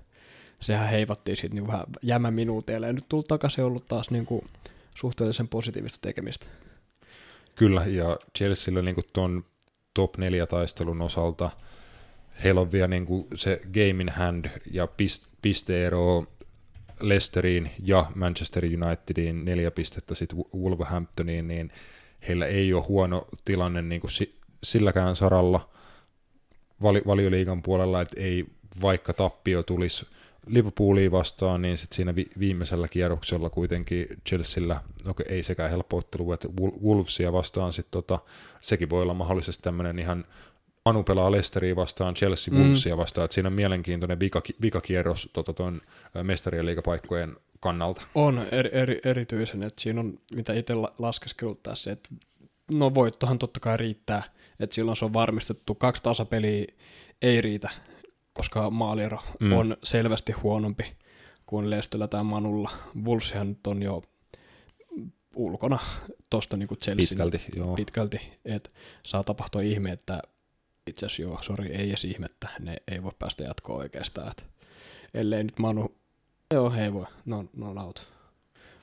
[0.60, 4.46] Sehän heivattiin sitten niin vähän jämäminuuteilla ja nyt tullut takaisin ollut taas niin kuin
[4.96, 6.46] suhteellisen positiivista tekemistä.
[7.56, 9.46] Kyllä, ja Chelsealla niin tuon
[9.94, 11.50] top 4 taistelun osalta
[12.44, 16.26] heillä on vielä niin kuin se game in hand ja pist, pisteero
[17.02, 21.72] Leicesteriin ja Manchester Unitediin neljä pistettä sitten Wolverhamptoniin, niin
[22.28, 25.70] heillä ei ole huono tilanne niin kuin si, silläkään saralla
[26.82, 28.46] vali, valioliigan puolella, että ei
[28.82, 30.06] vaikka tappio tulisi
[30.48, 36.34] Liverpoolia vastaan, niin sitten siinä vi- viimeisellä kierroksella kuitenkin Chelsealla, okei, ei sekään helppo ottelu,
[36.34, 38.20] että Wol- Wolvesia vastaan sitten tota,
[38.62, 40.26] sekin voi olla mahdollisesti tämmöinen ihan
[40.86, 42.60] Anu pelaa Leicesteria vastaan, Chelsea Mm.
[42.62, 45.82] Wolvesia vastaan, että siinä on mielenkiintoinen vika- vikakierros tota, tuon
[46.24, 48.02] mestarien liigapaikkojen kannalta.
[48.16, 52.10] On eri, eri, erityisen, että siinä on, mitä itse la- laskeskellut tässä, että
[52.74, 54.24] no voittohan totta kai riittää,
[54.60, 55.76] että silloin se on varmistettu.
[55.76, 56.66] Kaksi tasapeliä
[57.22, 57.70] ei riitä,
[58.34, 59.54] koska maaliero Mm.
[59.54, 60.84] on selvästi huonompi
[61.46, 62.72] kuin Leicester tai Manulla.
[63.04, 64.04] Wolveshan nyt on jo
[65.36, 65.80] ulkona
[66.30, 67.76] tuosta niin Chelsea Pitkälti, joo.
[67.76, 68.70] pitkälti, että
[69.04, 70.22] saa tapahtua ihme, että
[70.88, 74.44] itse asiassa joo, sori, ei edes ihmettä, ne ei voi päästä jatkoon oikeastaan, että
[75.14, 75.96] ellei nyt Manu,
[76.54, 78.08] joo, ei voi, ne on out.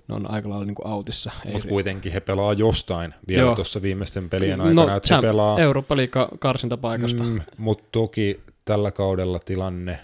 [0.08, 1.30] Ne on aika lailla niin outissa.
[1.46, 5.58] Ei Mutta kuitenkin he pelaa jostain vielä tuossa viimeisten pelien aikana, että he pelaa.
[5.60, 7.22] Eurooppa-liiga karsintapaikasta.
[7.22, 9.98] Mm, mutta toki tällä kaudella tilanne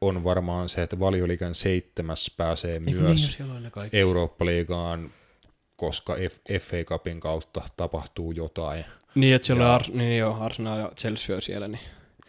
[0.00, 3.98] on varmaan se, että valioliigan seitsemäs pääsee Eikö myös niin, ne kaikki?
[3.98, 5.10] Eurooppa-liigaan,
[5.76, 8.84] koska F- FA Cupin kautta tapahtuu jotain.
[9.14, 11.80] Niin, että siellä Ja- on Ars- niin joo, Arsenal ja Chelsea on siellä, niin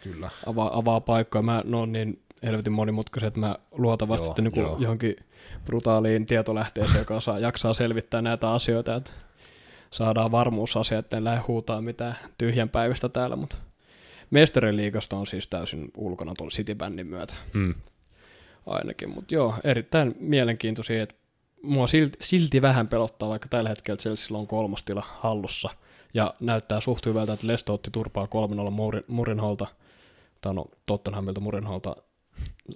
[0.02, 0.30] Kyllä.
[0.46, 1.42] avaa, avaa paikkoja.
[1.42, 4.76] Mä ne on niin helvetin monimutkaisia, että mä luotan vasta Joo, sitten niin joo.
[4.80, 5.16] johonkin
[5.64, 9.12] brutaaliin tietolähteeseen, joka osaa, jaksaa selvittää näitä asioita, että
[9.90, 13.56] saadaan varmuusasia, että en lähde huutaa mitään tyhjän päivästä täällä, mutta
[14.32, 17.74] Mestarin liigasta on siis täysin ulkona tuolla City-bändin myötä Mm.
[18.66, 21.14] ainakin, mutta joo, erittäin mielenkiintoisia, että
[21.62, 25.70] mua silti, silti vähän pelottaa, vaikka tällä hetkellä Chelsea on kolmostila hallussa,
[26.14, 28.28] ja näyttää suht hyvältä, että Lesto otti turpaa
[28.66, 29.66] 3-0 Murin, Murinholta,
[30.40, 31.96] tai no Tottenhamilta Murinholta,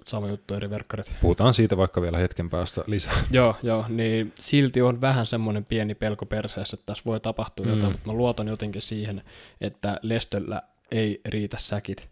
[0.05, 1.15] sama juttu eri verkkarit.
[1.21, 3.13] Puhutaan siitä vaikka vielä hetken päästä lisää.
[3.31, 7.71] Joo, joo, niin silti on vähän semmoinen pieni pelko perseessä, että tässä voi tapahtua Mm.
[7.71, 7.75] mm.
[7.75, 9.23] jotain, mutta mä luotan jotenkin siihen,
[9.61, 10.61] että Lestöllä
[10.91, 12.09] ei riitä säkit.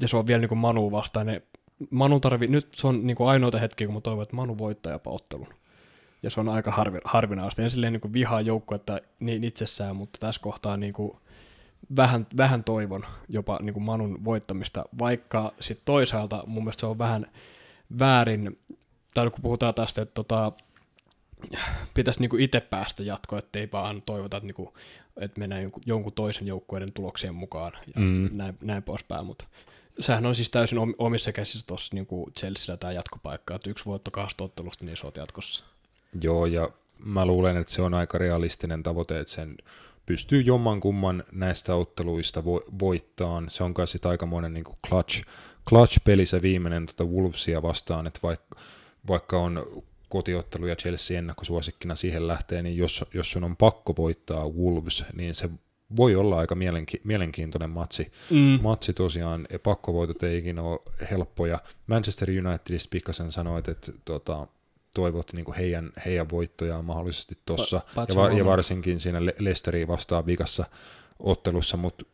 [0.00, 1.42] Ja se on vielä niin Manu vastainen.
[1.90, 5.10] Manu tarvii, nyt se on niin ainoita hetkiä, kun mä toivon, että Manu voittaa jopa
[5.10, 5.48] ottelun.
[6.22, 7.62] Ja se on aika harvi, harvinaista.
[7.62, 10.94] En silleen niin vihaa joukkuetta niin itsessään, mutta tässä kohtaa niin
[11.96, 17.26] vähän, vähän toivon jopa niin Manun voittamista, vaikka sitten toisaalta mun mielestä se on vähän
[17.98, 18.58] väärin,
[19.14, 20.52] tai kun puhutaan tästä, että tota,
[21.94, 24.74] pitäisi niinku itse päästä jatkoon, ettei vaan toivota, että, niinku,
[25.20, 28.28] että mennään jonkun, jonkun toisen joukkueiden tuloksien mukaan ja Mm.
[28.32, 29.44] näin, näin poispäin, mutta
[29.98, 34.10] sehän on siis täysin om- omissa käsissä tuossa niinku Chelsealla tämä jatkopaikka, että yksi voitto
[34.10, 35.64] kahdesta ottelusta, niin on jatkossa.
[36.22, 36.68] Joo, ja
[36.98, 39.56] mä luulen, että se on aika realistinen tavoite, että sen
[40.06, 43.50] pystyy jomman kumman näistä otteluista vo- voittaan.
[43.50, 45.22] Se on kai sitten aikamoinen niin clutch,
[45.68, 48.60] clutch-peli se viimeinen tota Wolvesia vastaan, että vaikka,
[49.08, 49.66] vaikka on
[50.12, 55.34] kotiottelu ja Chelsea ennakkosuosikkina siihen lähtee, niin jos, jos sun on pakko voittaa Wolves, niin
[55.34, 55.50] se
[55.96, 58.12] voi olla aika mielenki- mielenkiintoinen matsi.
[58.30, 58.58] Mm.
[58.62, 60.78] Matsi tosiaan, pakkovoitot ei ikinä ole
[61.10, 61.58] helppoja.
[61.86, 64.46] Manchester Unitedista pikkasen sanoit, että tota,
[64.94, 69.88] toivot niin heidän, heidän voittojaan mahdollisesti tuossa, Pa- ja, va- ja varsinkin siinä Le- Leicesteria
[69.88, 70.64] vastaan vikassa
[71.18, 72.04] ottelussa, mutta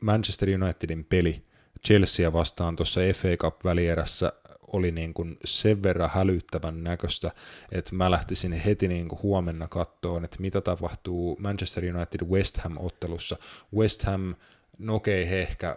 [0.00, 1.42] Manchester Unitedin peli
[1.86, 4.32] Chelsea vastaan tuossa FA Cup-välierässä
[4.72, 7.30] oli niin kuin sen verran hälyttävän näköistä,
[7.72, 13.36] että mä lähtisin heti niin kuin huomenna kattoon, että mitä tapahtuu Manchester United West Ham-ottelussa.
[13.76, 14.34] West Ham,
[14.78, 15.76] no okei, he ehkä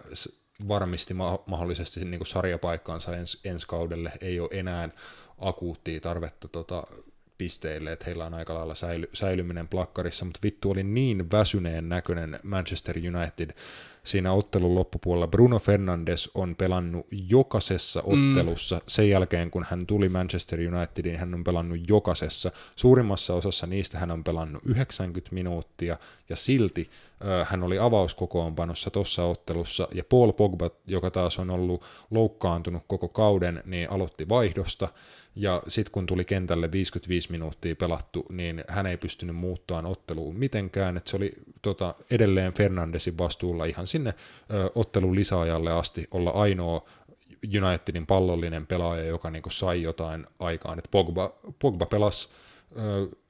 [0.68, 4.90] varmisti ma- mahdollisesti niin kuin sarjapaikkaansa ens, ensi kaudelle, ei ole enää
[5.38, 6.84] akuuttia tarvetta tota,
[7.38, 12.40] pisteille, että heillä on aika lailla säily, säilyminen plakkarissa, mutta vittu oli niin väsyneen näköinen
[12.44, 13.56] Manchester United
[14.04, 15.28] siinä ottelun loppupuolella.
[15.28, 18.30] Bruno Fernandes on pelannut jokaisessa mm.
[18.30, 18.82] ottelussa mm.
[18.88, 22.52] sen jälkeen, kun hän tuli Manchester Unitediin, hän on pelannut jokaisessa.
[22.76, 25.98] Suurimmassa osassa niistä hän on pelannut 90 minuuttia,
[26.30, 26.90] ja silti
[27.26, 33.08] äh, hän oli avauskokoonpanossa tuossa ottelussa, ja Paul Pogba, joka taas on ollut loukkaantunut koko
[33.08, 34.88] kauden, niin aloitti vaihdosta,
[35.36, 40.98] ja sitten kun tuli kentälle 55 minuuttia pelattu, niin hän ei pystynyt muuttamaan otteluun mitenkään,
[40.98, 44.14] että se oli tota, edelleen Fernandesin vastuulla ihan sinne
[44.54, 46.86] ö, ottelun lisäajalle asti olla ainoa
[47.64, 50.80] Unitedin pallollinen pelaaja, joka niinku sai jotain aikaan.
[50.80, 52.30] Et Pogba, Pogba pelasi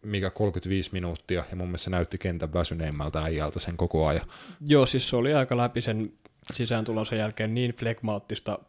[0.01, 4.27] mikä 35 minuuttia, ja mun mielestä se näytti kentän väsyneimmältä äijältä sen koko ajan.
[4.61, 6.13] Joo, siis se oli aika läpi sen
[6.53, 8.59] sisääntulon sen jälkeen niin flegmaattista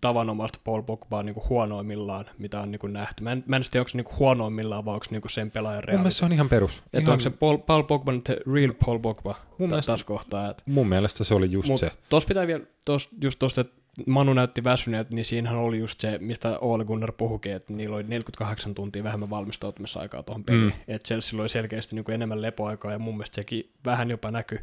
[0.00, 3.22] tavanomaista Paul Pogbaa niin kuin huonoimmillaan, mitä on niin kuin nähty.
[3.22, 5.50] Mä en, mä en tiedä, onko se niin kuin huonoimmillaan vai onko niin kuin sen
[5.50, 5.98] pelaajan reaalit.
[5.98, 6.78] Mun mielestä se on ihan perus.
[6.78, 7.12] Että ihan...
[7.12, 10.50] onko se Paul, Paul Pogba nyt real Paul Pogba mun mielestä, tässä kohtaa.
[10.50, 10.62] Että...
[10.66, 11.90] Mun mielestä se oli just Mut se.
[12.08, 16.18] Tuossa pitää vielä, tos, just tuosta, että Manu näytti väsyneeltä, niin siinähän oli just se,
[16.20, 20.64] mistä Ole Gunnar puhukin, että niillä oli 48 tuntia vähemmän valmistautumisaikaa tuohon peliin.
[20.64, 20.72] Mm.
[20.88, 24.58] Että Chelsea oli selkeästi niin kuin enemmän lepoaikaa ja mun mielestä sekin vähän jopa näkyy.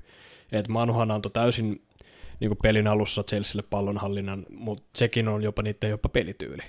[0.51, 1.81] Että Manuhan antoi täysin
[2.39, 6.63] niin kuin pelin alussa Chelsealle pallonhallinnan, mutta sekin on jopa niiden jopa pelityyli.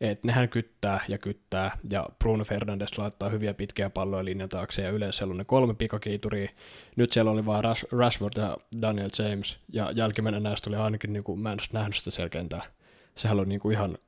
[0.00, 4.90] Et nehän kyttää ja kyttää, ja Bruno Fernandes laittaa hyviä pitkiä palloja linjan taakse, ja
[4.90, 6.50] yleensä siellä on ne kolme pikakiituria.
[6.96, 11.40] Nyt siellä oli vain Rashford ja Daniel James, ja jälkimmäinen näistä oli ainakin, niin kuin,
[11.40, 12.62] mä en nähnyt sitä siellä kentää.
[13.14, 13.98] Sehän oli niin kuin ihan,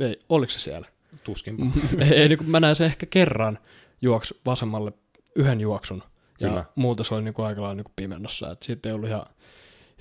[0.00, 0.88] ei, oliko se siellä?
[1.24, 1.56] Tuskin.
[2.14, 3.58] ei, niin kuin, mä näin sen ehkä kerran
[4.02, 4.92] juoks vasemmalle
[5.34, 6.02] yhden juoksun,
[6.40, 6.64] ja Kyllä.
[6.74, 9.26] muuta se oli niin kuin aika lailla niin kuin pimennossa, että siitä ei ollut ihan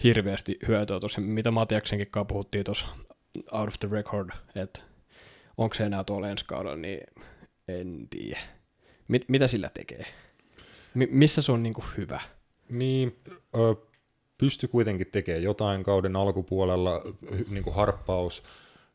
[0.04, 2.86] hirveästi hyötyä tuossa, mitä Matiaksenkin kanssa puhuttiin tuossa
[3.52, 4.82] out of the record, että
[5.58, 7.02] onko se enää tuolla ensi kaudella, niin
[7.68, 8.40] en tiedä.
[9.08, 10.06] Mit, mitä sillä tekee?
[10.94, 12.22] M- missä se on niinku hyvä?
[12.70, 13.20] Niin,
[13.56, 13.76] ö,
[14.38, 17.02] pysty kuitenkin tekemään jotain kauden alkupuolella,
[17.50, 18.44] niin kuin harppaus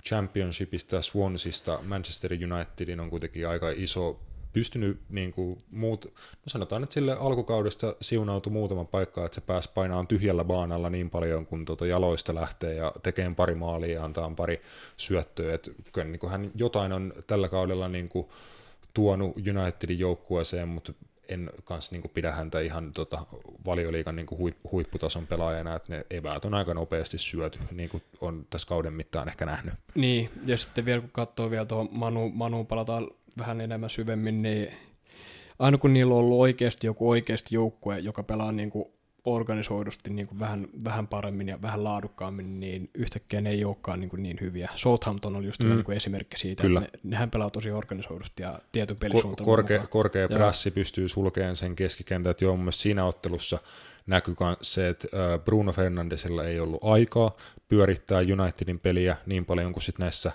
[0.06, 4.20] Championshipista, Swansista, Manchester Unitedin on kuitenkin aika iso
[4.56, 9.70] pystynyt niin kuin muut, no sanotaan, että sille alkukaudesta siunautui muutama paikka, että se pääsi
[9.74, 14.32] painaan tyhjällä baanalla niin paljon, kun tuota jaloista lähtee ja tekee pari maalia ja antaa
[14.36, 14.62] pari
[14.96, 18.26] syöttöä, että kyllä niin kuin hän jotain on tällä kaudella niin kuin
[18.94, 20.92] tuonut Unitedin joukkueeseen, mutta
[21.28, 23.26] en kanssa niin pidä häntä ihan tota,
[23.66, 24.26] valioliikan niin
[24.72, 29.28] huipputason pelaajana, että ne eväät on aika nopeasti syöty, niin kuin on tässä kauden mittaan
[29.28, 29.74] ehkä nähnyt.
[29.94, 33.08] Niin, ja sitten vielä kun katsoo vielä tuohon Manu, Manu palataan
[33.38, 34.68] vähän enemmän syvemmin, niin
[35.58, 38.88] aina kun niillä on ollut oikeasti joku oikeasti joukkue, joka pelaa niin kuin
[39.26, 44.10] organisoidusti niin kuin vähän, vähän paremmin ja vähän laadukkaammin, niin yhtäkkiä ne ei olekaan niin,
[44.10, 44.70] kuin niin hyviä.
[44.74, 45.68] Southampton oli just mm.
[45.68, 46.80] niin kuin esimerkki siitä, Kyllä.
[46.80, 49.44] että ne, nehän pelaa tosi organisoidusti ja tietyn pelisuuntaan.
[49.44, 53.58] Korkea, korkea prässi pystyy sulkemaan sen keskikentän, että joo, mun siinä ottelussa
[54.06, 55.08] näkyy se, että
[55.44, 57.32] Bruno Fernandesilla ei ollut aikaa
[57.68, 60.32] pyörittää Unitedin peliä niin paljon kuin sitten näissä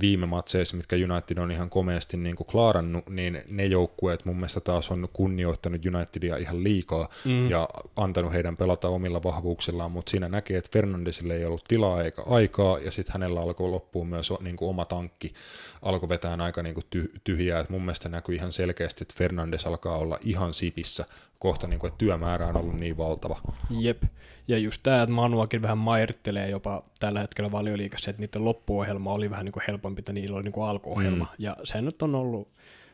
[0.00, 4.60] viime matseissa, mitkä United on ihan komeasti niin kuin klaarannut, niin ne joukkueet mun mielestä
[4.60, 7.50] taas on kunnioittanut Unitedia ihan liikaa mm.
[7.50, 12.22] ja antanut heidän pelata omilla vahvuuksillaan, mutta siinä näkee, että Fernandesille ei ollut tilaa eikä
[12.22, 15.34] aikaa, ja sitten hänellä alkoi loppuun myös niin kuin oma tankki,
[15.82, 16.86] alkoi vetää aika niin kuin
[17.24, 21.04] tyhjää, että mun mielestä näkyy ihan selkeästi, että Fernandes alkaa olla ihan sipissä
[21.38, 23.40] kohta, niin kuin, että työmäärä on ollut niin valtava.
[23.70, 24.02] Jep,
[24.48, 29.30] ja just tämä, että Manuakin vähän mairittelee jopa tällä hetkellä valioliikassa, että niiden loppuohjelma oli
[29.30, 31.44] vähän niin kuin helpompi, että niillä oli niin kuin alkuohjelma, mm.
[31.44, 32.48] ja se nyt on ollut,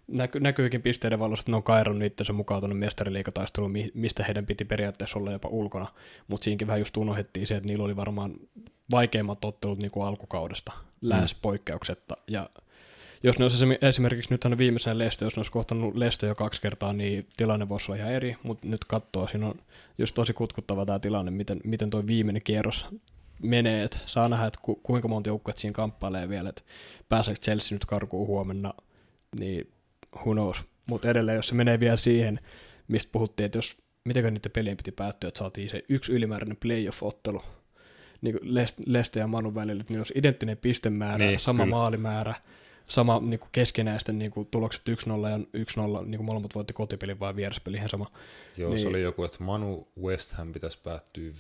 [0.09, 4.65] näky, näkyykin pisteiden valossa, että ne on kairannut itsensä mukaan tuonne mestariliikataisteluun, mistä heidän piti
[4.65, 5.87] periaatteessa olla jopa ulkona,
[6.29, 8.35] mutta siinkin vähän just unohdettiin se, että niillä oli varmaan
[8.91, 11.39] vaikeimmat ottelut niin kuin alkukaudesta, lähes mm.
[11.43, 12.51] poikkeuksetta, ja
[13.23, 16.93] jos ne olisi esimerkiksi nythän viimeisenä Lesto, jos ne olisi kohtanut Lesto jo kaksi kertaa,
[16.93, 19.55] niin tilanne voisi olla ihan eri, mutta nyt katsoo, siinä on
[19.99, 22.87] just tosi kutkuttava tämä tilanne, miten, miten tuo viimeinen kierros
[23.43, 26.63] menee, että saa nähdä, että ku, kuinka monta joukkuetta siinä kamppailee vielä, että
[27.09, 28.75] pääseekö Chelsea nyt karkuun huomenna,
[29.39, 29.71] niin
[30.17, 30.63] who knows.
[30.87, 32.41] Mutta edelleen, jos se menee vielä siihen,
[32.89, 37.43] mistä puhuttiin, että jos miten niiden pelien piti päättyä, että saatiin se yksi ylimääräinen playoff-ottelu
[38.23, 38.39] niin
[38.87, 41.77] Leste ja Manu välillä, että niin olisi identtinen pistemäärä, niin, sama kyllä.
[41.77, 42.35] maalimäärä,
[42.87, 44.93] sama niin kuin keskenäisten niin kuin tulokset 1-0
[45.29, 45.43] ja 1-0,
[46.07, 48.07] niin kuin molemmat voitti kotipelin vai vieraspeli ihan sama.
[48.57, 48.81] Joo, Niin.
[48.83, 51.35] se oli joku, että Manu West Ham pitäisi päättyä 5-2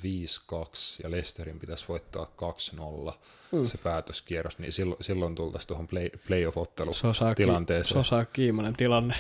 [1.03, 2.27] ja Leicesterin pitäisi voittaa
[3.11, 3.13] 2-0
[3.53, 3.65] mm.
[3.65, 7.93] se päätöskierros, niin silloin, silloin tultaisiin tuohon play, playoff-ottelu Se osaa, ki- tilanteeseen.
[7.93, 9.15] se osaa kiimainen tilanne.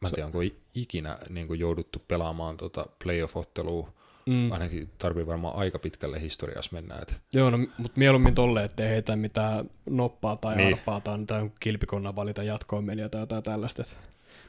[0.00, 0.38] Mä en tiedä, onko
[0.74, 3.88] ikinä niin kuin jouduttu pelaamaan tota playoff-ottelua,
[4.26, 4.52] Mm.
[4.52, 6.94] ainakin tarvii varmaan aika pitkälle historiassa mennä.
[7.02, 10.74] Et Joo, no, mutta mieluummin tolle, ettei heitä mitään noppaa tai Niin.
[10.74, 13.82] arpaa tai, tai jonkun kilpikonnan valita jatkoon meniä tai jotain tällaista.
[13.82, 13.94] että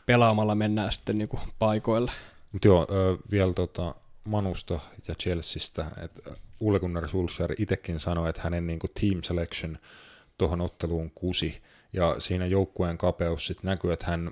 [0.05, 2.11] Pelaamalla mennään sitten niinku paikoille.
[2.51, 6.31] Mutta joo, ö, vielä tota Manusta ja Chelseastä, että
[6.61, 9.77] Ole Gunnar Solskjaer itsekin sanoi, että hänen niinku team selection
[10.37, 11.61] tuohon otteluun kusi,
[11.93, 14.31] ja siinä joukkueen kapeus sitten näkyy, että hän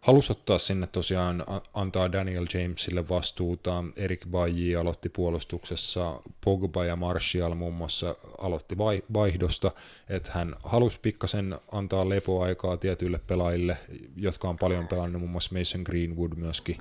[0.00, 1.44] halusi ottaa sinne tosiaan,
[1.74, 9.02] antaa Daniel Jamesille vastuuta, Erik Bailly aloitti puolustuksessa, Pogba ja Martial muun muassa aloitti vai-
[9.14, 9.70] vaihdosta,
[10.08, 13.76] että hän halusi pikkasen antaa lepoaikaa tietyille pelaajille,
[14.16, 16.78] jotka on paljon pelannut, muun muassa Mason Greenwood myöskin,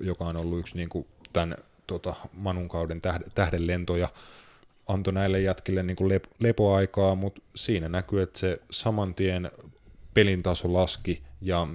[0.00, 4.08] joka on ollut yksi niin kuin tämän tota, Manun kauden tähden, tähdenlentoja,
[4.86, 9.50] antoi näille jätkille niin kuin lep- lepoaikaa, mutta siinä näkyy, että se saman tien
[10.14, 11.66] pelin taso laski ja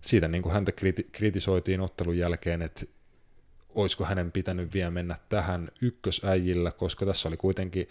[0.00, 2.84] siitä niin kuin häntä kriti- kritisoitiin ottelun jälkeen, että
[3.74, 7.88] olisiko hänen pitänyt vielä mennä tähän ykkösäjillä, koska tässä oli kuitenkin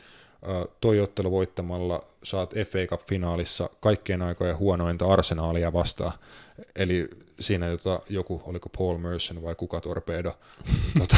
[0.82, 6.14] toi ottelu voittamalla saat FA Cup-finaalissa kaikkien aikojen huonointa arsenaalia vastaan.
[6.76, 7.10] Eli
[7.40, 10.34] siinä jota joku, oliko Paul Merson vai kuka Torpedo,
[11.00, 11.18] tota,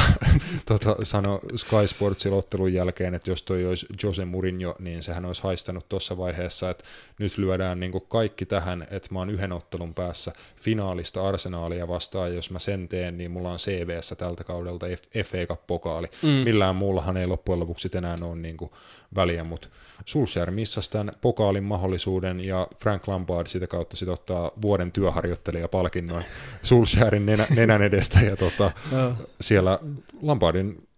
[0.66, 5.42] tota, sanoi Sky Sportsin ottelun jälkeen, että jos toi olisi Jose Mourinho, niin sehän olisi
[5.42, 6.84] haistanut tuossa vaiheessa, että
[7.18, 12.34] nyt lyödään niin kaikki tähän, että mä oon yhden ottelun päässä finaalista arsenaalia vastaan, ja
[12.34, 14.86] jos mä sen teen, niin mulla on CVssä tältä kaudelta
[15.24, 16.06] FA Cup-pokaali.
[16.22, 16.28] Mm.
[16.28, 18.70] Millään muullahan ei loppujen lopuksi enää ole niin kuin
[19.14, 19.68] väliä, mutta
[20.06, 26.22] Solskjaer missasi tämän pokaalin mahdollisuuden, ja Frank Lampard sitä kautta sit ottaa vuoden työharjoittelijapalkinnon
[26.62, 29.12] Solskjaerin nenä, nenän edestä, ja tota, Joo.
[29.40, 29.78] siellä
[30.22, 30.88] Lampardin,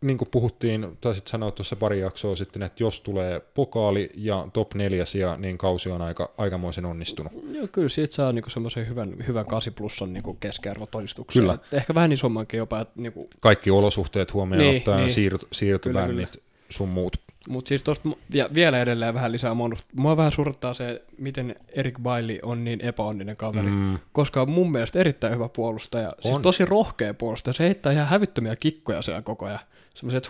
[0.00, 4.74] niin kuin puhuttiin, taisit sanoa tuossa pari jaksoa sitten, että jos tulee pokaali ja top
[4.74, 7.32] neljä sija, niin kausi on aika, aikamoisen onnistunut.
[7.50, 11.42] Joo, kyllä siitä saa niinku semmoisen hyvän, hyvän 8 plussan niinku keskiarvotodistuksen.
[11.42, 11.54] Kyllä.
[11.54, 15.10] Et Ehkä vähän isommankin jopa, niinku, Kaikki olosuhteet huomioon Niin, ottaen, niin.
[15.10, 17.16] siirt, siirtybännit, Kyllä, sun muut.
[17.48, 19.86] Mutta siis tuosta ja vielä edelleen vähän lisää monusta.
[19.96, 23.98] Mua vähän surttaa se, miten Erik Bailey on niin epäonninen kaveri, Mm.
[24.12, 26.12] koska on mun mielestä erittäin hyvä puolustaja.
[26.20, 26.42] Siis On.
[26.42, 27.54] tosi rohkea puolustaja.
[27.54, 29.58] Se heittää ihan hävyttömiä kikkoja siellä koko ajan.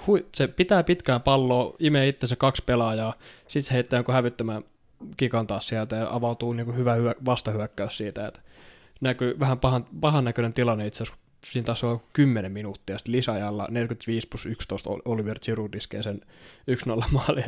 [0.07, 3.15] Hui, se pitää pitkään palloa, imee itsensä kaksi pelaajaa,
[3.49, 4.63] sitten se heittää jonkun hävyttömän
[5.17, 8.41] kikan taas sieltä ja avautuu niinku hyvä hyö, vastahyökkäys siitä, että
[9.01, 13.67] näkyy vähän pahan, pahan näköinen tilanne itse asiassa, siinä taas on 10 minuuttia, sitten lisäajalla
[13.71, 16.21] 45 plus 11 Ol- Oliver Giroud iskee sen
[17.01, 17.43] 1-0 maali,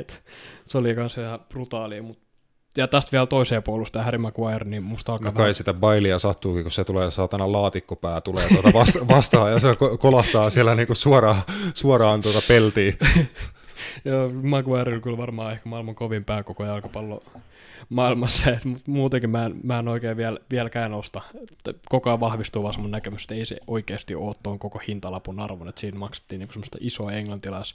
[0.65, 2.27] se oli kans ihan brutaalia, mutta
[2.77, 6.63] ja tästä vielä toiseen puolustaja Harry Maguire, niin musta alkaa No kai sitä bailia sattuukin,
[6.63, 10.95] kun se tulee saatana laatikkopää tulee tuota vasta- vastaan ja se ko- kolahtaa siellä niinku
[10.95, 11.43] suoraan,
[11.75, 12.99] suoraan tuota peltiin.
[14.05, 17.23] Joo, Maguire on kyllä varmaan ehkä maailman kovin pää koko jalkapallo
[17.89, 21.23] maailmassa, et, mut muutenkin mä en, mä en oikein vielä, vieläkään osta.
[21.89, 25.69] Koko ajan vahvistuu vaan semmoinen näkemys, että ei se oikeasti ole tuon koko hintalapun arvon,
[25.69, 27.75] että siinä maksettiin niinku semmoista isoa englantilais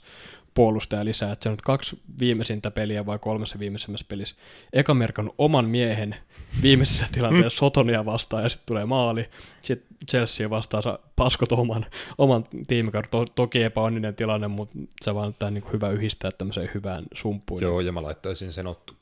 [0.54, 4.34] puolustaja lisää, että se on nyt kaksi viimeisintä peliä vai kolmessa viimeisimmässä pelissä.
[4.72, 6.14] Eka merkannut oman miehen
[6.62, 9.28] viimeisessä tilanteessa Sotonia vastaan ja sitten tulee maali.
[9.62, 11.86] Sitten Chelsea vastaan saa paskot oman,
[12.18, 13.10] oman tiimikauden.
[13.10, 17.62] To, toki epäonninen tilanne, mutta se vaan on niin hyvä yhdistää tämmöiseen hyvään sumpuun.
[17.62, 18.94] Joo, ja mä laittaisin sen ot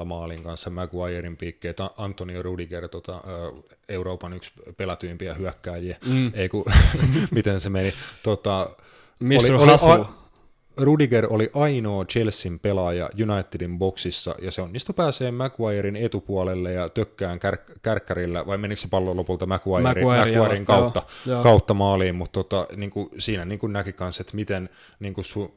[0.00, 1.76] 3-0 maalin kanssa Maguirein piikkeet.
[1.96, 3.20] Antonio Rudiger, tota,
[3.88, 5.96] Euroopan yksi pelätyimpiä hyökkääjiä.
[6.06, 6.30] Mm.
[6.34, 6.64] Ei kun,
[7.30, 7.92] miten se meni.
[8.22, 8.70] Tota,
[9.18, 9.92] Missä on Hustle?
[9.92, 10.27] a-
[10.78, 17.38] Rudiger oli ainoa Chelsean pelaaja Unitedin boksissa, ja se onnistui pääsee Maguirein etupuolelle ja tökkään
[17.38, 21.42] kär- kärkkärillä, vai menikö se pallo lopulta Maguirein, Maguire, Maguirein kautta, joo, joo.
[21.42, 24.68] kautta maaliin, mutta tota, niin kuin, siinä niin kuin näki kanssa, että miten
[25.00, 25.56] niin kuin su,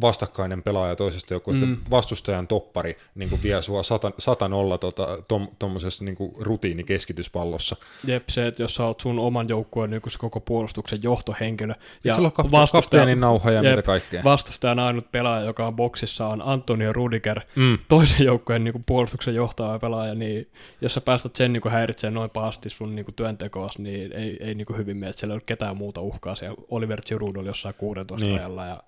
[0.00, 1.76] vastakkainen pelaaja toisesta joukkueesta, mm.
[1.90, 5.18] vastustajan toppari niin kuin vie sua sata, sata nolla tota,
[5.58, 7.76] tuommoisessa niin rutiinikeskityspallossa.
[8.06, 11.72] Jep, se, että jos sä oot sun oman joukkueen niin se koko puolustuksen johtohenkilö.
[12.04, 14.24] Ja sulla on kapte- kapteenin nauha ja mitä kaikkea.
[14.24, 17.78] Vastustajan ainut pelaaja, joka on boksissa, on Antonio Rudiger, Mm.
[17.88, 20.50] toisen joukkueen niin puolustuksen johtava pelaaja, niin
[20.80, 24.66] jos sä päästät sen niin häiritsemään noin pahasti sun niin työntekoas, niin ei, ei niin
[24.76, 26.36] hyvin mene, että siellä ei ole ketään muuta uhkaa.
[26.36, 28.36] Siellä Oliver Giroud oli jossain 16 Niin.
[28.36, 28.82] rajalla ja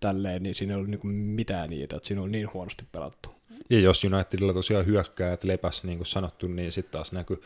[0.00, 3.30] tälleen, niin siinä ei ollut niin mitään niitä, että siinä on niin huonosti pelattu.
[3.70, 7.42] Ja jos Unitedilla tosiaan hyökkäät lepäs, niin kuin sanottu, niin sitten taas näkyy,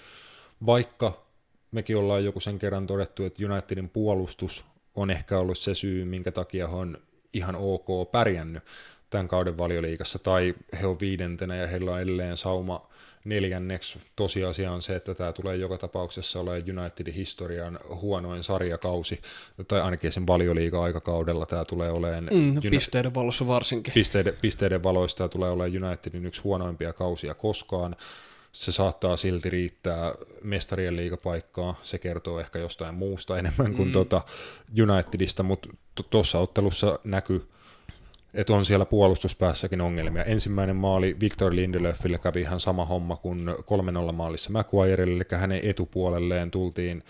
[0.66, 1.26] vaikka
[1.70, 4.64] mekin ollaan joku sen kerran todettu, että Unitedin puolustus
[4.94, 6.98] on ehkä ollut se syy, minkä takia he on
[7.32, 8.62] ihan ok pärjännyt
[9.10, 12.91] tämän kauden valioliikassa, tai he on viidentenä ja heillä on edelleen sauma
[13.24, 13.99] neljänneksi.
[14.16, 19.20] Tosiasia on se, että tämä tulee joka tapauksessa olemaan Unitedin historian huonoin sarjakausi,
[19.69, 23.94] tai ainakin sen valioliiga-aikakaudella tämä tulee olemaan Mm, Uni- pisteiden valossa varsinkin.
[23.94, 27.97] pisteiden, pisteiden valoista tämä tulee olemaan Unitedin yksi huonoimpia kausia koskaan.
[28.53, 31.74] Se saattaa silti riittää mestarien liigapaikkaa.
[31.82, 33.93] Se kertoo ehkä jostain muusta enemmän kuin mm.
[33.93, 34.23] tota
[34.82, 35.69] Unitedista, mutta
[36.11, 37.49] tuossa ottelussa näkyy,
[38.34, 40.24] että on siellä puolustuspäässäkin ongelmia.
[40.24, 43.48] Ensimmäinen maali Victor Lindelöfille kävi ihan sama homma kuin
[44.10, 47.02] 3-0 maalissa Maguirelle, eli hänen etupuolelleen tultiin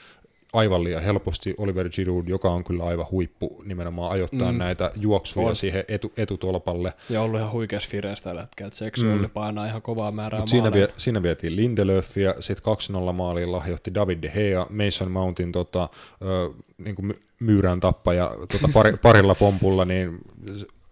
[0.52, 4.58] aivan liian helposti Oliver Giroud, joka on kyllä aivan huippu nimenomaan ajoittaa mm.
[4.58, 5.56] näitä juoksuja On.
[5.56, 6.92] siihen etu, etutolpalle.
[7.10, 9.30] Ja ollut ihan huikeassa fireessä tällä hetkellä, että seksi mm.
[9.30, 12.74] painaa ihan kovaa määrää Mut siinä, vie, siinä vietiin Lindelöfiä, sitten
[13.10, 15.88] 2-0 maaliin lahjoitti David De Gea, Mason Mountin tota,
[16.22, 20.18] ö, niin kuin myyrän tappaja tota, pari, parilla pompulla, niin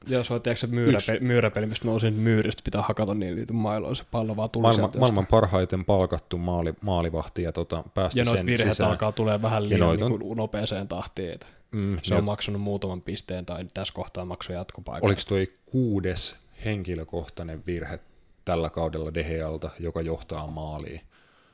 [0.06, 1.24] Joo, se on tiedätkö, myyräpeli, Yksi.
[1.26, 4.98] myyräpeli, mistä nousin myyristä, pitää hakata niin liityn mailoon, se pallo vaan tuli maailman, sieltä
[4.98, 8.90] maailman parhaiten palkattu maali, maalivahti ja tota, päästi Ja sen sisään.
[8.90, 11.30] alkaa tulee vähän liian noit on- niin kuin nopeeseen tahtiin.
[11.32, 15.06] Että Mm, se on maksanut muutaman pisteen tai tässä kohtaa maksoi jatkopaikan.
[15.06, 17.98] Oliko toi kuudes henkilökohtainen virhe
[18.44, 21.00] tällä kaudella De Gealta, joka johtaa maaliin?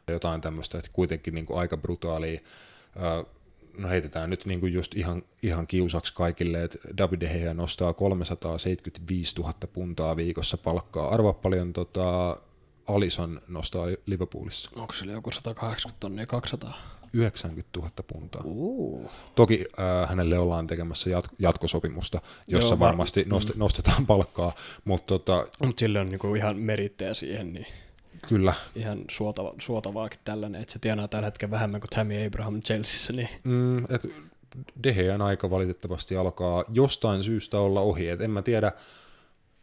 [0.09, 2.41] Jotain tämmöistä, että kuitenkin niin kuin aika brutaalia.
[3.79, 7.93] No heitetään nyt niin kuin just ihan, ihan kiusaksi kaikille, että David De Gea nostaa
[7.93, 11.09] 375 000 puntaa viikossa palkkaa.
[11.09, 12.37] Arvaa paljon tota,
[12.87, 14.71] Alison nostaa Liverpoolissa.
[14.77, 16.97] Onko sillä joku 180 tonnia, 200?
[17.13, 18.43] 90 000 puntaa.
[18.45, 19.11] Uh.
[19.35, 24.53] Toki äh, hänelle ollaan tekemässä jat- jatkosopimusta, jossa Joo, va- varmasti nost- nostetaan palkkaa,
[24.85, 27.67] mutta tota, Mutta sillä on niinku ihan merittejä siihen, niin
[28.29, 33.13] kyllä ihan suotava, suotavaakin tällainen, että se tienaa tällä hetkellä vähemmän kuin Tammy Abraham Chelseassa,
[33.13, 34.07] niin Mm, et
[34.85, 38.09] Dehean aika valitettavasti alkaa jostain syystä olla ohi.
[38.09, 38.73] Et en mä tiedä,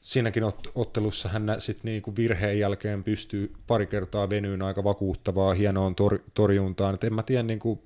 [0.02, 5.96] siinäkin ot- ottelussa hän sit niinku virheen jälkeen pystyy pari kertaa venyyn aika vakuuttavaa, hienoon
[5.96, 6.94] tor- torjuntaan.
[6.94, 7.84] Et en mä tiedä, niinku,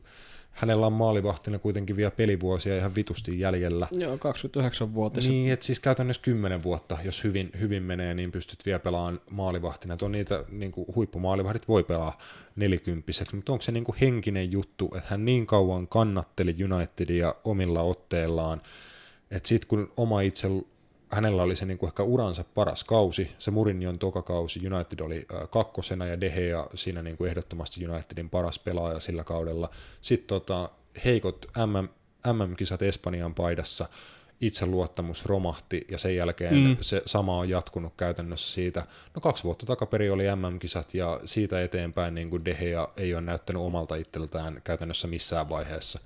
[0.58, 3.88] hänellä on maalivahtina kuitenkin vielä pelivuosia ihan vitusti jäljellä.
[3.92, 5.28] joo, 29-vuotias.
[5.28, 9.94] Niin, että siis käytännössä 10 vuotta, jos hyvin, hyvin menee, niin pystyt vielä pelaamaan maalivahtina.
[9.94, 12.18] Et on niitä niin kuin, huippumaalivahdit voi pelaa
[12.56, 17.82] nelikymppiseksi, mutta onko se niin kuin henkinen juttu, että hän niin kauan kannatteli Unitedia omilla
[17.82, 18.62] otteillaan,
[19.32, 20.48] että sitten kun oma itse,
[21.12, 25.26] hänellä oli se niin kuin ehkä uransa paras kausi, se Mourinhon toka kausi, United oli
[25.50, 29.70] kakkosena ja De Gea siinä niin kuin ehdottomasti Unitedin paras pelaaja sillä kaudella.
[30.02, 30.70] Sitten tota,
[31.06, 31.88] heikot MM,
[32.34, 33.90] MM-kisat Espanjan paidassa,
[34.42, 36.54] itseluottamus romahti ja sen jälkeen.
[36.54, 36.78] Mm.
[36.82, 38.86] se sama on jatkunut käytännössä siitä.
[39.16, 43.22] No kaksi vuotta takaperi oli MM-kisat ja siitä eteenpäin niin kuin De Gea ei ole
[43.22, 46.00] näyttänyt omalta itseltään käytännössä missään vaiheessa.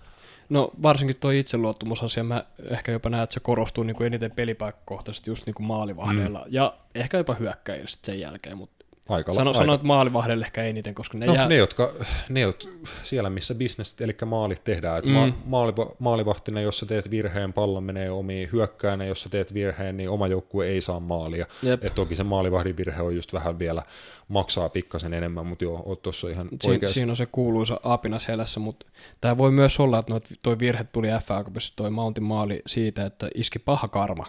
[0.51, 5.29] No varsinkin tuo itseluottamusasia, mä ehkä jopa näen, että se korostuu niin kuin eniten pelipaikkakohtaisesti
[5.29, 6.45] just niin kuin maalivahdeilla mm.
[6.49, 9.59] ja ehkä jopa hyökkäjillä sit sen jälkeen, mutta Aika, sano, aika.
[9.59, 11.47] sano, että maalivahdeille ehkä eniten, koska ne No, jää...
[11.47, 11.91] ne, jotka,
[12.29, 12.69] ne, jotka,
[13.03, 15.15] siellä missä business, eli maalit tehdään, että Mm.
[15.15, 15.33] mm.
[15.45, 20.09] maaliva, maalivahtina, jos sä teet virheen, pallon menee omiin, hyökkäänä, jos sä teet virheen, niin
[20.09, 21.45] oma joukkue ei saa maalia.
[21.63, 21.83] Jep.
[21.83, 23.83] Et toki se maalivahdin virhe on just vähän vielä,
[24.27, 26.93] maksaa pikkasen enemmän, mutta joo, oot tuossa ihan Siin, oikeassa.
[26.93, 28.85] siinä on se kuuluisa apina selässä, mutta
[29.21, 33.05] tämä voi myös olla, että noit, toi virhe tuli FA Cupissa, toi Mountin maali siitä,
[33.05, 34.25] että iski paha karma.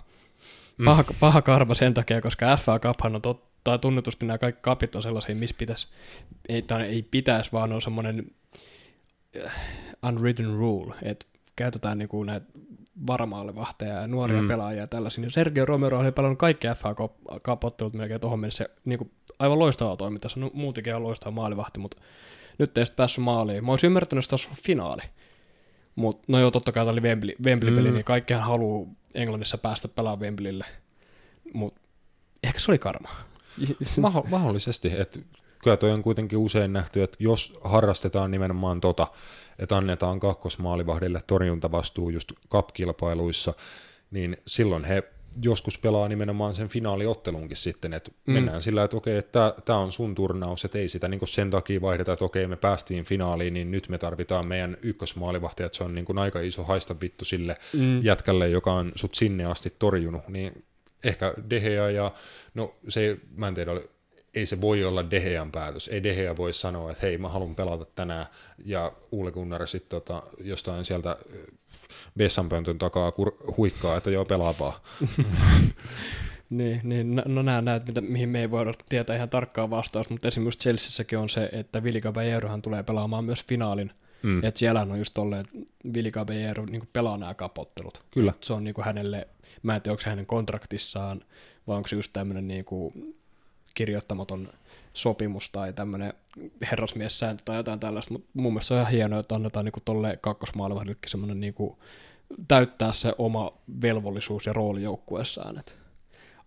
[0.84, 1.14] Paha, mm.
[1.20, 5.02] paha karma sen takia, koska FA Cuphan on tot, tai tunnetusti nämä kaikki kapit on
[5.02, 5.88] sellaisia, missä pitäisi,
[6.48, 8.30] ei, tai ei pitäisi, vaan on semmoinen
[9.44, 9.52] äh,
[10.08, 11.26] unwritten rule, että
[11.56, 12.46] käytetään niinku näitä
[13.06, 14.48] varamaalivahteja ja nuoria mm.
[14.48, 15.22] Pelaajia ja tällaisia.
[15.22, 16.94] Niin Sergio Romero oli pelannut kaikki FA
[17.44, 18.66] Cup-ottelut melkein tuohon mennessä.
[18.84, 20.28] Niinku, aivan loistavaa toimintaa.
[20.28, 21.96] Se on muutenkin ihan loistava maalivahti, mutta
[22.58, 23.64] nyt ei sitten päässyt maaliin.
[23.64, 25.02] Mä olisin ymmärtänyt, että se olisi ollut finaali.
[25.94, 27.94] Mutta no joo, totta kai tämä oli Wembley, Wembley-peli, Mm.
[27.94, 30.64] niin kaikkihan haluaa Englannissa päästä pelaamaan Wembleylle.
[31.54, 31.80] Mutta
[32.42, 33.08] ehkä se oli karma.
[34.00, 35.18] Maho- mahdollisesti, että
[35.62, 39.06] kyllä toi on kuitenkin usein nähty, että jos harrastetaan nimenomaan tota,
[39.58, 43.54] että annetaan kakkosmaalivahdille torjuntavastuu just cup-kilpailuissa,
[44.10, 45.02] niin silloin he
[45.42, 48.32] joskus pelaa nimenomaan sen finaaliottelunkin sitten, että mm.
[48.34, 51.80] mennään sillä, että okei, että tämä on sun turnaus, että ei sitä niin sen takia
[51.80, 55.94] vaihdeta, että okei, me päästiin finaaliin, niin nyt me tarvitaan meidän ykkösmaalivahti, että se on
[55.94, 58.04] niin aika iso haista vittu sille mm.
[58.04, 60.64] jätkälle, joka on sut sinne asti torjunut, niin
[61.04, 62.12] ehkä Dehea ja,
[62.54, 63.72] no se, mä en tiedä,
[64.34, 65.88] ei se voi olla Dehean päätös.
[65.88, 68.26] Ei Dehea voi sanoa, että hei, mä haluan pelata tänään,
[68.64, 71.16] ja Ulle Gunnar sitten tota, jostain sieltä äh,
[72.18, 74.74] vessanpöntön takaa kur- huikkaa, että joo, pelaa vaan.
[76.50, 80.28] Niin, niin no- nämä näet, mitä, mihin me ei voida tietää ihan tarkkaa vastaus, mutta
[80.28, 83.92] esimerkiksi Chelseassäkin on se, että Vili Caballerohan tulee pelaamaan myös finaalin
[84.22, 84.44] Mm.
[84.44, 85.58] Että siellä on just tolleen, että
[85.94, 88.02] Vili Caballero niin pelaa nämä kapottelut.
[88.10, 88.32] Kyllä.
[88.40, 89.28] Se on niin kuin hänelle,
[89.62, 91.20] mä en tiedä, onko se hänen kontraktissaan,
[91.66, 93.16] vai onko se just tämmöinen niin kuin
[93.74, 94.48] kirjoittamaton
[94.92, 96.14] sopimus tai tämmöinen
[96.70, 100.18] herrasmiessääntö tai jotain tällaista, mutta mun mielestä se on ihan hienoa, että annetaan niin tolle
[100.20, 101.76] kakkosmaalivahdillekin semmoinen niin kuin
[102.48, 105.72] täyttää se oma velvollisuus ja rooli joukkueessaan, että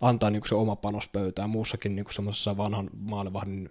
[0.01, 3.69] antaa niin kuin se oma panos pöytään muussakin niin kuin semmoisessa vanhan maalivahdin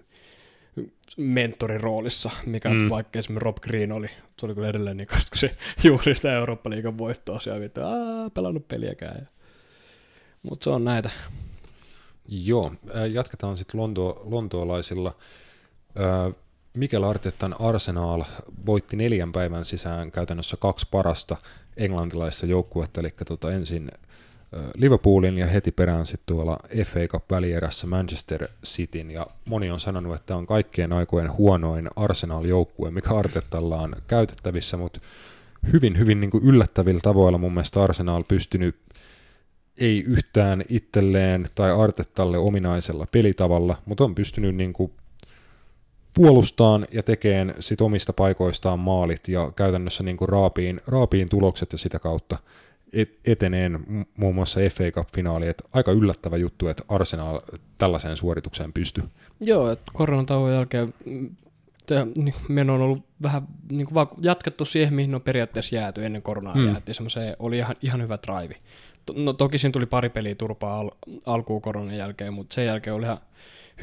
[1.17, 2.89] mentorin roolissa, mikä mm.
[2.89, 5.57] vaikka esimerkiksi Rob Green oli, se oli kyllä edelleen niin, kun se
[5.89, 7.81] juuri sitä Eurooppa-liigan voittoa siellä, että
[8.35, 9.29] pelannut peliäkään.
[10.43, 11.11] Mutta se on näitä.
[12.29, 12.73] Joo,
[13.13, 15.17] jatketaan sitten Lonto, lontoolaisilla.
[16.75, 18.23] Mikel Artetan Arsenal
[18.67, 21.37] voitti neljän päivän sisään käytännössä kaksi parasta
[21.77, 23.91] englantilaista joukkuetta, eli tota ensin
[24.75, 29.11] Liverpoolin ja heti perään sitten tuolla FA Cup välierässä Manchester Cityn.
[29.11, 35.01] Ja moni on sanonut, että on kaikkien aikojen huonoin Arsenal-joukkue, mikä Artetalla on käytettävissä, mutta
[35.73, 38.77] hyvin, hyvin niin yllättävillä tavoilla mun mielestä Arsenal pystynyt
[39.79, 44.73] ei yhtään itselleen tai Artettalle ominaisella pelitavalla, mutta on pystynyt niin
[46.15, 51.99] puolustaan ja tekemään sit omista paikoistaan maalit ja käytännössä niin raapiin, raapiin tulokset ja sitä
[51.99, 52.39] kautta
[53.27, 57.41] eteneen muun muassa FA Cup-finaali, että aika yllättävä juttu, että Arsenal
[57.79, 59.05] tällaiseen suoritukseen pystyy.
[59.41, 61.37] Joo, että koronatauon jälkeen mm,
[62.17, 66.55] niin, meidän on ollut vähän niin kuin jatkettu siihen, mihin on periaatteessa jääty ennen koronaa
[66.55, 66.67] mm.
[66.67, 66.95] jäätiin.
[66.95, 68.57] Semmoiseen oli ihan, ihan hyvä drive.
[69.15, 70.91] No toki siinä tuli pari peliä turpaa al-
[71.27, 73.19] alkuun koronan jälkeen, mutta sen jälkeen oli ihan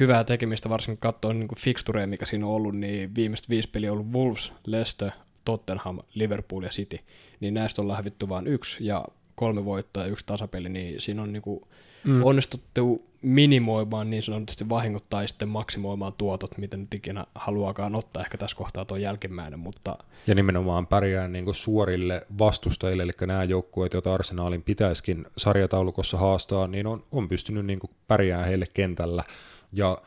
[0.00, 3.98] hyvää tekemistä, varsinkin katsoen niin fixtureja, mikä siinä on ollut, niin viimeiset viisi peliä on
[3.98, 5.10] ollut Wolves, Leicester,
[5.44, 6.98] Tottenham, Liverpool ja City,
[7.42, 9.04] niin näistä ollaan hävitty vain yksi ja
[9.34, 11.68] kolme voittoa ja yksi tasapeli, niin siinä on niinku
[12.04, 12.24] mm.
[12.24, 18.38] onnistuttu minimoimaan niin sanotusti vahingot tai sitten maksimoimaan tuotot, miten nyt ikinä haluaakaan ottaa ehkä
[18.38, 19.98] tässä kohtaa tuo jälkimmäinen, mutta...
[20.26, 26.66] Ja nimenomaan pärjää niin kuin suorille vastustajille, eli nämä joukkueet, joita Arsenaalin pitäisikin sarjataulukossa haastaa,
[26.66, 29.24] niin on, on pystynyt niin kuin pärjäämään heille kentällä,
[29.72, 29.98] ja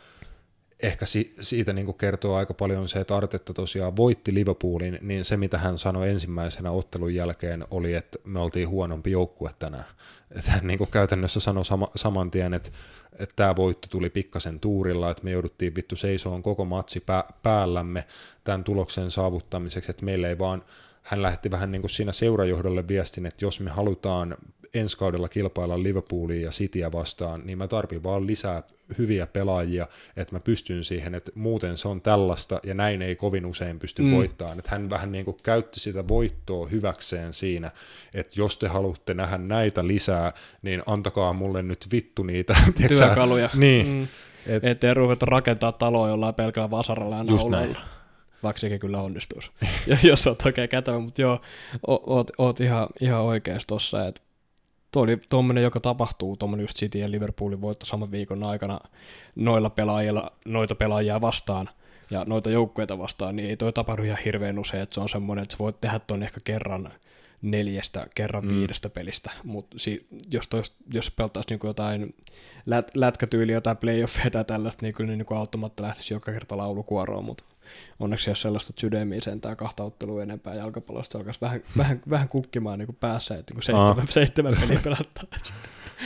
[0.84, 5.26] ehkä si- siitä niin kuin kertoo aika paljon se, että Artetta tosiaan voitti Liverpoolin, niin
[5.26, 9.86] se mitä hän sanoi ensimmäisenä ottelun jälkeen oli, että me oltiin huonompi joukkue tänään.
[10.32, 12.70] Että hän niin kuin käytännössä sanoi sama, saman tien, että,
[13.20, 18.08] että tämä voitto tuli pikkasen tuurilla, että me jouduttiin vittu seisoon koko matsi pää- päällämme
[18.44, 20.64] tämän tuloksen saavuttamiseksi, että meillä ei vaan
[21.02, 24.38] hän lähetti vähän niin kuin siinä seurajohdolle viestin, että jos me halutaan
[24.76, 28.64] ensi kaudella kilpailla Liverpoolia ja Cityä vastaan, niin mä tarvin vaan lisää
[28.98, 29.88] hyviä pelaajia,
[30.18, 34.02] että mä pystyn siihen, että muuten se on tällaista ja näin ei kovin usein pysty
[34.02, 34.12] mm.
[34.12, 34.60] voittamaan.
[34.60, 37.72] Että hän vähän niin kuin käytti sitä voittoa hyväkseen siinä,
[38.14, 42.56] että jos te haluatte nähdä näitä lisää, niin antakaa mulle nyt vittu niitä.
[42.88, 43.50] Työkaluja.
[43.54, 43.88] niin.
[43.88, 44.08] Mm.
[44.48, 47.96] Et, Ettei ruveta rakentaa taloa jollain pelkällä vasaralla ja naulalla
[48.46, 49.52] vaikka sekin kyllä onnistuisi,
[50.10, 51.40] jos olet oikein kätevä, mutta joo,
[51.88, 54.22] oot, oot ihan, ihan oikeassa tossa, että
[54.96, 58.80] tuo oli tuommoinen, joka tapahtuu, tuommoinen just City ja Liverpoolin voitto saman viikon aikana
[59.36, 61.70] noilla pelaajilla, noita pelaajia vastaan
[62.10, 65.44] ja noita joukkueita vastaan, niin ei toi tapahdu ihan hirveän usein, että se on semmoinen,
[65.44, 66.90] että sä voit tehdä tuon ehkä kerran
[67.52, 68.56] neljästä, kerran mm.
[68.56, 72.16] viidestä pelistä, mutta si- jos, tois, jos peltaisi niin jotain
[72.66, 77.26] lät- lätkätyyliä, jotain playoffeja tai tällaista, niin kyllä niin kuin automaatta lähtisi joka kerta laulukuoroon,
[77.26, 77.44] mutta
[78.00, 82.88] onneksi jos sellaista sydämiä sentään kahta ottelua enempää jalkapallosta, alkaisi vähän, vähän, vähän kukkimaan niin
[82.88, 85.58] kuin päässä, että niin kuin seitsemän, seitsemän peliä pelattaisiin.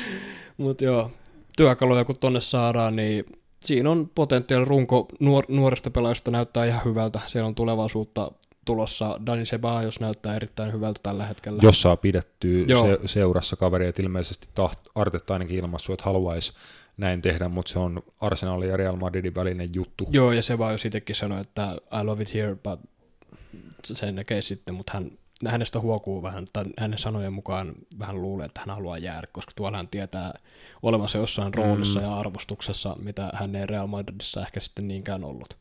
[0.58, 1.12] mutta joo,
[1.58, 3.26] työkaluja kun tonne saadaan, niin
[3.64, 7.20] siinä on potentiaali runko nuor- nuorista pelaajista näyttää ihan hyvältä.
[7.28, 8.32] Siellä on tulevaisuutta
[8.70, 9.20] tulossa.
[9.26, 9.44] Dani
[9.84, 11.60] jos näyttää erittäin hyvältä tällä hetkellä.
[11.62, 16.54] Jos saa pidettyä se, seurassa kaveri, että ilmeisesti taht, Artetta ainakin ilmaissut, että haluaisi
[16.98, 20.08] näin tehdä, mutta se on Arsenalin ja Real Madridin välinen juttu.
[20.12, 22.80] Joo, ja se vaan jos itsekin sanoi, että I love it here, but
[23.84, 25.12] sen näkee sitten, mutta hän,
[25.48, 29.78] hänestä huokuu vähän, tai hänen sanojen mukaan vähän luulee, että hän haluaa jäädä, koska tuolla
[29.78, 30.34] hän tietää
[30.82, 32.06] olemassa jossain roolissa mm.
[32.06, 35.58] ja arvostuksessa, mitä hän ei Real Madridissa ehkä sitten niinkään ollut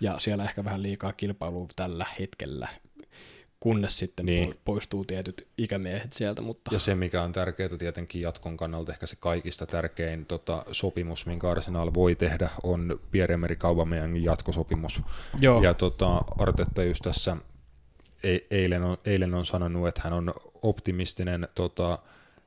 [0.00, 2.68] ja siellä ehkä vähän liikaa kilpailua tällä hetkellä,
[3.60, 4.54] kunnes sitten niin.
[4.64, 6.42] poistuu tietyt ikämiehet sieltä.
[6.42, 6.74] Mutta...
[6.74, 11.50] Ja se, mikä on tärkeää tietenkin jatkon kannalta, ehkä se kaikista tärkein tota, sopimus, minkä
[11.50, 15.02] Arsenal voi tehdä, on Pierre-Emerick Aubameyangin jatkosopimus.
[15.40, 15.62] Joo.
[15.62, 17.36] Ja tota, Artetta just tässä
[18.22, 21.98] e- eilen on, eilen on sanonut, että hän on optimistinen tota,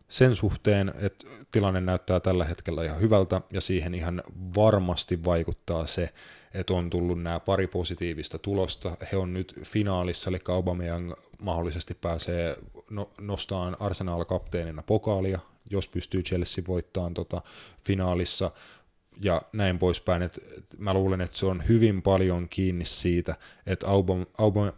[0.08, 4.24] sen suhteen, että tilanne näyttää tällä hetkellä ihan hyvältä, ja siihen ihan
[4.56, 6.14] varmasti vaikuttaa se,
[6.54, 8.98] että on tullut nämä pari positiivista tulosta.
[9.12, 12.58] He on nyt finaalissa, eli Aubameyang mahdollisesti pääsee
[12.90, 17.42] no, nostamaan Arsenal kapteenina pokaalia, jos pystyy Chelsea voittamaan tota
[17.86, 18.52] finaalissa.
[19.22, 20.22] ja näin poispäin.
[20.22, 24.74] Et, et mä luulen, että se on hyvin paljon kiinni siitä, että Auban, Auban,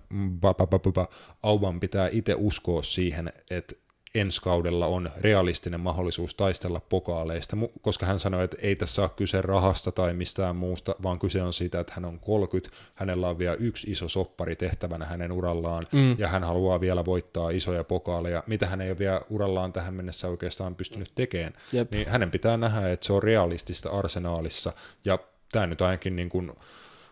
[1.44, 3.76] Auban pitää itse uskoa siihen, että
[4.16, 9.42] ensi kaudella on realistinen mahdollisuus taistella pokaaleista, koska hän sanoi, että ei tässä ole kyse
[9.42, 13.56] rahasta tai mistään muusta, vaan kyse on siitä, että hän on 30, hänellä on vielä
[13.56, 16.16] yksi iso soppari tehtävänä hänen urallaan, mm.
[16.20, 20.28] ja hän haluaa vielä voittaa isoja pokaaleja, mitä hän ei ole vielä urallaan tähän mennessä
[20.28, 21.54] oikeastaan pystynyt tekemään.
[21.72, 21.92] Jep.
[21.92, 24.74] Niin hänen pitää nähdä, että se on realistista arsenaalissa,
[25.06, 25.20] ja
[25.52, 26.52] tämä nyt ainakin niin kuin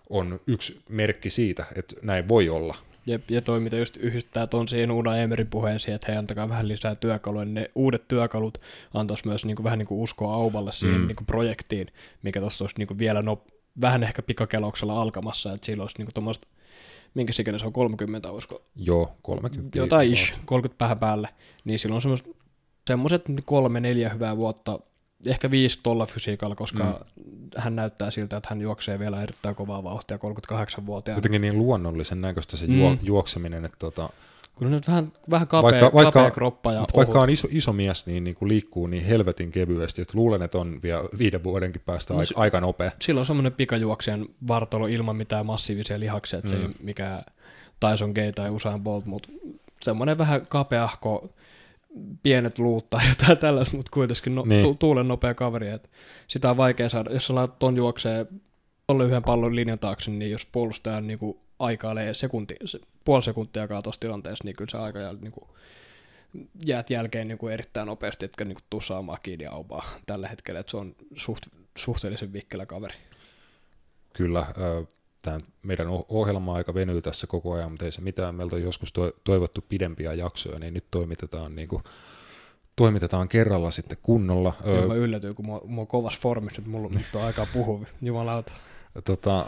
[0.09, 2.75] on yksi merkki siitä, että näin voi olla.
[3.07, 6.67] Jep, ja toi, mitä just yhdistää tuon siihen Una Emerin puheen että hei, antakaa vähän
[6.67, 8.57] lisää työkaluja, niin ne uudet työkalut
[8.93, 11.07] antaisi myös niin kuin, vähän niin kuin uskoa Auballe siihen mm.
[11.07, 11.88] niin kuin projektiin,
[12.23, 13.43] mikä tuossa olisi niin kuin vielä no,
[13.81, 16.47] vähän ehkä pikakelauksella alkamassa, että sillä olisi niin tuommoista,
[17.13, 18.61] minkä ikäinen se on, 30, olisiko?
[18.75, 19.77] Joo, 30.
[19.77, 21.29] Jotain ish, 30 päähän päälle,
[21.65, 22.17] niin silloin on
[22.88, 24.79] semmoiset kolme, neljä hyvää vuotta
[25.26, 27.34] ehkä viisi tuolla fysiikalla, koska mm.
[27.57, 31.18] hän näyttää siltä, että hän juoksee vielä erittäin kovaa vauhtia 38-vuotiaana.
[31.18, 32.98] Jotenkin niin luonnollisen näköistä se mm.
[33.02, 34.10] juokseminen, että tota,
[34.56, 38.06] kun nyt vähän, vähän kapea, vaikka, kapea vaikka, kroppa ja Vaikka on iso, iso mies,
[38.06, 42.14] niin, niin kuin liikkuu niin helvetin kevyesti, että luulen, että on vielä viiden vuodenkin päästä
[42.14, 42.91] no, aika, aika nopea.
[43.02, 46.57] Silloin on semmoinen pikajuoksijan vartalo ilman mitään massiivisia lihaksia, että mm.
[46.57, 46.73] se ei mm.
[46.80, 47.23] mikä
[47.80, 49.30] Tyson Gay tai Usain Bolt, mutta
[49.81, 51.30] semmoinen vähän kapeahko,
[52.23, 54.61] pienet luut tai jotain tällaista, mutta kuitenkin no, niin.
[54.63, 55.67] tu- tuulen nopea kaveri.
[55.67, 55.89] Että
[56.27, 57.13] sitä on vaikea saada.
[57.13, 58.25] Jos sä laitat ton juoksee
[58.87, 63.67] tolle yhden pallon linjan taakse, niin jos puolustajan niin kuin aikailee sekunti, se, puoli sekuntia
[63.83, 65.49] tuossa tilanteessa, niin kyllä se aika jää, niin kuin,
[66.65, 70.59] jäät jälkeen niin kuin erittäin nopeasti, etkä niin kuin tuu saamaan kiinni aupaa tällä hetkellä,
[70.59, 71.43] että se on suht,
[71.77, 72.95] suhteellisen vikkelä kaveri.
[74.13, 74.45] Kyllä,
[75.22, 78.35] tämä meidän ohjelma-aika venyy tässä koko ajan, mutta ei se mitään.
[78.35, 81.84] Meiltä on joskus toivottu pidempiä jaksoja, niin nyt toimitetaan niin kuin,
[82.76, 84.53] toimitetaan kerralla sitten kunnolla.
[84.68, 87.85] Kyllä mä yllätyin, kun mä, mä oon kovassa formissa, että mulla nyt on aikaa puhua,
[88.02, 88.53] jumalauta.
[89.06, 89.45] Tota,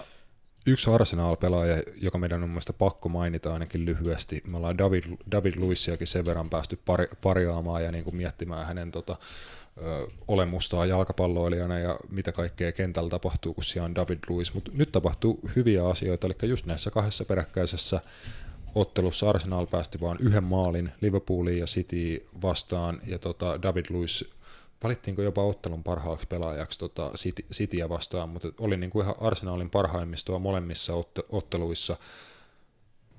[0.70, 4.44] yksi Arsenal-pelaaja, joka meidän on mielestäni pakko mainita ainakin lyhyesti.
[4.48, 8.92] Me ollaan David, David Luissiakin sen verran päästy pari, pariaamaan ja niin kuin miettimään hänen
[8.92, 9.16] tota,
[10.28, 14.54] olemustaan jalkapalloilijana ja mitä kaikkea kentällä tapahtuu, kun siellä on David Luiz.
[14.54, 18.02] Mutta nyt tapahtuu hyviä asioita, eli just näissä kahdessa peräkkäisessä
[18.76, 24.24] ottelussa Arsenal päästi vain yhden maalin Liverpooliin ja City vastaan, ja tota David Luiz
[24.84, 29.70] valittiinko jopa ottelun parhaaksi pelaajaksi tota City, Cityä vastaan, mutta oli niin kuin ihan Arsenalin
[29.70, 30.94] parhaimmistoa molemmissa
[31.30, 31.98] otteluissa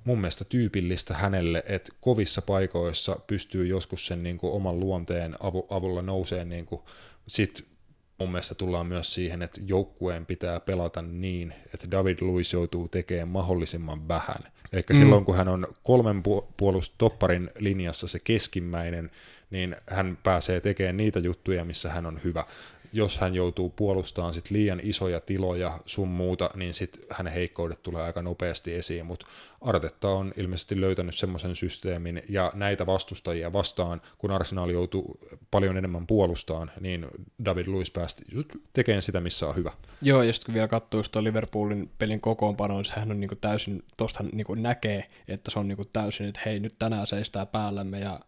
[0.03, 5.67] mun mielestä tyypillistä hänelle, että kovissa paikoissa pystyy joskus sen niin kuin oman luonteen avu,
[5.69, 6.49] avulla nouseen.
[6.49, 6.81] Niin kuin,
[7.27, 7.65] sit
[8.17, 13.27] mun mielestä tullaan myös siihen, että joukkueen pitää pelata niin, että David Luiz joutuu tekemään
[13.27, 14.43] mahdollisimman vähän.
[14.73, 14.97] Eli mm.
[14.97, 16.23] silloin kun hän on kolmen
[16.57, 19.11] puolustopparin linjassa se keskimmäinen,
[19.51, 22.45] niin hän pääsee tekemään niitä juttuja, missä hän on hyvä.
[22.93, 28.03] Jos hän joutuu puolustamaan sit liian isoja tiloja sun muuta, niin sit hänen heikkoudet tulee
[28.03, 29.25] aika nopeasti esiin, mutta
[29.61, 35.19] Artetta on ilmeisesti löytänyt semmoisen systeemin, ja näitä vastustajia vastaan, kun Arsenal joutuu
[35.51, 37.07] paljon enemmän puolustaan, niin
[37.45, 38.23] David Luiz päästi
[38.73, 39.71] tekemään sitä, missä on hyvä.
[40.01, 43.83] Joo, ja sitten kun vielä katsoo sitä Liverpoolin pelin kokoonpanoa, niin sehän on niinku täysin,
[43.97, 48.19] tuosta niinku näkee, että se on niinku täysin, että hei, nyt tänään seistää päällämme ja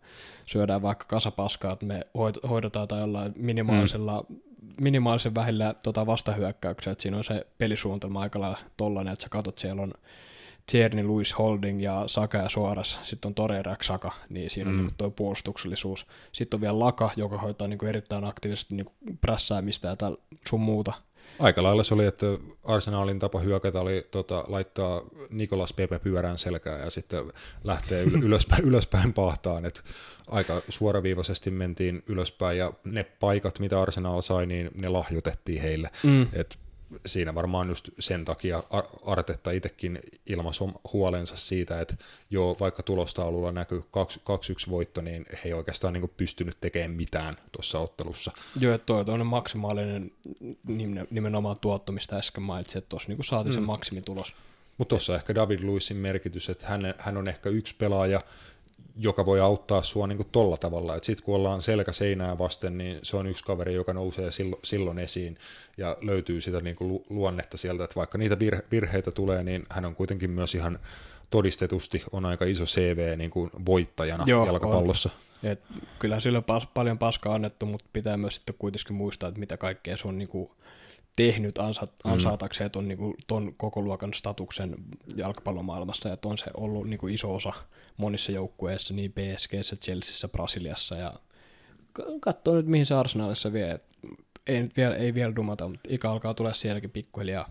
[0.45, 2.07] syödään vaikka kasapaskaa, että me
[2.49, 4.35] hoidetaan tai jollain minimaalisella mm
[4.81, 9.60] minimaalisen vähillä tota vastahyökkäyksiä, että siinä on se pelisuunnitelma aika lailla tollainen, että sä katsot,
[9.60, 9.93] siellä on
[10.72, 14.81] Tierney, Louis Holding ja Saka ja Suoras, sitten on Torreira Saka, niin siinä on mm.
[14.81, 16.07] niin tuo puolustuksellisuus.
[16.31, 20.15] Sitten on vielä Laka, joka hoitaa niin kuin erittäin aktiivisesti niin prässäämistä ja tal,
[20.48, 20.94] sun muuta.
[21.40, 22.26] Aika lailla se oli, että
[22.64, 27.34] Arsenalin tapa hyökätä oli tota, laittaa Nikolas Pepe pyörään selkään ja sitten
[27.64, 29.65] lähtee yl- ylöspäin, ylöspäin pahtaan.
[29.65, 29.84] Et
[30.27, 35.90] aika suoraviivaisesti mentiin ylöspäin ja ne paikat, mitä Arsenal sai, niin ne lahjoitettiin heille.
[36.03, 36.27] Mm.
[36.34, 36.57] Et
[37.05, 38.64] siinä varmaan just sen takia
[39.05, 41.95] Artetta itsekin ilmaisi huolensa siitä, että
[42.30, 47.80] joo, vaikka tulostaululla näkyy 2-1 voitto, niin he ei oikeastaan niin pystynyt tekemään mitään tuossa
[47.80, 48.31] ottelussa.
[48.60, 50.11] Joo, että toi on maksimaalinen
[51.10, 53.53] nimenomaan tuotto, mistä äsken mainitsin, että tuossa niin saatiin mm.
[53.53, 54.35] sen maksimitulos.
[54.77, 58.19] Mutta tuossa ehkä David Luisin merkitys, että hän, hän on ehkä yksi pelaaja,
[58.95, 60.98] joka voi auttaa sua niin tolla tavalla.
[61.02, 64.99] Sitten kun ollaan selkä seinää vasten, niin se on yksi kaveri, joka nousee silloin, silloin
[64.99, 65.38] esiin
[65.78, 69.86] ja löytyy sitä niin kuin luonnetta sieltä, että vaikka niitä virhe, virheitä tulee, niin hän
[69.86, 70.80] on kuitenkin myös ihan
[71.30, 75.10] todistetusti on aika iso CV niin kuin voittajana Joo, jalkapallossa.
[75.44, 75.49] On.
[75.49, 75.61] Et
[75.99, 79.57] kyllä sillä on pas, paljon paskaa annettu, mutta pitää myös sitten kuitenkin muistaa, että mitä
[79.57, 80.52] kaikkea se on niin kuin
[81.15, 82.11] tehnyt ansa, mm.
[82.11, 84.76] ansaatakseen ton, niin kuin, ton koko luokan statuksen
[85.15, 87.53] jalkapallomaailmassa, ja on se ollut niin kuin iso osa
[87.98, 89.52] monissa joukkueissa, niin PSG,
[89.82, 91.14] Chelseassa, Brasiliassa, ja
[92.22, 93.80] katsoo nyt mihin se Arsenalissa vie.
[94.48, 97.49] ei, nyt vielä, ei vielä dumata, mutta ikä alkaa tulla sielläkin pikkuhiljaa,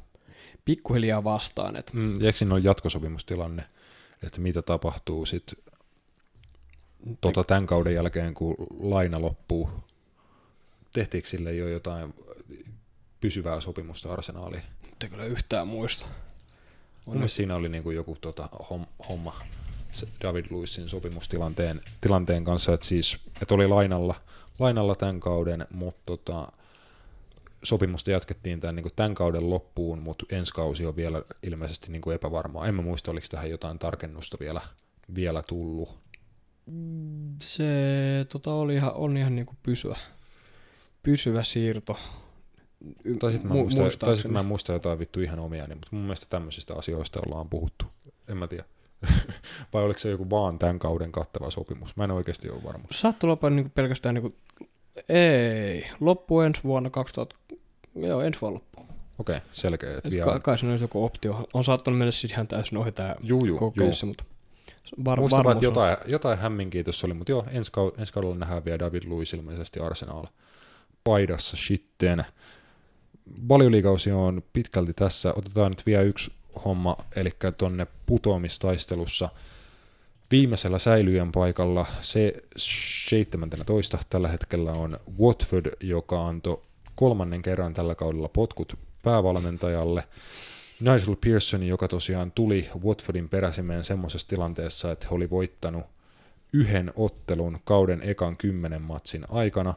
[0.64, 1.76] pikkuhiljaa vastaan.
[1.76, 3.64] Et Mm, ja eikö siinä ole jatkosopimustilanne,
[4.22, 5.58] että mitä tapahtuu sitten
[7.20, 9.70] tota, tämän kauden jälkeen, kun laina loppuu?
[10.92, 12.14] Tehtiinkö sille jo jotain
[13.20, 14.62] pysyvää sopimusta arsenaaliin?
[14.86, 16.06] Nyt ei kyllä yhtään muista.
[17.06, 19.40] Mun mielestä siinä oli niinku joku tota, hom- homma
[20.22, 24.14] David Luissin sopimustilanteen tilanteen kanssa, että siis että oli lainalla,
[24.58, 26.52] lainalla tämän kauden, mutta tota,
[27.62, 32.14] sopimusta jatkettiin tämän, niin tämän kauden loppuun, mutta ensi kausi on vielä ilmeisesti niin kuin
[32.14, 32.66] epävarmaa.
[32.66, 34.60] En mä muista, oliko tähän jotain tarkennusta vielä,
[35.14, 35.98] vielä tullut.
[37.42, 37.64] Se
[38.28, 39.96] tota, oli ihan, on ihan niinku pysyvä,
[41.02, 41.98] pysyvä siirto.
[43.04, 45.76] Y- Tai sitten mä, mu- muista, tai sit mä muistan jotain vittu ihan omia, niin,
[45.76, 47.84] mutta mun mielestä tämmöisistä asioista ollaan puhuttu.
[48.28, 48.64] En mä tiedä.
[49.72, 51.96] Vai oliko se joku vaan tämän kauden kattava sopimus?
[51.96, 52.84] Mä en oikeasti ole varma.
[52.92, 54.34] Saattoi loppua niinku pelkästään niinku,
[55.08, 57.36] ei, loppu ensi vuonna 2000,
[57.96, 58.86] joo ensi vuonna loppu.
[59.18, 59.96] Okei, selkeä.
[59.96, 60.24] Että Et vielä...
[60.30, 61.48] kai, kai siinä olisi joku optio.
[61.54, 64.24] On saattanut mennä siis ihan täysin ohi tää Juu, juu, kokeessa, mutta
[65.04, 65.62] var, Muistan varmuus on.
[65.62, 69.34] jotain, jotain hämminkiä tuossa oli, mutta joo, ensi, kau- ensi kaudella nähdään vielä David Luiz
[69.34, 70.24] ilmeisesti Arsenal
[71.04, 72.24] paidassa sitten.
[73.48, 75.32] Valioliikausi on pitkälti tässä.
[75.36, 76.32] Otetaan nyt vielä yksi
[76.64, 79.28] homma, eli tuonne putoamistaistelussa
[80.30, 86.62] viimeisellä säilyjän paikalla se 17 tällä hetkellä on Watford, joka antoi
[86.94, 90.04] kolmannen kerran tällä kaudella potkut päävalmentajalle.
[90.80, 95.84] Nigel Pearson, joka tosiaan tuli Watfordin peräsimeen semmoisessa tilanteessa, että he oli voittanut
[96.52, 99.74] yhden ottelun kauden ekan kymmenen matsin aikana,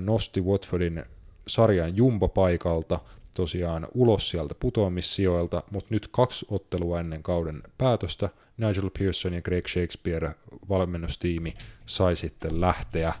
[0.00, 1.04] nosti Watfordin
[1.46, 3.00] sarjan jumbopaikalta
[3.34, 9.66] tosiaan ulos sieltä putoamissijoilta, mutta nyt kaksi ottelua ennen kauden päätöstä Nigel Pearson ja Greg
[9.68, 10.34] Shakespeare
[10.68, 11.54] valmennustiimi
[11.86, 13.12] sai sitten lähteä.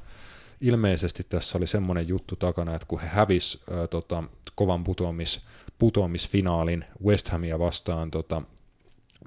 [0.60, 4.24] Ilmeisesti tässä oli semmoinen juttu takana, että kun he hävis ö, tota,
[4.54, 5.40] kovan putoamis,
[5.78, 8.42] putoamisfinaalin West Hamia vastaan tota,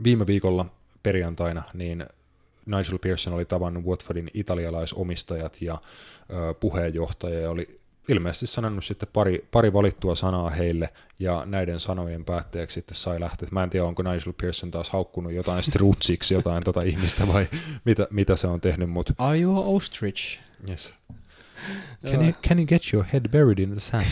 [0.03, 0.65] viime viikolla
[1.03, 2.05] perjantaina, niin
[2.65, 5.81] Nigel Pearson oli tavannut Watfordin italialaisomistajat ja
[6.59, 12.73] puheenjohtaja ja oli ilmeisesti sanonut sitten pari, pari valittua sanaa heille ja näiden sanojen päätteeksi
[12.73, 13.47] sitten sai lähteä.
[13.51, 17.47] Mä en tiedä, onko Nigel Pearson taas haukkunut jotain strutsiksi jotain tota ihmistä vai
[17.85, 20.39] mitä, mitä se on tehnyt, mutta Are you ostrich?
[20.69, 20.93] yes.
[22.05, 24.05] Can you, can you get your head buried in the sand?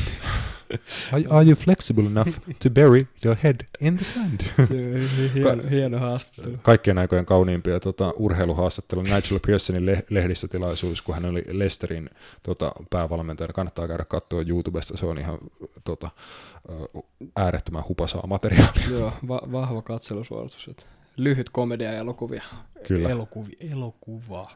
[1.11, 2.29] Are, are you flexible enough
[2.63, 4.41] to bury your head in the sand?
[4.67, 6.57] Se on hieno, hieno haastattelu.
[6.61, 12.09] kaikkien aikojen kauniimpia tota, urheiluhaastattelu Nigel Pearsonin le- lehdistötilaisuus, kun hän oli Leicesterin
[12.43, 13.53] tota, päävalmentajana.
[13.53, 15.37] Kannattaa käydä katsoa YouTubesta, se on ihan
[15.83, 16.09] tota,
[17.35, 18.89] äärettömän hupasaa materiaalia.
[18.89, 20.69] Joo, va- vahva katselusuoritus.
[21.17, 22.43] Lyhyt komedia ja elokuvia.
[22.87, 23.09] Kyllä.
[23.09, 24.51] Elokuvia, elokuvaa.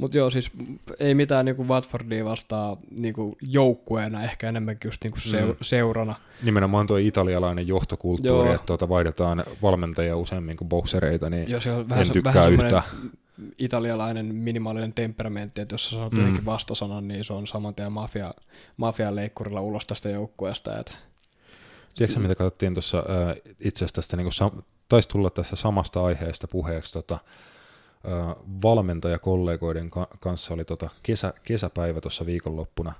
[0.00, 0.50] Mutta joo, siis
[1.00, 5.56] ei mitään niinku Watfordia vastaa niinku joukkueena, ehkä enemmänkin just niinku seu- Mm.
[5.62, 6.14] seurana.
[6.42, 8.54] Nimenomaan tuo italialainen johtokulttuuri, Joo.
[8.54, 12.34] että tuota, vaihdetaan valmentajia useammin kuin boksereita, niin Joo, se on en vähän, se- tykkää
[12.34, 12.82] vähän yhtään.
[13.58, 16.38] italialainen minimaalinen temperamentti, että jos sä sanot Mm.
[16.44, 18.34] vastasanan, niin se on saman tien mafia,
[18.76, 20.78] mafian leikkurilla ulos tästä joukkueesta.
[20.78, 20.96] Et,
[21.96, 26.48] Tiedätkö mitä katsottiin tuossa äh, itse asiassa tästä, niin sam- taisi tulla tässä samasta aiheesta
[26.48, 27.18] puheeksi, tota,
[28.62, 32.92] valmentajakollegoiden ka- kanssa oli tota kesä, kesäpäivä tuossa viikonloppuna,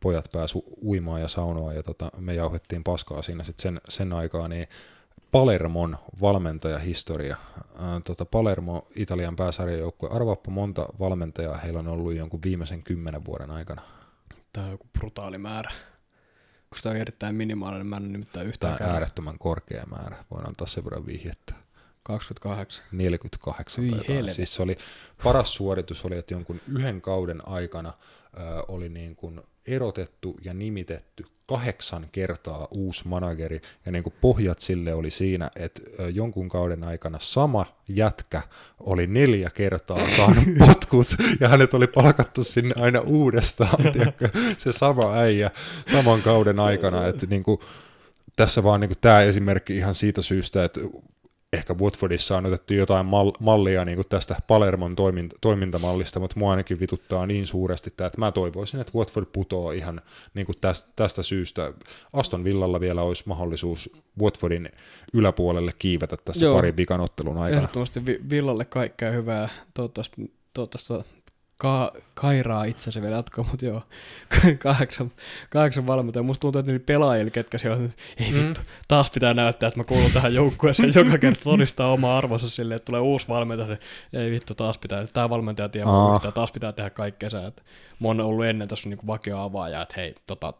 [0.00, 4.48] pojat pääsu uimaan ja saunoa ja tota, me jauhettiin paskaa siinä sitten sen, sen aikaa,
[4.48, 4.68] niin
[5.32, 7.36] Palermon valmentajahistoria.
[8.04, 13.82] Tota Palermo, Italian pääsarjajoukkue, arvaappa monta valmentajaa heillä on ollut jonkun viimeisen kymmenen vuoden aikana.
[14.52, 15.70] Tämä on joku brutaali määrä.
[16.70, 18.92] Koska tämä on erittäin minimaalinen, mä en nimittäin Tämä yhtään on käydä.
[18.92, 21.54] äärettömän korkea määrä, voin antaa sen verran vihjettä.
[22.08, 22.84] 28.
[22.92, 24.34] 48 Hyi tai jotain.
[24.34, 24.76] Siis se oli,
[25.22, 31.24] paras suoritus oli, että jonkun yhden kauden aikana ö, oli niin kuin erotettu ja nimitetty
[31.46, 35.82] kahdeksan kertaa uusi manageri, ja niin kuin pohjat sille oli siinä, että
[36.14, 38.42] jonkun kauden aikana sama jätkä
[38.80, 41.08] oli neljä kertaa saanut potkut,
[41.40, 44.28] ja hänet oli palkattu sinne aina uudestaan, tiedätkö,
[44.58, 45.50] se sama äijä
[45.92, 47.60] saman kauden aikana, että niin kuin,
[48.36, 50.80] tässä vaan niin tämä esimerkki ihan siitä syystä, että
[51.52, 56.50] ehkä Watfordissa on otettu jotain mal- mallia niin kuin tästä Palermon toiminta- toimintamallista, mutta mua
[56.50, 60.00] ainakin vituttaa niin suuresti tämä, että mä toivoisin, että Watford putoo ihan
[60.34, 61.72] niin kuin tästä, tästä syystä.
[62.12, 63.90] Aston Villalla vielä olisi mahdollisuus
[64.22, 64.70] Watfordin
[65.12, 66.54] yläpuolelle kiivetä tässä Joo.
[66.54, 67.56] parin vikanottelun aikana.
[67.56, 69.48] Ehdottomasti Vi- Villalle kaikkea hyvää.
[69.74, 71.17] Toivottavasti, toivottavasti
[71.58, 73.82] ka- kairaa itsensä vielä jatkoa, mutta joo,
[74.58, 75.12] kahdeksan,
[75.50, 76.22] kahdeksan valmentaja.
[76.22, 78.38] Musta tuntuu, että niillä pelaajilla, ketkä siellä on, että ei Mm.
[78.46, 80.92] vittu, taas pitää näyttää, että mä kuulun tähän joukkueeseen.
[81.04, 83.76] Joka kerta todistaa oma arvonsa silleen, että tulee uusi valmentaja.
[84.12, 87.28] Ei vittu, taas pitää, tämä valmentaja tiedä muista, taas pitää tehdä kaikkea.
[87.48, 87.62] Että
[88.00, 90.52] mä oon ollut ennen tuossa niinku vakio avaaja, että hei, tota,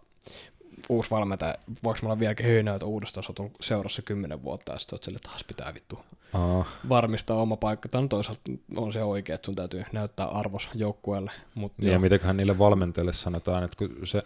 [0.89, 4.99] uusi valmentaja, voiko me olla vieläkin höynäytä uudestaan, sä oot seurassa kymmenen vuotta, ja sitten
[5.03, 5.99] sille, että taas pitää vittu
[6.33, 7.89] Aa, varmistaa oma paikka.
[7.89, 8.43] Tämä on toisaalta
[8.77, 11.31] on se oikein, että sun täytyy näyttää arvos joukkueelle.
[11.55, 14.23] Mutta ja mitenköhän niille valmentajille sanotaan, että kun se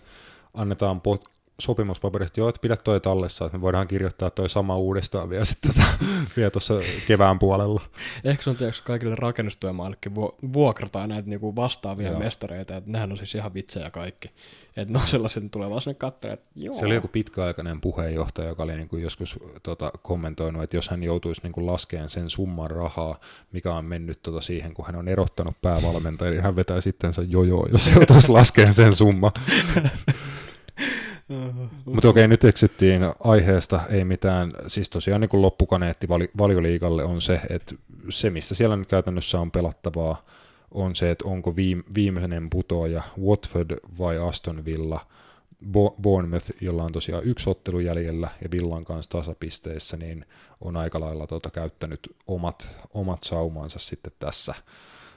[0.54, 1.30] annetaan pot-
[1.62, 5.74] sopimuspaperista, joo, että pidä toi tallessa, että me voidaan kirjoittaa toi sama uudestaan vielä sitten
[5.74, 5.86] tota,
[6.36, 6.74] vielä tuossa
[7.06, 7.80] kevään puolella.
[8.24, 12.18] Ehkä se on tietysti kaikille rakennustyömaillekin vu- vuokrataan näitä niinku vastaavia Joo.
[12.18, 14.30] Mestareita, että nehän on siis ihan vitsejä kaikki.
[14.76, 16.74] Että sellaisia, että tulee vaan sinne katselemaan, että joo.
[16.74, 21.02] Se oli joku pitkäaikainen puheenjohtaja, joka oli niin kuin joskus tota, kommentoinut, että jos hän
[21.02, 23.20] joutuisi niin kuin laskeen sen summan rahaa,
[23.52, 27.30] mikä on mennyt tota siihen, kun hän on erottanut päävalmentajan, niin hän vetää sitten sen
[27.30, 29.32] jojoa, jos joutuisi laskeen sen summa.
[31.84, 37.20] Mutta okei, nyt eksyttiin aiheesta, ei mitään, siis tosiaan niin kuin loppukaneetti vali, valioliikalle on
[37.20, 37.74] se, että
[38.08, 40.24] se, mistä siellä nyt käytännössä on pelattavaa,
[40.70, 45.06] on se, että onko viim, viimeinen putoaja Watford vai Aston Villa,
[45.64, 50.26] Bo- Bournemouth, jolla on tosiaan yksi ottelu jäljellä ja Villan kanssa tasapisteissä, niin
[50.60, 54.54] on aika lailla tota, käyttänyt omat, omat saumansa sitten tässä.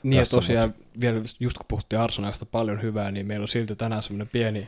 [0.04, 3.76] Niin ja tässä, tosiaan vielä just kun puhuttiin Arsenalista paljon hyvää, niin meillä on silti
[3.76, 4.66] tänään semmoinen pieni,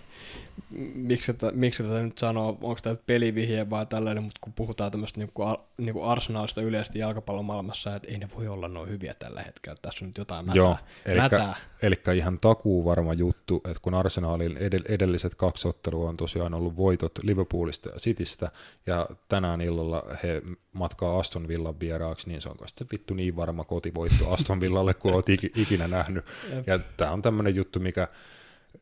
[0.95, 5.19] miksi tätä, miksi tätä nyt sanoo, onko tämä pelivihje vai tällainen, mutta kun puhutaan tämmöistä
[5.19, 9.13] niin kuin, niin kuin Arsenalista yleisesti jalkapallon maailmassa, että ei ne voi olla noin hyviä
[9.13, 10.55] tällä hetkellä, tässä on nyt jotain mätää.
[10.55, 10.77] Joo,
[11.17, 11.55] mätää.
[11.81, 16.77] Eli ihan takuu varma juttu, että kun Arsenalin edell- edelliset kaksi ottelua on tosiaan ollut
[16.77, 18.51] voitot Liverpoolista ja Citystä,
[18.85, 20.41] ja tänään illalla he
[20.73, 24.93] matkaa Aston Villan vieraaksi, niin se on kai sitten vittu niin varma kotivoitto Aston Villalle,
[24.93, 26.25] kuin olet ik- ikinä nähnyt.
[26.67, 28.07] Ja tämä on tämmöinen juttu, mikä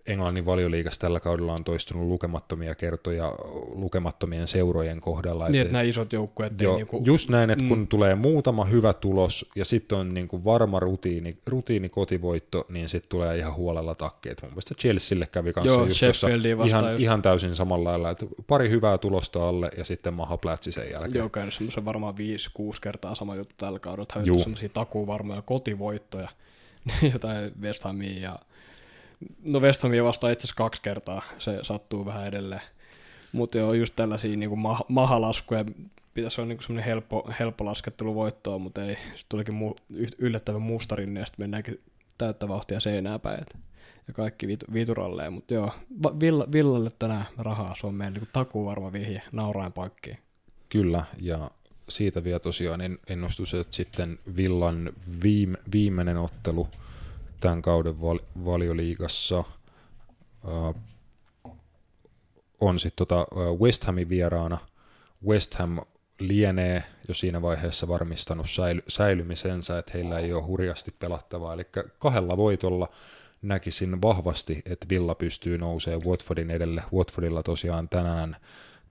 [0.08, 3.36] Englannin valioliigassa tällä kaudella on toistunut lukemattomia kertoja
[3.68, 5.48] lukemattomien seurojen kohdalla.
[5.48, 7.88] Niin, et- että nämä isot joukkueet ei Joo, niinku, just näin, että kun Mm.
[7.88, 13.10] tulee muutama hyvä tulos ja sitten on niin kuin varma rutiini, rutiini kotivoitto, niin sitten
[13.10, 14.42] tulee ihan huolella takkeet.
[14.42, 16.28] Mun mielestä Chelsealle kävi kanssa Joo, just tuossa
[16.66, 17.02] ihan, just.
[17.02, 21.16] ihan täysin samalla lailla, että pari hyvää tulosta alle ja sitten maha plätsi sen jälkeen.
[21.20, 22.18] Joo, käynyt semmoisen varmaan 5-6
[22.82, 24.06] kertaa sama juttu tällä kaudella.
[24.16, 26.30] Hävitty semmoisia takuvarmoja kotivoittoja,
[27.14, 28.40] jotain West Hamia ja
[29.44, 32.62] no West Hamia vastaan itse asiassa kaksi kertaa, se sattuu vähän edelleen.
[33.32, 35.66] Mutta joo, just tällaisia niin ma- mahalaskuja,
[36.14, 41.18] pitäisi olla niin semmoinen helppo, helppo laskettelu voittoa, mutta ei, sitten tulikin mu- yllättävän mustarin,
[41.18, 41.82] ja sitten mennäänkin
[42.18, 43.46] täyttä vauhtia seinää päin.
[44.08, 45.72] Ja kaikki vit- vituralleen, mutta joo,
[46.20, 50.18] Villa, Villalle tänään rahaa, se on meidän niin takuu varma vihje, nauraen paikkiin.
[50.70, 51.52] Kyllä, ja
[51.90, 54.94] siitä vielä tosiaan en- ennustus, että sitten Villan
[55.24, 56.68] viime, viimeinen ottelu
[57.46, 60.84] tämän kauden val, valioliigassa äh,
[62.62, 63.28] on sitten tota,
[63.62, 64.58] West Hamin vieraana.
[65.28, 65.80] West Ham
[66.20, 71.64] lienee jo siinä vaiheessa varmistanut säily, säilymisensä, että heillä ei ole hurjasti pelattavaa, eli
[72.00, 72.90] kahdella voitolla
[73.42, 76.84] näkisin vahvasti, että Villa pystyy nousemaan Watfordin edelle.
[76.94, 78.36] Watfordilla tosiaan tänään,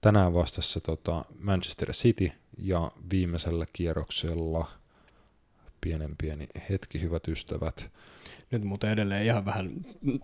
[0.01, 4.67] tänään vastassa tota Manchester City ja viimeisellä kierroksella
[5.81, 7.91] pienen pieni hetki, hyvät ystävät.
[8.51, 9.71] Nyt muuten edelleen ihan vähän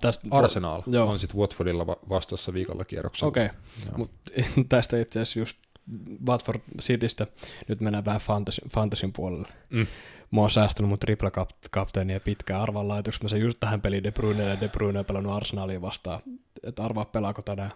[0.02, 0.28] tästä...
[0.32, 1.10] Arsenal Joo.
[1.10, 3.28] on sitten Watfordilla va- vastassa viikolla kierroksella.
[3.28, 3.50] Okei,
[3.86, 3.98] Joo.
[3.98, 4.22] mutta
[4.70, 5.58] tästä itse asiassa just
[6.28, 7.28] Watford Citystä,
[7.68, 9.48] nyt mennään vähän fantasy, fantasyn puolelle.
[9.70, 9.88] Mm.
[10.32, 11.32] Mä oon säästänyt mun tripla
[11.72, 13.24] kapteenia pitkään arvan laitoksi.
[13.24, 16.22] Mä sen just tähän peliin De Bruyne ja De Bruyne on pelannut Arsenalia vastaan.
[16.64, 17.72] Että arvaa pelaako tänään.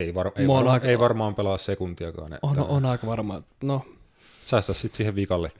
[0.00, 2.32] Ei, var- ei, varma- aika- ei varmaan pelaa sekuntiakaan.
[2.32, 3.42] Että On, on aika varma.
[3.62, 3.82] No,
[4.46, 5.50] Säästä sitten siihen vikalle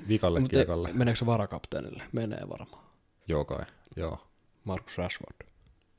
[0.40, 0.90] mutta kiekalle.
[0.92, 2.02] meneekö se varakapteenille?
[2.12, 2.83] Menee varmaan.
[3.28, 3.64] Joo kai,
[3.96, 4.26] joo.
[4.64, 5.36] Marcus Rashford.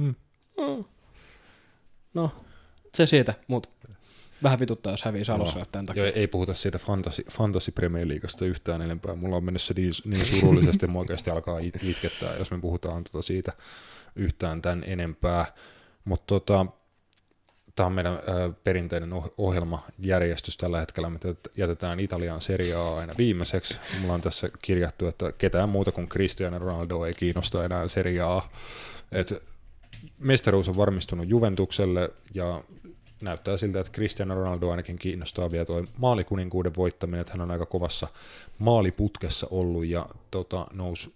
[0.01, 0.15] Mm.
[0.57, 0.83] Mm.
[2.13, 2.31] No,
[2.95, 3.69] se siitä, mutta
[4.43, 5.65] vähän vituttaa, jos hävii Salossa Joo.
[5.71, 6.05] tämän takia.
[6.05, 9.15] Joo, ei puhuta siitä fantasy, fantasy Premier Leaguesta yhtään enempää.
[9.15, 13.03] Mulla on mennyt se niin, niin surullisesti, että oikeasti alkaa it- itkettää, jos me puhutaan
[13.03, 13.53] tota siitä
[14.15, 15.45] yhtään tämän enempää.
[16.05, 16.65] Mutta tota,
[17.75, 21.09] tämä on meidän ö, perinteinen oh- ohjelmajärjestys tällä hetkellä.
[21.09, 21.19] Me
[21.57, 23.77] jätetään Italian Serie A aina viimeiseksi.
[24.01, 28.41] Mulla on tässä kirjattu, että ketään muuta kuin Cristiano Ronaldo ei kiinnosta enää Serie A.
[29.11, 29.43] Et
[30.19, 32.63] mestaruus on varmistunut Juventukselle ja
[33.21, 37.65] näyttää siltä, että Cristiano Ronaldo ainakin kiinnostaa vielä tuo maalikuninkuuden voittaminen, että hän on aika
[37.65, 38.07] kovassa
[38.59, 41.13] maaliputkessa ollut ja tota, nousi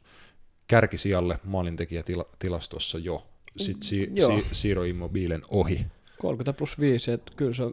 [0.67, 3.25] kärkisijalle maalintekijätilastossa jo.
[3.57, 4.29] Sitten si- Joo.
[4.41, 5.85] si- Siro Immobilen ohi.
[6.19, 7.63] 30 plus 5, että kyllä se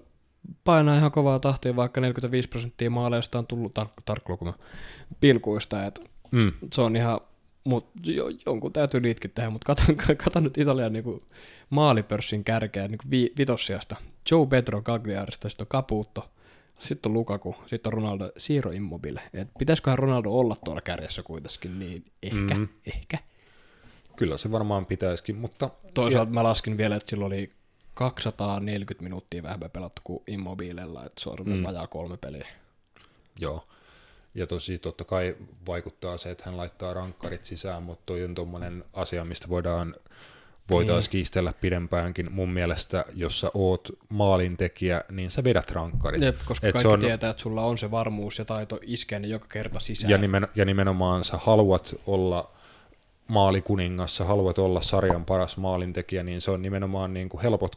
[0.65, 4.55] painaa ihan kovaa tahtia, vaikka 45 prosenttia maaleista on tullut tar- tarkkaluku
[5.21, 6.53] pilkuista, että Mm.
[6.73, 7.21] se on ihan,
[7.65, 9.83] mutta jo, jonkun täytyy niitäkin tehdä, mutta kato,
[10.25, 11.23] kato nyt Italian niinku
[11.71, 13.97] maalipörssin kärkeä niinku vi, vitossiasta.
[14.31, 16.31] Joe Pedro Gagliardista, sitten on Caputo,
[16.81, 19.23] sitten on Lukaku, sitten on Ronaldo, Siro Immobile.
[19.35, 22.69] Et pitäisiköhän Ronaldo olla tuolla kärjessä kuitenkin, niin ehkä, mm.
[22.87, 23.19] ehkä.
[24.17, 27.51] Kyllä se varmaan pitäisikin, mutta Toisaalta mä laskin vielä, että sillä oli
[27.97, 31.63] 240 minuuttia vähemmän pelattu kuin Immobilella, että se on mm.
[31.63, 32.47] vajaa kolme peliä.
[33.39, 33.69] Joo.
[34.35, 35.37] Ja tosi totta kai
[35.67, 39.95] vaikuttaa se, että hän laittaa rankkarit sisään, mutta toi on tuommoinen asia, mistä voidaan
[40.71, 41.11] voitaisiin niin.
[41.11, 42.33] kiistellä pidempäänkin.
[42.33, 46.23] Mun mielestä, jos sä oot maalintekijä, niin sä vedät rankkarit.
[46.23, 47.01] Jep, koska Et kaikki on...
[47.01, 50.11] tietää, että sulla on se varmuus ja taito iskeä niin joka kerta sisään.
[50.11, 52.56] Ja, nimen, ja nimenomaan sä haluat olla
[53.29, 57.77] maalikuningas, sä haluat olla sarjan paras maalintekijä, niin se on nimenomaan niin kuin helpot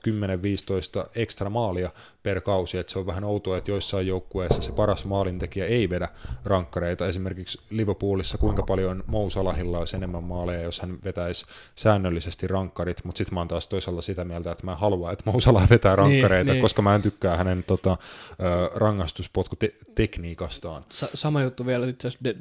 [1.05, 1.89] 10-15 ekstra maalia
[2.23, 6.07] per kausi, että se on vähän outoa, että joissain joukkueissa se paras maalintekijä ei vedä
[6.45, 7.07] rankkareita.
[7.07, 11.45] Esimerkiksi Liverpoolissa kuinka paljon Mou Salahilla olisi enemmän maaleja, jos hän vetäisi
[11.75, 15.41] säännöllisesti rankkarit, mutta sitten mä oon taas toisaalta sitä mieltä, että mä haluan, että Mou
[15.41, 16.61] Salah vetää niin, rankkareita, niin, niin.
[16.61, 17.97] koska mä en tykkää hänen tota,
[18.75, 20.83] rangastuspotkutekniikastaan.
[20.91, 22.35] Sa- sama juttu vielä, itse asiassa de,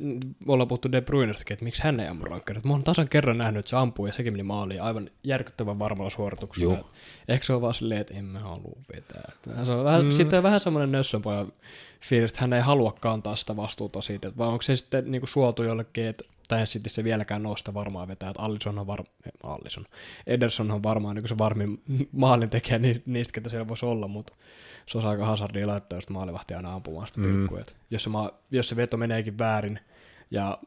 [0.47, 2.65] ollaan puhuttu De Bruynerstakin, että miksi hän ei ammu rankkarit.
[2.65, 6.11] Mä oon tasan kerran nähnyt, että se ampuu ja sekin meni maaliin aivan järkyttävän varmalla
[6.11, 6.89] suorituksella.
[7.29, 9.33] Ehkä se on vaan silleen, että emme halua vetää.
[9.65, 10.11] Se on vähän, mm.
[10.11, 11.47] Sitten on vähän semmoinen nössönpoja
[12.01, 15.29] fiilis, että hän ei halua kantaa sitä vastuuta siitä, vai onko se sitten niin kuin
[15.29, 19.87] suotu jollekin, että tai sitten se vieläkään nosta varmaan vetää, että Allison on varmaan, Allison,
[20.27, 24.33] Ederson on varmaan niin se varmin maalintekijä niistä, ketä siellä voisi olla, mutta
[24.87, 27.49] se on aika hazardia laittaa just maalivahti aina ampumaan sitä mm.
[27.91, 28.11] Jos se,
[28.51, 29.81] jos se veto meneekin väärin
[30.31, 30.59] ja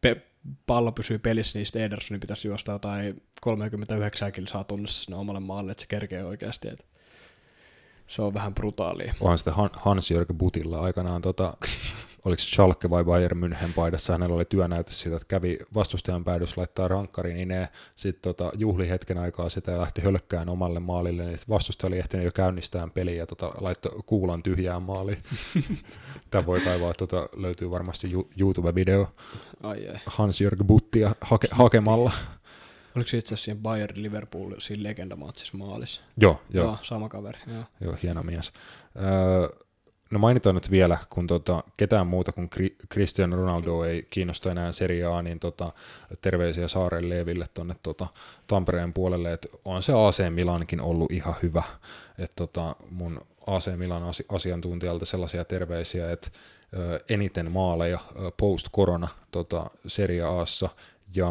[0.00, 0.29] pe-
[0.66, 5.72] pallo pysyy pelissä, niin sitten Edersonin pitäisi juosta jotain 39 kilsaa tunnissa sinne omalle maalle,
[5.72, 6.68] että se kerkee oikeasti.
[6.68, 6.84] Että
[8.06, 9.14] se on vähän brutaalia.
[9.20, 11.56] Onhan sitten Hans-Jörg Butilla aikanaan, tota,
[12.24, 16.88] oliko Schalke vai Bayern München paidassa, hänellä oli työnäytös siitä, että kävi vastustajan päädys laittaa
[16.88, 21.38] rankkari, niin ne sitten tota, juhli hetken aikaa sitä ja lähti hölkkään omalle maalille, niin
[21.48, 25.22] vastustaja oli ehtinyt jo käynnistää peliä ja tota, laittoi kuulan tyhjään maaliin.
[26.30, 29.06] Tämä voi kaivaa, tota, löytyy varmasti YouTube-video
[30.06, 32.12] Hans-Jörg Buttia hake, hakemalla.
[32.96, 36.02] Oliko se itse asiassa siinä Bayern Liverpool siinä legendamaatsissa maalissa?
[36.16, 36.64] Joo, joo.
[36.64, 37.38] joo sama kaveri.
[37.46, 38.52] Joo, joo hieno mies.
[38.96, 39.48] Öö,
[40.10, 42.50] no mainitaan nyt vielä, kun tota, ketään muuta kuin
[42.92, 45.68] Cristiano Ronaldo ei kiinnosta enää seriaa, niin tota,
[46.20, 48.06] terveisiä Saaren Leeville tuonne tota,
[48.46, 51.62] Tampereen puolelle, että on se AC Milankin ollut ihan hyvä.
[52.18, 56.30] että tota, mun AC Milan asiantuntijalta sellaisia terveisiä, että
[57.08, 57.98] eniten maaleja
[58.36, 60.68] post-korona tota, Serie Aassa,
[61.14, 61.28] ja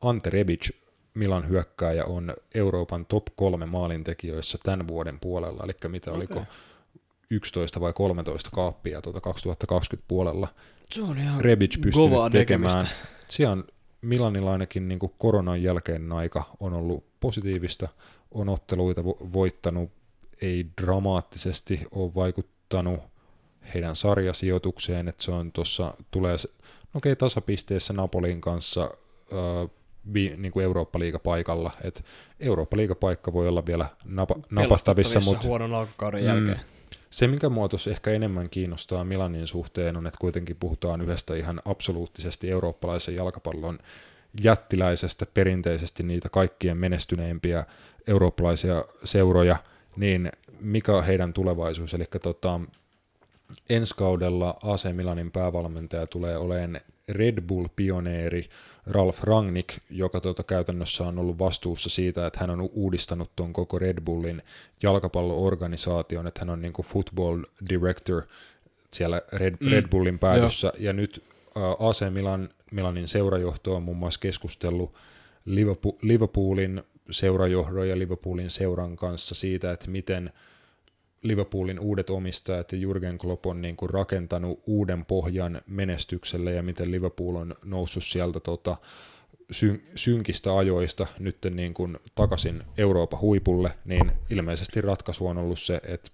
[0.00, 0.70] Ante Rebic
[1.14, 6.18] Milan hyökkääjä on Euroopan top kolme maalintekijöissä tämän vuoden puolella, eli mitä okay.
[6.18, 6.44] oliko
[7.30, 10.48] 11 vai 13 kaappia tuota 2020 puolella.
[10.90, 12.88] Se on ihan Rebic pystynyt tekemään.
[13.28, 13.64] Siellä on
[14.02, 17.88] Milanilla ainakin niin kuin koronan jälkeinen aika on ollut positiivista,
[18.30, 19.90] on otteluita vo- voittanut,
[20.42, 23.00] ei dramaattisesti ole vaikuttanut
[23.74, 28.90] heidän sarjasijoitukseen, että se on tuossa, tulee, no okei, okay, tasapisteessä Napolin kanssa,
[29.32, 29.70] äh,
[30.14, 31.70] vi, niin kuin Eurooppa-liigapaikalla.
[31.84, 32.04] Et
[32.40, 36.60] Eurooppa-liigapaikka voi olla vielä napa, napastavissa, mutta huonon alkukauden mm, jälkeen.
[37.10, 42.50] Se, mikä muotos ehkä enemmän kiinnostaa Milanin suhteen, on, että kuitenkin puhutaan yhdestä ihan absoluuttisesti
[42.50, 43.78] eurooppalaisen jalkapallon
[44.42, 47.64] jättiläisestä, perinteisesti niitä kaikkien menestyneimpiä
[48.06, 49.56] eurooppalaisia seuroja,
[49.96, 51.94] niin mikä on heidän tulevaisuus?
[51.94, 52.60] Eli tota,
[53.70, 58.48] ensi kaudella AC Milanin päävalmentaja tulee olemaan Red Bull-pioneeri
[58.90, 63.78] Ralf Rangnick, joka tuota käytännössä on ollut vastuussa siitä, että hän on uudistanut tuon koko
[63.78, 64.42] Red Bullin
[64.82, 68.22] jalkapalloorganisaation, että hän on niin kuin football director
[68.92, 69.70] siellä Red, mm.
[69.70, 70.84] Red Bullin päädyssä, Joo.
[70.84, 71.24] ja nyt
[71.56, 74.94] uh, AC Milan, Milanin seurajohto on muun muassa keskustellut
[75.44, 80.32] Liverpool, Liverpoolin seurajohdon ja Liverpoolin seuran kanssa siitä, että miten–
[81.22, 86.90] Liverpoolin uudet omistajat ja Jurgen Klopp on niin kuin rakentanut uuden pohjan menestykselle ja miten
[86.90, 88.76] Liverpool on noussut sieltä tota,
[89.50, 95.80] syn- synkistä ajoista nyt niin kuin takaisin Euroopan huipulle, niin ilmeisesti ratkaisu on ollut se,
[95.86, 96.10] että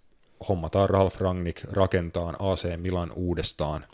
[0.49, 3.85] hommataan Ralf Rangnick rakentaa AC Milan uudestaan.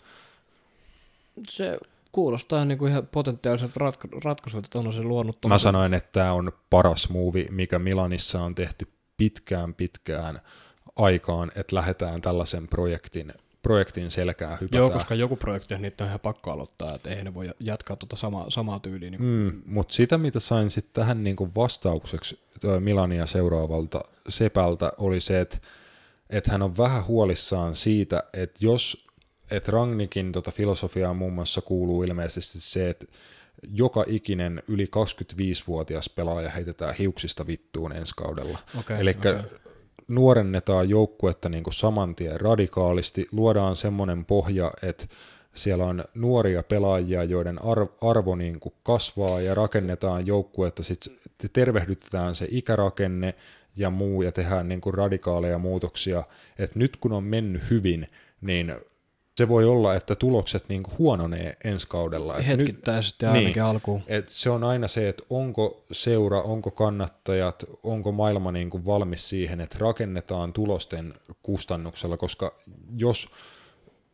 [1.48, 1.78] Se
[2.12, 5.38] kuulostaa niin kuin ihan potentiaaliset ratka- ratkaisut, että on se luonut.
[5.46, 10.40] Mä sanoin, että tämä on paras muuvi, mikä Milanissa on tehty pitkään pitkään
[10.96, 13.32] aikaan, että lähdetään tällaisen projektin,
[13.62, 14.78] projektin selkää hypätään.
[14.78, 18.16] Joo, koska joku projekti niitä on ihan pakko aloittaa, että eihän ne voi jatkaa tuota
[18.16, 19.10] sama, samaa tyyliä.
[19.10, 22.40] Niin mm, Mutta sitä, mitä sain sitten tähän niin kuin vastaukseksi
[22.80, 25.58] Milania seuraavalta Sepältä, oli se, että,
[26.30, 29.12] että hän on vähän huolissaan siitä, että jos
[29.50, 33.06] että Rangnikin tota filosofiaan muun muassa kuuluu ilmeisesti se, että
[33.68, 38.58] joka ikinen yli 25-vuotias pelaaja heitetään hiuksista vittuun ensi kaudella.
[38.78, 39.42] Okay, Eli okay
[40.08, 45.06] nuorennetaan joukkuetta niin kuin saman tien radikaalisti, luodaan semmoinen pohja, että
[45.54, 47.58] siellä on nuoria pelaajia, joiden
[48.00, 51.12] arvo niin kuin kasvaa ja rakennetaan joukkuetta, sitten
[51.52, 53.34] tervehdytetään se ikärakenne
[53.76, 56.22] ja muu ja tehdään niin kuin radikaaleja muutoksia,
[56.58, 58.08] että nyt kun on mennyt hyvin,
[58.40, 58.74] niin
[59.36, 62.36] se voi olla, että tulokset niin kuin huononee ensi kaudella.
[62.36, 64.02] Et Hetkittäisesti ainakin niin, alkuun.
[64.06, 69.28] Et se on aina se, että onko seura, onko kannattajat, onko maailma niin kuin valmis
[69.28, 72.54] siihen, että rakennetaan tulosten kustannuksella, koska
[72.96, 73.28] jos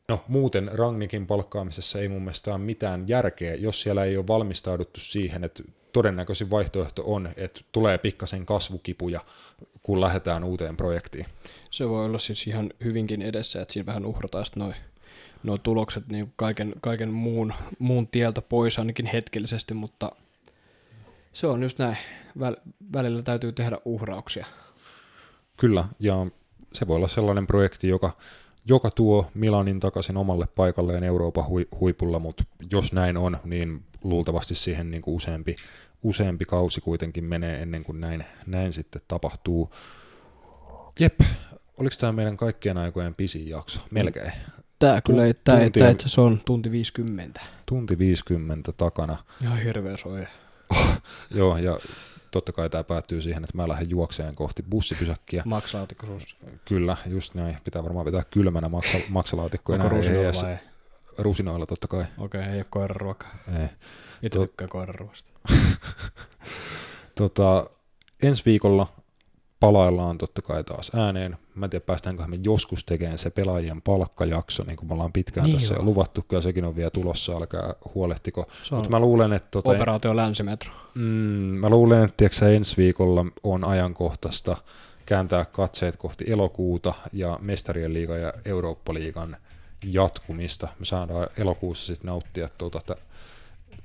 [0.09, 5.01] No muuten Rangnikin palkkaamisessa ei mun mielestä ole mitään järkeä, jos siellä ei ole valmistauduttu
[5.01, 5.63] siihen, että
[5.93, 9.21] todennäköisin vaihtoehto on, että tulee pikkasen kasvukipuja,
[9.83, 11.27] kun lähdetään uuteen projektiin.
[11.71, 14.75] Se voi olla siis ihan hyvinkin edessä, että siinä vähän uhrataan noin
[15.43, 20.13] noi tulokset niin kaiken, kaiken muun, muun tieltä pois ainakin hetkellisesti, mutta
[21.33, 21.97] se on just näin.
[22.39, 22.57] Väl,
[22.93, 24.47] välillä täytyy tehdä uhrauksia.
[25.57, 26.27] Kyllä, ja
[26.73, 28.13] se voi olla sellainen projekti, joka
[28.69, 31.45] joka tuo Milanin takaisin omalle paikalleen Euroopan
[31.81, 35.57] huipulla, mutta jos näin on, niin luultavasti siihen niin kuin useampi,
[36.03, 39.75] useampi kausi kuitenkin menee ennen kuin näin, näin sitten tapahtuu.
[41.01, 41.21] Jep,
[41.79, 43.81] oliko tämä meidän kaikkien aikojen pisin jakso?
[43.91, 44.33] Melkein.
[44.79, 47.41] Tämä kyllä ei, tämä, tunti, tämä itse on tunti 50.
[47.67, 49.17] Tunti 50 takana.
[49.43, 50.29] Ihan hirveä soja.
[51.31, 51.79] Joo, ja
[52.31, 55.43] totta kai tämä päättyy siihen, että mä lähden juokseen kohti bussipysäkkiä.
[55.47, 56.07] Maksalaatikko
[56.65, 57.57] Kyllä, just näin.
[57.65, 59.73] Pitää varmaan pitää kylmänä maksa, maksalaatikko.
[59.73, 60.59] Onko rusinoilla vai?
[61.19, 62.05] Rusinoilla totta kai.
[62.19, 63.35] Okei, okay, ei ole koiraruokaa.
[63.61, 63.69] Ei.
[64.23, 64.49] Itse Tot...
[64.49, 65.31] tykkää koiraruoasta.
[67.19, 67.71] tota,
[68.23, 68.87] ensi viikolla
[69.61, 71.39] palaillaan totta kai taas ääneen.
[71.55, 75.45] Mä en tiedä, päästäänkö me joskus tekemään se pelaajien palkkajakso, niin kuin me ollaan pitkään
[75.45, 78.49] niin tässä jo luvattu, ja sekin on vielä tulossa, älkää huolehtiko.
[78.71, 79.49] Mutta mä luulen, että...
[79.51, 80.73] Tota, Operaatio Länsimetro.
[80.95, 81.03] Mm,
[81.61, 84.57] mä luulen, että tiiäksä, ensi viikolla on ajankohtaista
[85.07, 89.37] kääntää katseet kohti elokuuta ja Mestarien liiga ja Eurooppa-liigan
[89.85, 90.69] jatkumista.
[90.79, 92.97] Me saadaan elokuussa sitten nauttia tuota,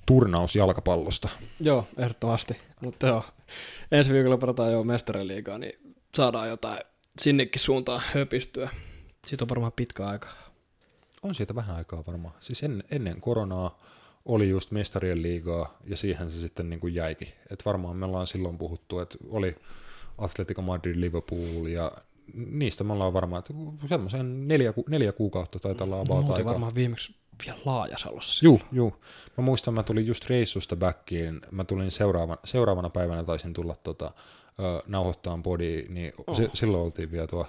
[0.05, 1.29] turnausjalkapallosta.
[1.59, 2.57] Joo, ehdottomasti.
[2.81, 3.23] Mutta joo,
[3.91, 6.80] ensi viikolla pelataan jo mestariliigaa, niin saadaan jotain
[7.19, 8.69] sinnekin suuntaan höpistyä.
[9.27, 10.27] Siitä on varmaan pitkä aika.
[11.23, 12.35] On siitä vähän aikaa varmaan.
[12.39, 13.77] Siis ennen, ennen koronaa
[14.25, 17.27] oli just mestarien liigaa ja siihen se sitten niin kuin jäikin.
[17.51, 19.55] Et varmaan me ollaan silloin puhuttu, että oli
[20.17, 21.91] Atletico Madrid, Liverpool ja
[22.34, 23.53] niistä me ollaan varmaan, että
[23.89, 26.45] semmoisen neljä, neljä kuukautta taitaa olla about aikaa.
[26.45, 27.15] varmaan viimeksi
[27.45, 28.45] vielä Laajasalossa.
[28.45, 29.03] Juu, juu.
[29.38, 34.05] Mä muistan, mä tulin just reissusta backiin, mä tulin seuraavana, seuraavana päivänä taisin tulla tota,
[34.05, 36.38] uh, nauhoittaan body, niin oh.
[36.38, 37.47] se, silloin oltiin vielä tuo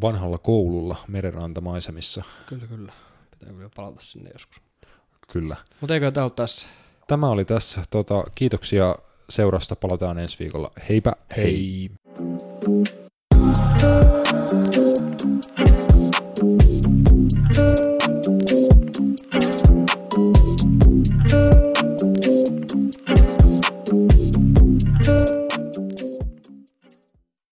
[0.00, 2.22] vanhalla koululla merenrantamaisemissa.
[2.46, 2.92] Kyllä, kyllä.
[3.30, 4.60] Pitää vielä palata sinne joskus.
[5.32, 5.56] Kyllä.
[5.80, 6.66] Mutta eikö tämä tässä?
[7.06, 7.82] Tämä oli tässä.
[7.90, 8.96] Tota, kiitoksia
[9.30, 9.76] seurasta.
[9.76, 10.70] Palataan ensi viikolla.
[10.88, 11.44] Heipä hei!
[11.44, 11.90] hei.